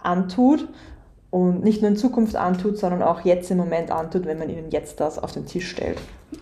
antut 0.03 0.67
und 1.31 1.63
nicht 1.63 1.81
nur 1.81 1.89
in 1.89 1.97
Zukunft 1.97 2.35
antut, 2.35 2.77
sondern 2.77 3.01
auch 3.01 3.21
jetzt 3.21 3.49
im 3.49 3.57
Moment 3.57 3.89
antut, 3.89 4.25
wenn 4.25 4.37
man 4.37 4.49
ihnen 4.49 4.69
jetzt 4.69 4.99
das 4.99 5.17
auf 5.17 5.31
den 5.31 5.47
Tisch 5.47 5.69
stellt. 5.69 5.97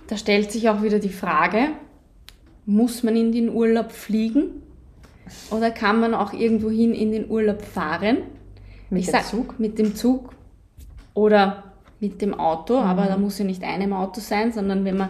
da 0.08 0.18
stellt 0.18 0.52
sich 0.52 0.70
auch 0.70 0.82
wieder 0.82 1.00
die 1.00 1.10
Frage, 1.10 1.70
muss 2.66 3.04
man 3.04 3.16
in 3.16 3.32
den 3.32 3.50
Urlaub 3.50 3.92
fliegen? 3.92 4.62
Oder 5.52 5.72
kann 5.72 6.00
man 6.00 6.14
auch 6.14 6.34
irgendwohin 6.34 6.94
in 6.94 7.12
den 7.12 7.30
Urlaub 7.30 7.62
fahren? 7.62 8.18
Mit 8.90 9.02
ich 9.02 9.06
dem 9.08 9.12
sag, 9.14 9.26
Zug? 9.26 9.60
Mit 9.60 9.80
dem 9.80 9.96
Zug 9.96 10.34
oder 11.14 11.64
mit 12.00 12.22
dem 12.22 12.34
Auto, 12.34 12.74
Mhm. 12.80 12.86
aber 12.88 13.06
da 13.06 13.18
muss 13.18 13.40
ja 13.40 13.46
nicht 13.46 13.64
einem 13.64 13.94
Auto 13.94 14.20
sein, 14.20 14.52
sondern 14.52 14.84
wenn 14.86 14.98
man, 14.98 15.10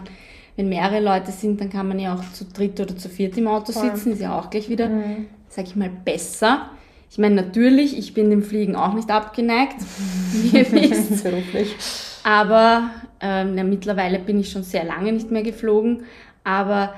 wenn 0.56 0.68
mehrere 0.68 1.00
Leute 1.00 1.32
sind, 1.32 1.60
dann 1.60 1.70
kann 1.70 1.88
man 1.88 1.98
ja 1.98 2.14
auch 2.14 2.32
zu 2.32 2.44
dritt 2.44 2.78
oder 2.80 2.96
zu 2.96 3.08
viert 3.08 3.36
im 3.36 3.48
Auto 3.48 3.72
Voll. 3.72 3.90
sitzen, 3.90 4.12
ist 4.12 4.20
ja 4.20 4.38
auch 4.38 4.50
gleich 4.50 4.68
wieder, 4.68 4.88
Mhm. 4.88 5.26
sag 5.48 5.64
ich 5.66 5.74
mal, 5.76 5.90
besser. 6.04 6.70
Ich 7.10 7.18
meine, 7.18 7.34
natürlich, 7.36 7.98
ich 7.98 8.14
bin 8.14 8.30
dem 8.30 8.42
Fliegen 8.42 8.76
auch 8.76 8.92
nicht 8.94 9.10
abgeneigt, 9.10 9.76
wie 10.32 10.56
ihr 10.58 10.70
wisst. 10.72 11.24
Beruflich. 11.24 11.74
Aber 12.22 12.90
ähm, 13.20 13.56
ja, 13.58 13.64
mittlerweile 13.64 14.18
bin 14.18 14.38
ich 14.40 14.50
schon 14.50 14.62
sehr 14.62 14.84
lange 14.84 15.12
nicht 15.12 15.30
mehr 15.30 15.42
geflogen. 15.42 16.04
Aber 16.44 16.94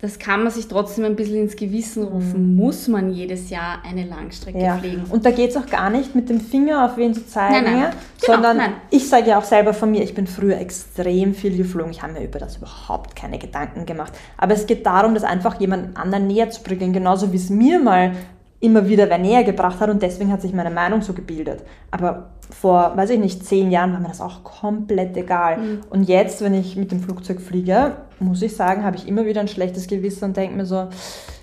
das 0.00 0.20
kann 0.20 0.44
man 0.44 0.52
sich 0.52 0.68
trotzdem 0.68 1.04
ein 1.04 1.16
bisschen 1.16 1.38
ins 1.38 1.56
Gewissen 1.56 2.04
rufen. 2.04 2.54
Muss 2.54 2.86
man 2.86 3.10
jedes 3.10 3.50
Jahr 3.50 3.82
eine 3.84 4.04
Langstrecke 4.04 4.56
Mhm. 4.58 4.64
Ja. 4.64 4.76
fliegen? 4.78 5.02
Und 5.10 5.26
da 5.26 5.32
geht 5.32 5.50
es 5.50 5.56
auch 5.56 5.66
gar 5.66 5.90
nicht 5.90 6.14
mit 6.14 6.28
dem 6.28 6.40
Finger 6.40 6.84
auf 6.84 6.96
wen 6.96 7.14
zu 7.14 7.26
zeigen, 7.26 7.64
Nein, 7.64 7.80
nein. 7.80 7.90
Genau, 8.20 8.32
sondern 8.34 8.56
nein. 8.58 8.72
ich 8.90 9.08
sage 9.08 9.30
ja 9.30 9.38
auch 9.38 9.44
selber 9.44 9.74
von 9.74 9.90
mir, 9.90 10.02
ich 10.04 10.14
bin 10.14 10.28
früher 10.28 10.56
extrem 10.58 11.34
viel 11.34 11.56
geflogen. 11.56 11.90
Ich 11.90 12.00
habe 12.02 12.12
mir 12.12 12.22
über 12.24 12.38
das 12.38 12.58
überhaupt 12.58 13.16
keine 13.16 13.38
Gedanken 13.40 13.86
gemacht. 13.86 14.12
Aber 14.36 14.54
es 14.54 14.66
geht 14.66 14.86
darum, 14.86 15.14
das 15.14 15.24
einfach 15.24 15.58
jemand 15.60 15.96
anderen 15.96 16.28
näher 16.28 16.48
zu 16.50 16.62
bringen. 16.62 16.92
Genauso 16.92 17.32
wie 17.32 17.36
es 17.36 17.50
mir 17.50 17.80
mal 17.80 18.12
immer 18.60 18.88
wieder 18.88 19.08
wer 19.08 19.18
näher 19.18 19.44
gebracht 19.44 19.80
hat 19.80 19.88
und 19.88 20.02
deswegen 20.02 20.32
hat 20.32 20.42
sich 20.42 20.52
meine 20.52 20.70
Meinung 20.70 21.02
so 21.02 21.12
gebildet. 21.12 21.62
Aber 21.90 22.30
vor, 22.50 22.96
weiß 22.96 23.10
ich 23.10 23.20
nicht, 23.20 23.44
zehn 23.44 23.70
Jahren 23.70 23.92
war 23.92 24.00
mir 24.00 24.08
das 24.08 24.20
auch 24.20 24.42
komplett 24.42 25.16
egal. 25.16 25.58
Mhm. 25.58 25.80
Und 25.90 26.04
jetzt, 26.04 26.42
wenn 26.42 26.54
ich 26.54 26.76
mit 26.76 26.90
dem 26.90 27.00
Flugzeug 27.00 27.40
fliege, 27.40 27.96
muss 28.18 28.42
ich 28.42 28.56
sagen, 28.56 28.84
habe 28.84 28.96
ich 28.96 29.06
immer 29.06 29.26
wieder 29.26 29.40
ein 29.40 29.48
schlechtes 29.48 29.86
Gewissen 29.86 30.24
und 30.24 30.36
denke 30.36 30.56
mir 30.56 30.66
so, 30.66 30.88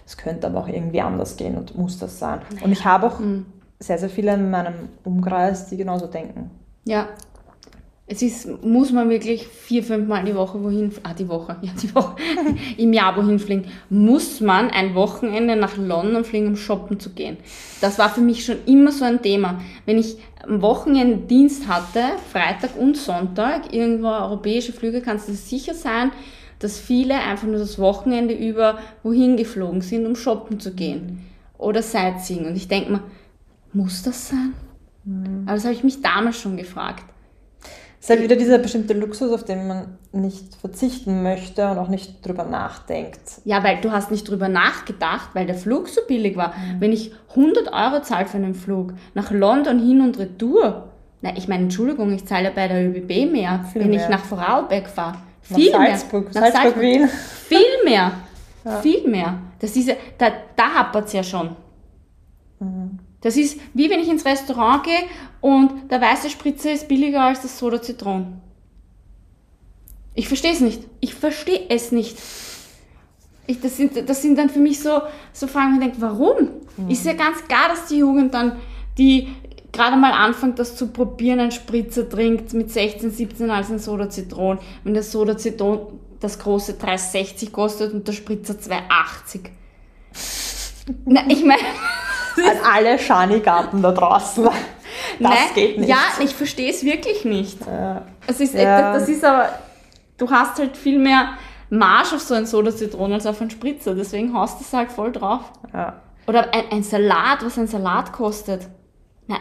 es 0.05 0.17
könnte 0.17 0.47
aber 0.47 0.59
auch 0.59 0.67
irgendwie 0.67 1.01
anders 1.01 1.37
gehen 1.37 1.57
und 1.57 1.77
muss 1.77 1.97
das 1.99 2.19
sein. 2.19 2.39
Naja. 2.51 2.65
Und 2.65 2.71
ich 2.71 2.83
habe 2.83 3.07
auch 3.07 3.19
mhm. 3.19 3.45
sehr, 3.79 3.97
sehr 3.97 4.09
viele 4.09 4.33
in 4.33 4.49
meinem 4.49 4.73
Umkreis, 5.03 5.67
die 5.67 5.77
genauso 5.77 6.07
denken. 6.07 6.51
Ja, 6.83 7.07
es 8.07 8.21
ist, 8.21 8.63
muss 8.63 8.91
man 8.91 9.09
wirklich 9.09 9.47
vier, 9.47 9.83
fünf 9.83 10.07
Mal 10.07 10.23
die 10.23 10.35
Woche 10.35 10.63
wohin, 10.63 10.91
ah, 11.01 11.13
die 11.13 11.27
Woche, 11.27 11.57
ja, 11.61 11.71
die 11.81 11.93
Woche, 11.95 12.15
im 12.77 12.93
Jahr 12.93 13.17
wohin 13.17 13.39
fliegen, 13.39 13.65
muss 13.89 14.41
man 14.41 14.69
ein 14.69 14.93
Wochenende 14.93 15.55
nach 15.55 15.75
London 15.77 16.23
fliegen, 16.23 16.47
um 16.47 16.55
shoppen 16.55 16.99
zu 16.99 17.11
gehen. 17.11 17.37
Das 17.81 17.97
war 17.97 18.09
für 18.09 18.21
mich 18.21 18.45
schon 18.45 18.57
immer 18.67 18.91
so 18.91 19.05
ein 19.05 19.23
Thema. 19.23 19.59
Wenn 19.87 19.97
ich 19.97 20.17
am 20.43 20.61
Wochenende 20.61 21.17
Dienst 21.17 21.67
hatte, 21.67 22.01
Freitag 22.31 22.77
und 22.77 22.95
Sonntag, 22.95 23.73
irgendwo 23.73 24.09
europäische 24.09 24.71
Flüge, 24.71 25.01
kannst 25.01 25.27
du 25.27 25.33
sicher 25.33 25.73
sein, 25.73 26.11
dass 26.59 26.79
viele 26.79 27.15
einfach 27.15 27.47
nur 27.47 27.57
das 27.57 27.79
Wochenende 27.79 28.35
über 28.35 28.77
wohin 29.01 29.35
geflogen 29.35 29.81
sind, 29.81 30.05
um 30.05 30.15
shoppen 30.15 30.59
zu 30.59 30.73
gehen. 30.73 31.25
Oder 31.57 31.81
Sightseeing. 31.81 32.45
Und 32.45 32.55
ich 32.55 32.67
denke 32.67 32.91
mir, 32.91 33.03
muss 33.73 34.03
das 34.03 34.29
sein? 34.29 34.53
Mhm. 35.03 35.43
Aber 35.45 35.55
das 35.55 35.65
habe 35.65 35.73
ich 35.73 35.83
mich 35.83 36.01
damals 36.01 36.39
schon 36.39 36.55
gefragt. 36.55 37.03
Ist 38.05 38.11
halt 38.11 38.21
wieder 38.21 38.35
dieser 38.35 38.59
bestimmte 38.59 38.93
Luxus, 38.93 39.33
auf 39.33 39.45
den 39.45 39.65
man 39.65 39.97
nicht 40.11 40.53
verzichten 40.61 41.23
möchte 41.23 41.67
und 41.71 41.79
auch 41.79 41.87
nicht 41.87 42.23
drüber 42.23 42.43
nachdenkt. 42.43 43.41
Ja, 43.45 43.63
weil 43.63 43.81
du 43.81 43.91
hast 43.91 44.11
nicht 44.11 44.29
drüber 44.29 44.47
nachgedacht, 44.47 45.29
weil 45.33 45.47
der 45.47 45.55
Flug 45.55 45.87
so 45.87 46.01
billig 46.07 46.37
war. 46.37 46.49
Mhm. 46.49 46.81
Wenn 46.81 46.93
ich 46.93 47.13
100 47.29 47.73
Euro 47.73 48.03
zahle 48.03 48.27
für 48.27 48.37
einen 48.37 48.53
Flug 48.53 48.93
nach 49.15 49.31
London 49.31 49.79
hin 49.79 50.01
und 50.01 50.19
retour, 50.19 50.91
na, 51.21 51.35
ich 51.35 51.47
meine, 51.47 51.63
Entschuldigung, 51.63 52.13
ich 52.13 52.27
zahle 52.27 52.51
bei 52.51 52.67
der 52.67 52.87
ÖBB 52.87 53.31
mehr, 53.31 53.65
Viel 53.73 53.81
wenn 53.81 53.89
mehr. 53.89 54.03
ich 54.03 54.07
nach 54.07 54.23
Vorarlberg 54.23 54.87
fahre. 54.87 55.17
Viel 55.41 55.71
Salzburg, 55.71 56.31
mehr. 56.31 56.43
Nach 56.43 56.51
Salzburg, 56.51 56.63
Salzburg, 56.63 56.81
Wien. 56.83 57.09
Viel 57.09 57.83
mehr. 57.85 58.11
Ja. 58.65 58.81
Viel 58.81 59.07
mehr. 59.07 59.39
Das 59.59 59.75
ist, 59.75 59.89
da, 60.17 60.27
da 60.55 60.73
hapert 60.73 61.05
es 61.05 61.13
ja 61.13 61.23
schon. 61.23 61.55
Mhm. 62.59 62.99
Das 63.25 63.37
ist 63.37 63.59
wie 63.73 63.89
wenn 63.89 63.99
ich 63.99 64.07
ins 64.07 64.23
Restaurant 64.23 64.83
gehe 64.83 64.99
und 65.41 65.89
der 65.89 65.99
weiße 65.99 66.29
Spritzer 66.29 66.71
ist 66.71 66.87
billiger 66.87 67.23
als 67.23 67.41
das 67.41 67.57
Soda 67.57 67.81
Zitron. 67.81 68.39
Ich 70.13 70.27
verstehe 70.27 70.51
es 70.51 70.59
nicht. 70.59 70.83
Ich 70.99 71.15
verstehe 71.15 71.61
es 71.69 71.91
nicht. 71.91 72.15
Ich, 73.47 73.59
das, 73.59 73.77
sind, 73.77 74.07
das 74.07 74.21
sind 74.21 74.37
dann 74.37 74.51
für 74.51 74.59
mich 74.59 74.79
so, 74.79 75.01
so 75.33 75.47
Fragen, 75.47 75.71
wo 75.71 75.79
ich 75.79 75.87
denke, 75.87 76.01
warum? 76.01 76.49
Mhm. 76.77 76.91
Ist 76.91 77.03
ja 77.03 77.13
ganz 77.13 77.43
klar, 77.47 77.69
dass 77.69 77.87
die 77.87 77.97
Jugend 77.97 78.35
dann, 78.35 78.57
die 78.99 79.29
gerade 79.71 79.97
mal 79.97 80.11
anfängt, 80.11 80.59
das 80.59 80.75
zu 80.75 80.89
probieren, 80.89 81.39
einen 81.39 81.51
Spritzer 81.51 82.07
trinkt 82.07 82.53
mit 82.53 82.71
16, 82.71 83.09
17 83.09 83.49
als 83.49 83.71
ein 83.71 83.79
Soda 83.79 84.07
Zitron. 84.07 84.59
Wenn 84.83 84.93
der 84.93 85.01
Soda 85.01 85.35
Zitron 85.35 85.99
das 86.19 86.37
große 86.37 86.73
3,60 86.73 87.49
kostet 87.49 87.91
und 87.91 88.07
der 88.07 88.13
Spritzer 88.13 88.53
2,80. 88.53 89.49
Na, 91.05 91.23
ich 91.27 91.43
meine, 91.43 91.63
an 92.37 92.73
alle 92.73 92.99
Schani-Garten 92.99 93.81
da 93.81 93.91
draußen. 93.91 94.47
Das 95.19 95.29
Nein, 95.29 95.37
geht 95.55 95.77
nicht. 95.77 95.89
Ja, 95.89 95.97
ich 96.19 96.33
verstehe 96.33 96.69
es 96.69 96.83
wirklich 96.83 97.25
nicht. 97.25 97.59
Ja. 97.65 98.03
Es 98.27 98.39
ist, 98.39 98.53
ja. 98.53 98.93
Das 98.93 99.09
ist 99.09 99.25
aber, 99.25 99.49
du 100.17 100.29
hast 100.29 100.57
halt 100.57 100.77
viel 100.77 100.99
mehr 100.99 101.33
Marge 101.69 102.15
auf 102.15 102.21
so 102.21 102.33
ein 102.33 102.45
Soda-Zitron 102.45 103.11
als 103.11 103.25
auf 103.25 103.41
einen 103.41 103.49
Spritzer, 103.49 103.95
deswegen 103.95 104.33
haust 104.33 104.59
du 104.59 104.63
es 104.63 104.73
halt 104.73 104.91
voll 104.91 105.11
drauf. 105.11 105.41
Ja. 105.73 106.01
Oder 106.27 106.53
ein, 106.53 106.63
ein 106.71 106.83
Salat, 106.83 107.43
was 107.43 107.57
ein 107.57 107.67
Salat 107.67 108.13
kostet. 108.13 108.67
Na, 109.27 109.37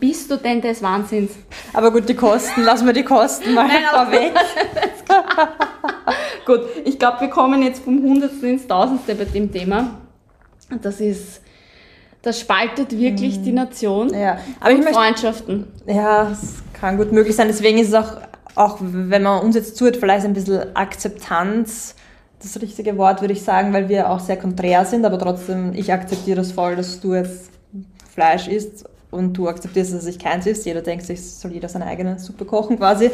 bist 0.00 0.30
du 0.30 0.36
denn 0.36 0.60
des 0.60 0.82
Wahnsinns? 0.82 1.32
Aber 1.72 1.92
gut, 1.92 2.08
die 2.08 2.14
Kosten, 2.14 2.62
lassen 2.62 2.86
wir 2.86 2.92
die 2.92 3.04
Kosten 3.04 3.54
mal 3.54 3.68
Nein, 3.68 3.84
vorweg. 3.88 4.32
gut, 6.46 6.60
ich 6.84 6.98
glaube, 6.98 7.20
wir 7.20 7.28
kommen 7.28 7.62
jetzt 7.62 7.84
vom 7.84 8.02
Hundertsten 8.02 8.50
ins 8.50 8.66
Tausendste 8.66 9.14
bei 9.14 9.24
dem 9.24 9.52
Thema. 9.52 9.98
Das 10.80 11.00
ist 11.00 11.41
das 12.22 12.38
spaltet 12.38 12.96
wirklich 12.96 13.38
mhm. 13.38 13.42
die 13.42 13.52
Nation 13.52 14.14
ja. 14.14 14.38
Aber 14.60 14.74
und 14.74 14.84
Freundschaften. 14.88 15.66
Ja, 15.86 16.24
das 16.30 16.62
kann 16.72 16.96
gut 16.96 17.12
möglich 17.12 17.34
sein. 17.34 17.48
Deswegen 17.48 17.78
ist 17.78 17.88
es 17.88 17.94
auch, 17.94 18.16
auch 18.54 18.78
wenn 18.80 19.22
man 19.22 19.42
uns 19.42 19.56
jetzt 19.56 19.76
zuhört, 19.76 19.96
vielleicht 19.96 20.24
ein 20.24 20.32
bisschen 20.32 20.74
Akzeptanz 20.74 21.96
das 22.40 22.60
richtige 22.60 22.96
Wort, 22.98 23.20
würde 23.20 23.34
ich 23.34 23.42
sagen, 23.42 23.72
weil 23.72 23.88
wir 23.88 24.10
auch 24.10 24.20
sehr 24.20 24.36
konträr 24.36 24.84
sind, 24.84 25.04
aber 25.04 25.18
trotzdem, 25.18 25.72
ich 25.74 25.92
akzeptiere 25.92 26.38
das 26.38 26.52
voll, 26.52 26.74
dass 26.74 27.00
du 27.00 27.14
jetzt 27.14 27.50
Fleisch 28.12 28.48
isst 28.48 28.84
und 29.10 29.34
du 29.34 29.48
akzeptierst, 29.48 29.94
dass 29.94 30.06
ich 30.06 30.18
keins 30.18 30.46
isst. 30.46 30.66
Jeder 30.66 30.82
denkt 30.82 31.06
sich, 31.06 31.24
soll 31.24 31.52
jeder 31.52 31.68
seine 31.68 31.86
eigene 31.86 32.18
Suppe 32.18 32.44
kochen 32.44 32.78
quasi. 32.78 33.10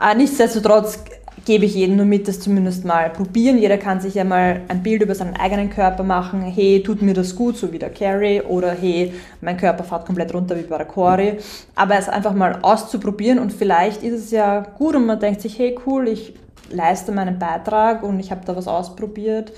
Äh, 0.00 0.14
nichtsdestotrotz 0.16 1.00
gebe 1.48 1.64
ich 1.64 1.74
jedem 1.74 1.96
nur 1.96 2.04
mit, 2.04 2.28
das 2.28 2.40
zumindest 2.40 2.84
mal 2.84 3.08
probieren. 3.08 3.56
Jeder 3.56 3.78
kann 3.78 4.02
sich 4.02 4.14
ja 4.14 4.22
mal 4.22 4.60
ein 4.68 4.82
Bild 4.82 5.00
über 5.00 5.14
seinen 5.14 5.34
eigenen 5.34 5.70
Körper 5.70 6.02
machen. 6.02 6.42
Hey, 6.42 6.82
tut 6.82 7.00
mir 7.00 7.14
das 7.14 7.34
gut, 7.34 7.56
so 7.56 7.72
wie 7.72 7.78
der 7.78 7.88
Carrie. 7.88 8.42
Oder 8.42 8.72
hey, 8.72 9.14
mein 9.40 9.56
Körper 9.56 9.82
fährt 9.82 10.04
komplett 10.04 10.34
runter 10.34 10.58
wie 10.58 10.64
bei 10.64 10.76
der 10.76 10.86
Cory. 10.86 11.38
Aber 11.74 11.96
es 11.96 12.06
einfach 12.06 12.34
mal 12.34 12.58
auszuprobieren 12.60 13.38
und 13.38 13.50
vielleicht 13.50 14.02
ist 14.02 14.24
es 14.24 14.30
ja 14.30 14.60
gut 14.60 14.94
und 14.94 15.06
man 15.06 15.18
denkt 15.20 15.40
sich, 15.40 15.58
hey, 15.58 15.74
cool, 15.86 16.08
ich 16.08 16.34
leiste 16.70 17.12
meinen 17.12 17.38
Beitrag 17.38 18.02
und 18.02 18.20
ich 18.20 18.30
habe 18.30 18.42
da 18.44 18.54
was 18.54 18.68
ausprobiert. 18.68 19.54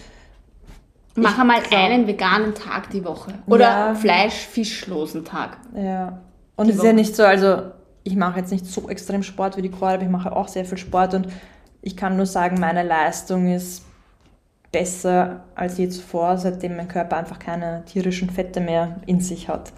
Mach 1.16 1.41
einmal 1.41 1.61
einen 1.72 2.07
veganen 2.07 2.55
Tag 2.55 2.91
die 2.91 3.05
Woche. 3.05 3.34
Oder 3.49 3.64
ja. 3.64 3.95
Fleisch-Fischlosen 3.97 5.24
Tag. 5.24 5.59
Ja. 5.74 6.20
Und 6.55 6.70
es 6.70 6.76
ist 6.76 6.84
ja 6.84 6.93
nicht 6.93 7.16
so, 7.16 7.24
also 7.24 7.62
ich 8.05 8.14
mache 8.14 8.38
jetzt 8.38 8.53
nicht 8.53 8.64
so 8.64 8.88
extrem 8.88 9.24
Sport 9.24 9.57
wie 9.57 9.62
die 9.62 9.70
Cory, 9.70 9.95
aber 9.95 10.05
ich 10.05 10.09
mache 10.09 10.30
auch 10.30 10.47
sehr 10.47 10.64
viel 10.64 10.78
Sport 10.78 11.14
und 11.14 11.26
ich 11.83 11.97
kann 11.97 12.16
nur 12.16 12.26
sagen, 12.26 12.61
meine 12.61 12.83
Leistung 12.83 13.53
ist 13.53 13.85
besser 14.72 15.45
als 15.55 15.78
je 15.78 15.89
zuvor, 15.89 16.39
seitdem 16.39 16.76
mein 16.76 16.89
Körper 16.89 17.16
einfach 17.16 17.39
keine 17.39 17.85
tierischen 17.87 18.31
Fette 18.31 18.61
mehr 18.61 19.01
in 19.07 19.20
sich 19.20 19.49
hat. 19.49 19.72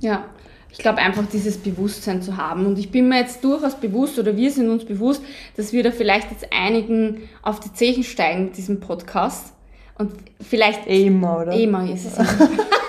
Ja, 0.00 0.24
ich 0.70 0.78
glaube 0.78 0.98
einfach 0.98 1.24
dieses 1.32 1.58
Bewusstsein 1.58 2.20
zu 2.20 2.36
haben. 2.36 2.66
Und 2.66 2.78
ich 2.78 2.90
bin 2.90 3.08
mir 3.08 3.20
jetzt 3.20 3.42
durchaus 3.44 3.76
bewusst, 3.76 4.18
oder 4.18 4.36
wir 4.36 4.50
sind 4.50 4.68
uns 4.68 4.84
bewusst, 4.84 5.22
dass 5.56 5.72
wir 5.72 5.82
da 5.82 5.90
vielleicht 5.90 6.30
jetzt 6.30 6.48
einigen 6.52 7.28
auf 7.42 7.60
die 7.60 7.72
Zechen 7.72 8.04
steigen 8.04 8.46
mit 8.46 8.56
diesem 8.56 8.80
Podcast. 8.80 9.52
Und 9.96 10.12
vielleicht. 10.40 10.86
Immer, 10.86 11.42
oder? 11.42 11.52
Immer 11.52 11.88
ist 11.90 12.06
es. 12.06 12.16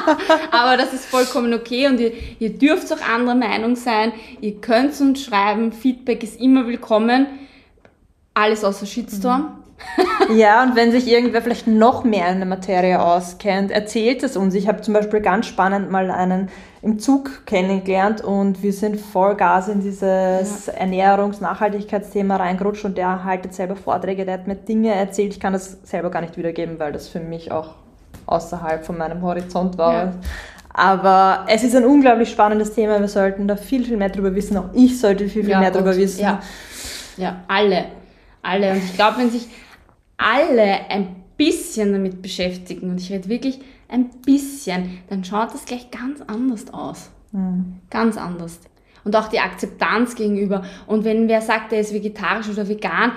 Aber 0.50 0.76
das 0.76 0.92
ist 0.92 1.06
vollkommen 1.06 1.52
okay 1.54 1.86
und 1.88 2.00
ihr, 2.00 2.12
ihr 2.38 2.50
dürft 2.50 2.92
auch 2.92 3.00
anderer 3.00 3.34
Meinung 3.34 3.76
sein. 3.76 4.12
Ihr 4.40 4.60
könnt 4.60 5.00
uns 5.00 5.24
schreiben. 5.24 5.72
Feedback 5.72 6.22
ist 6.22 6.40
immer 6.40 6.66
willkommen. 6.66 7.26
Alles 8.34 8.64
außer 8.64 8.86
Shitstorm. 8.86 9.58
ja, 10.34 10.62
und 10.62 10.76
wenn 10.76 10.92
sich 10.92 11.08
irgendwer 11.08 11.42
vielleicht 11.42 11.66
noch 11.66 12.04
mehr 12.04 12.28
in 12.28 12.38
der 12.38 12.46
Materie 12.46 13.00
auskennt, 13.00 13.70
erzählt 13.70 14.22
es 14.22 14.36
uns. 14.36 14.54
Ich 14.54 14.68
habe 14.68 14.80
zum 14.80 14.94
Beispiel 14.94 15.20
ganz 15.20 15.46
spannend 15.46 15.90
mal 15.90 16.10
einen 16.10 16.48
im 16.82 16.98
Zug 16.98 17.46
kennengelernt 17.46 18.22
und 18.22 18.62
wir 18.62 18.72
sind 18.72 19.00
voll 19.00 19.36
Gas 19.36 19.68
in 19.68 19.80
dieses 19.80 20.66
ja. 20.66 20.72
Ernährungs-Nachhaltigkeitsthema 20.74 22.36
reingerutscht 22.36 22.84
und 22.84 22.98
der 22.98 23.24
haltet 23.24 23.54
selber 23.54 23.76
Vorträge, 23.76 24.24
der 24.24 24.34
hat 24.34 24.46
mir 24.48 24.56
Dinge 24.56 24.92
erzählt, 24.92 25.32
ich 25.32 25.40
kann 25.40 25.52
das 25.52 25.78
selber 25.84 26.10
gar 26.10 26.22
nicht 26.22 26.36
wiedergeben, 26.36 26.78
weil 26.80 26.92
das 26.92 27.08
für 27.08 27.20
mich 27.20 27.52
auch 27.52 27.74
außerhalb 28.32 28.84
von 28.84 28.98
meinem 28.98 29.22
Horizont 29.22 29.78
war. 29.78 29.94
Ja. 29.94 30.12
Aber 30.74 31.44
es 31.48 31.62
ist 31.64 31.76
ein 31.76 31.84
unglaublich 31.84 32.30
spannendes 32.30 32.72
Thema. 32.72 32.98
Wir 32.98 33.08
sollten 33.08 33.46
da 33.46 33.56
viel, 33.56 33.84
viel 33.84 33.96
mehr 33.96 34.08
darüber 34.08 34.34
wissen. 34.34 34.56
Auch 34.56 34.70
ich 34.72 34.98
sollte 34.98 35.28
viel, 35.28 35.42
viel 35.42 35.50
ja, 35.50 35.60
mehr 35.60 35.70
darüber 35.70 35.96
wissen. 35.96 36.22
Ja. 36.22 36.40
ja, 37.16 37.44
alle. 37.46 37.86
Alle. 38.42 38.72
Und 38.72 38.78
ich 38.78 38.94
glaube, 38.94 39.18
wenn 39.18 39.30
sich 39.30 39.48
alle 40.16 40.88
ein 40.88 41.16
bisschen 41.36 41.92
damit 41.92 42.22
beschäftigen, 42.22 42.90
und 42.90 43.00
ich 43.00 43.12
rede 43.12 43.28
wirklich 43.28 43.60
ein 43.88 44.08
bisschen, 44.24 44.98
dann 45.10 45.24
schaut 45.24 45.52
das 45.52 45.66
gleich 45.66 45.90
ganz 45.90 46.22
anders 46.26 46.72
aus. 46.72 47.10
Mhm. 47.32 47.80
Ganz 47.90 48.16
anders. 48.16 48.60
Und 49.04 49.16
auch 49.16 49.28
die 49.28 49.40
Akzeptanz 49.40 50.14
gegenüber. 50.14 50.62
Und 50.86 51.04
wenn 51.04 51.28
wer 51.28 51.42
sagt, 51.42 51.72
er 51.72 51.80
ist 51.80 51.92
vegetarisch 51.92 52.48
oder 52.48 52.68
vegan, 52.68 53.12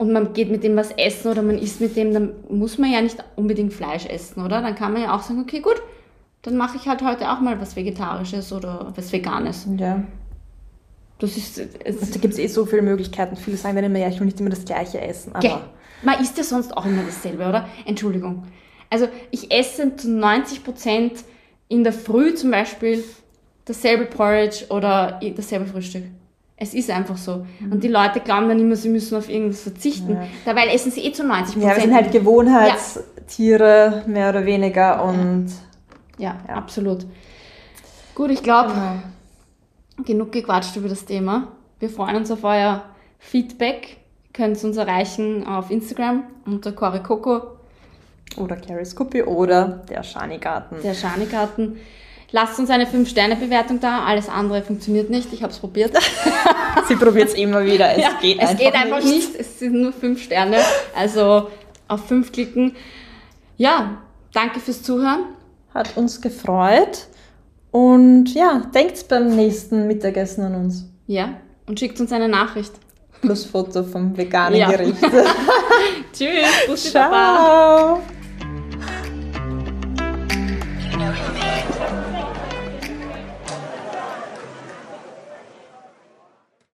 und 0.00 0.12
man 0.12 0.32
geht 0.32 0.50
mit 0.50 0.64
dem 0.64 0.76
was 0.76 0.92
essen 0.92 1.30
oder 1.30 1.42
man 1.42 1.58
isst 1.58 1.82
mit 1.82 1.94
dem, 1.94 2.14
dann 2.14 2.32
muss 2.48 2.78
man 2.78 2.90
ja 2.90 3.02
nicht 3.02 3.22
unbedingt 3.36 3.74
Fleisch 3.74 4.06
essen, 4.06 4.42
oder? 4.42 4.62
Dann 4.62 4.74
kann 4.74 4.94
man 4.94 5.02
ja 5.02 5.14
auch 5.14 5.20
sagen, 5.20 5.42
okay, 5.42 5.60
gut, 5.60 5.82
dann 6.40 6.56
mache 6.56 6.78
ich 6.78 6.88
halt 6.88 7.02
heute 7.02 7.30
auch 7.30 7.40
mal 7.40 7.60
was 7.60 7.76
Vegetarisches 7.76 8.50
oder 8.50 8.94
was 8.96 9.12
Veganes. 9.12 9.66
Ja. 9.76 10.02
Das 11.18 11.36
ist, 11.36 11.60
es 11.84 12.12
da 12.12 12.18
gibt 12.18 12.32
es 12.32 12.40
eh 12.40 12.46
so 12.46 12.64
viele 12.64 12.80
Möglichkeiten. 12.80 13.36
Viele 13.36 13.58
sagen 13.58 13.76
dann 13.76 13.84
immer, 13.84 13.98
ja, 13.98 14.08
ich 14.08 14.18
will 14.18 14.24
nicht 14.24 14.40
immer 14.40 14.48
das 14.48 14.64
Gleiche 14.64 15.02
essen. 15.02 15.34
Aber. 15.34 15.68
Man 16.02 16.18
isst 16.18 16.38
ja 16.38 16.44
sonst 16.44 16.74
auch 16.74 16.86
immer 16.86 17.02
dasselbe, 17.02 17.46
oder? 17.46 17.68
Entschuldigung. 17.84 18.44
Also 18.88 19.06
ich 19.30 19.52
esse 19.52 19.96
zu 19.96 20.10
90 20.10 20.64
Prozent 20.64 21.12
in 21.68 21.84
der 21.84 21.92
Früh 21.92 22.34
zum 22.34 22.50
Beispiel 22.50 23.04
dasselbe 23.66 24.06
Porridge 24.06 24.64
oder 24.70 25.20
dasselbe 25.36 25.66
Frühstück. 25.66 26.04
Es 26.62 26.74
ist 26.74 26.90
einfach 26.90 27.16
so. 27.16 27.46
Mhm. 27.58 27.72
Und 27.72 27.82
die 27.82 27.88
Leute 27.88 28.20
glauben 28.20 28.48
dann 28.48 28.60
immer, 28.60 28.76
sie 28.76 28.90
müssen 28.90 29.16
auf 29.16 29.30
irgendwas 29.30 29.62
verzichten. 29.62 30.12
Ja. 30.12 30.26
Dabei 30.44 30.66
essen 30.68 30.92
sie 30.92 31.00
eh 31.06 31.10
zu 31.12 31.24
90 31.24 31.54
Prozent. 31.54 31.62
Ja, 31.70 31.74
wir 31.76 31.82
sind 31.82 31.94
halt 31.94 32.12
Gewohnheitstiere 32.12 33.04
Tiere 33.26 34.02
mehr 34.06 34.28
oder 34.28 34.44
weniger 34.44 35.02
und 35.04 35.46
Ja, 36.18 36.36
Ja. 36.46 36.54
absolut. 36.54 37.06
Gut, 38.14 38.30
ich 38.30 38.42
glaube, 38.42 38.72
Genau. 38.72 40.04
genug 40.04 40.32
gequatscht 40.32 40.76
über 40.76 40.88
das 40.88 41.06
Thema. 41.06 41.48
Wir 41.78 41.88
freuen 41.88 42.16
uns 42.16 42.30
auf 42.30 42.44
euer 42.44 42.82
Feedback. 43.18 43.96
Ihr 44.26 44.32
könnt 44.34 44.62
uns 44.62 44.76
erreichen 44.76 45.46
auf 45.46 45.70
Instagram 45.70 46.24
unter 46.44 46.72
Cory 46.72 47.00
Coco, 47.02 47.42
oder 48.36 48.56
Carrie 48.56 48.84
Scoopy 48.84 49.22
oder 49.22 49.82
der 49.88 50.02
Schanigarten. 50.02 50.76
der 50.82 50.94
Schanigarten. 50.94 51.78
Lasst 52.32 52.58
uns 52.58 52.70
eine 52.70 52.84
5-Sterne-Bewertung 52.86 53.80
da. 53.80 54.04
Alles 54.04 54.28
andere 54.28 54.62
funktioniert 54.62 55.10
nicht. 55.10 55.32
Ich 55.32 55.42
habe 55.42 55.52
es 55.52 55.58
probiert. 55.58 55.92
Sie 56.88 56.94
probiert 56.96 57.28
es 57.28 57.34
immer 57.34 57.64
wieder. 57.64 57.90
Es 57.92 58.02
Ja, 58.02 58.10
geht 58.20 58.38
es 58.40 58.48
einfach 58.50 58.58
geht 58.64 58.74
einfach 58.74 58.98
nicht. 59.02 59.14
nicht. 59.32 59.40
Es 59.40 59.58
sind 59.58 59.74
nur 59.74 59.92
5 59.92 60.22
Sterne. 60.22 60.58
Also 60.96 61.48
auf 61.88 62.06
5 62.06 62.30
klicken. 62.30 62.76
Ja, 63.56 63.98
danke 64.32 64.60
fürs 64.60 64.82
Zuhören. 64.82 65.24
Hat 65.74 65.96
uns 65.96 66.20
gefreut. 66.20 67.06
Und 67.72 68.32
ja, 68.34 68.62
denkt 68.74 69.06
beim 69.08 69.34
nächsten 69.36 69.86
Mittagessen 69.86 70.44
an 70.44 70.54
uns. 70.54 70.84
Ja, 71.06 71.34
und 71.66 71.78
schickt 71.78 72.00
uns 72.00 72.12
eine 72.12 72.28
Nachricht. 72.28 72.72
Plus 73.20 73.44
Foto 73.44 73.82
vom 73.84 74.16
veganen 74.16 74.58
Ja. 74.58 74.70
Gericht. 74.70 74.96
Tschüss, 76.12 76.66
Bussi 76.66 76.90
Baba. 76.92 77.98
Ciao. 77.98 78.00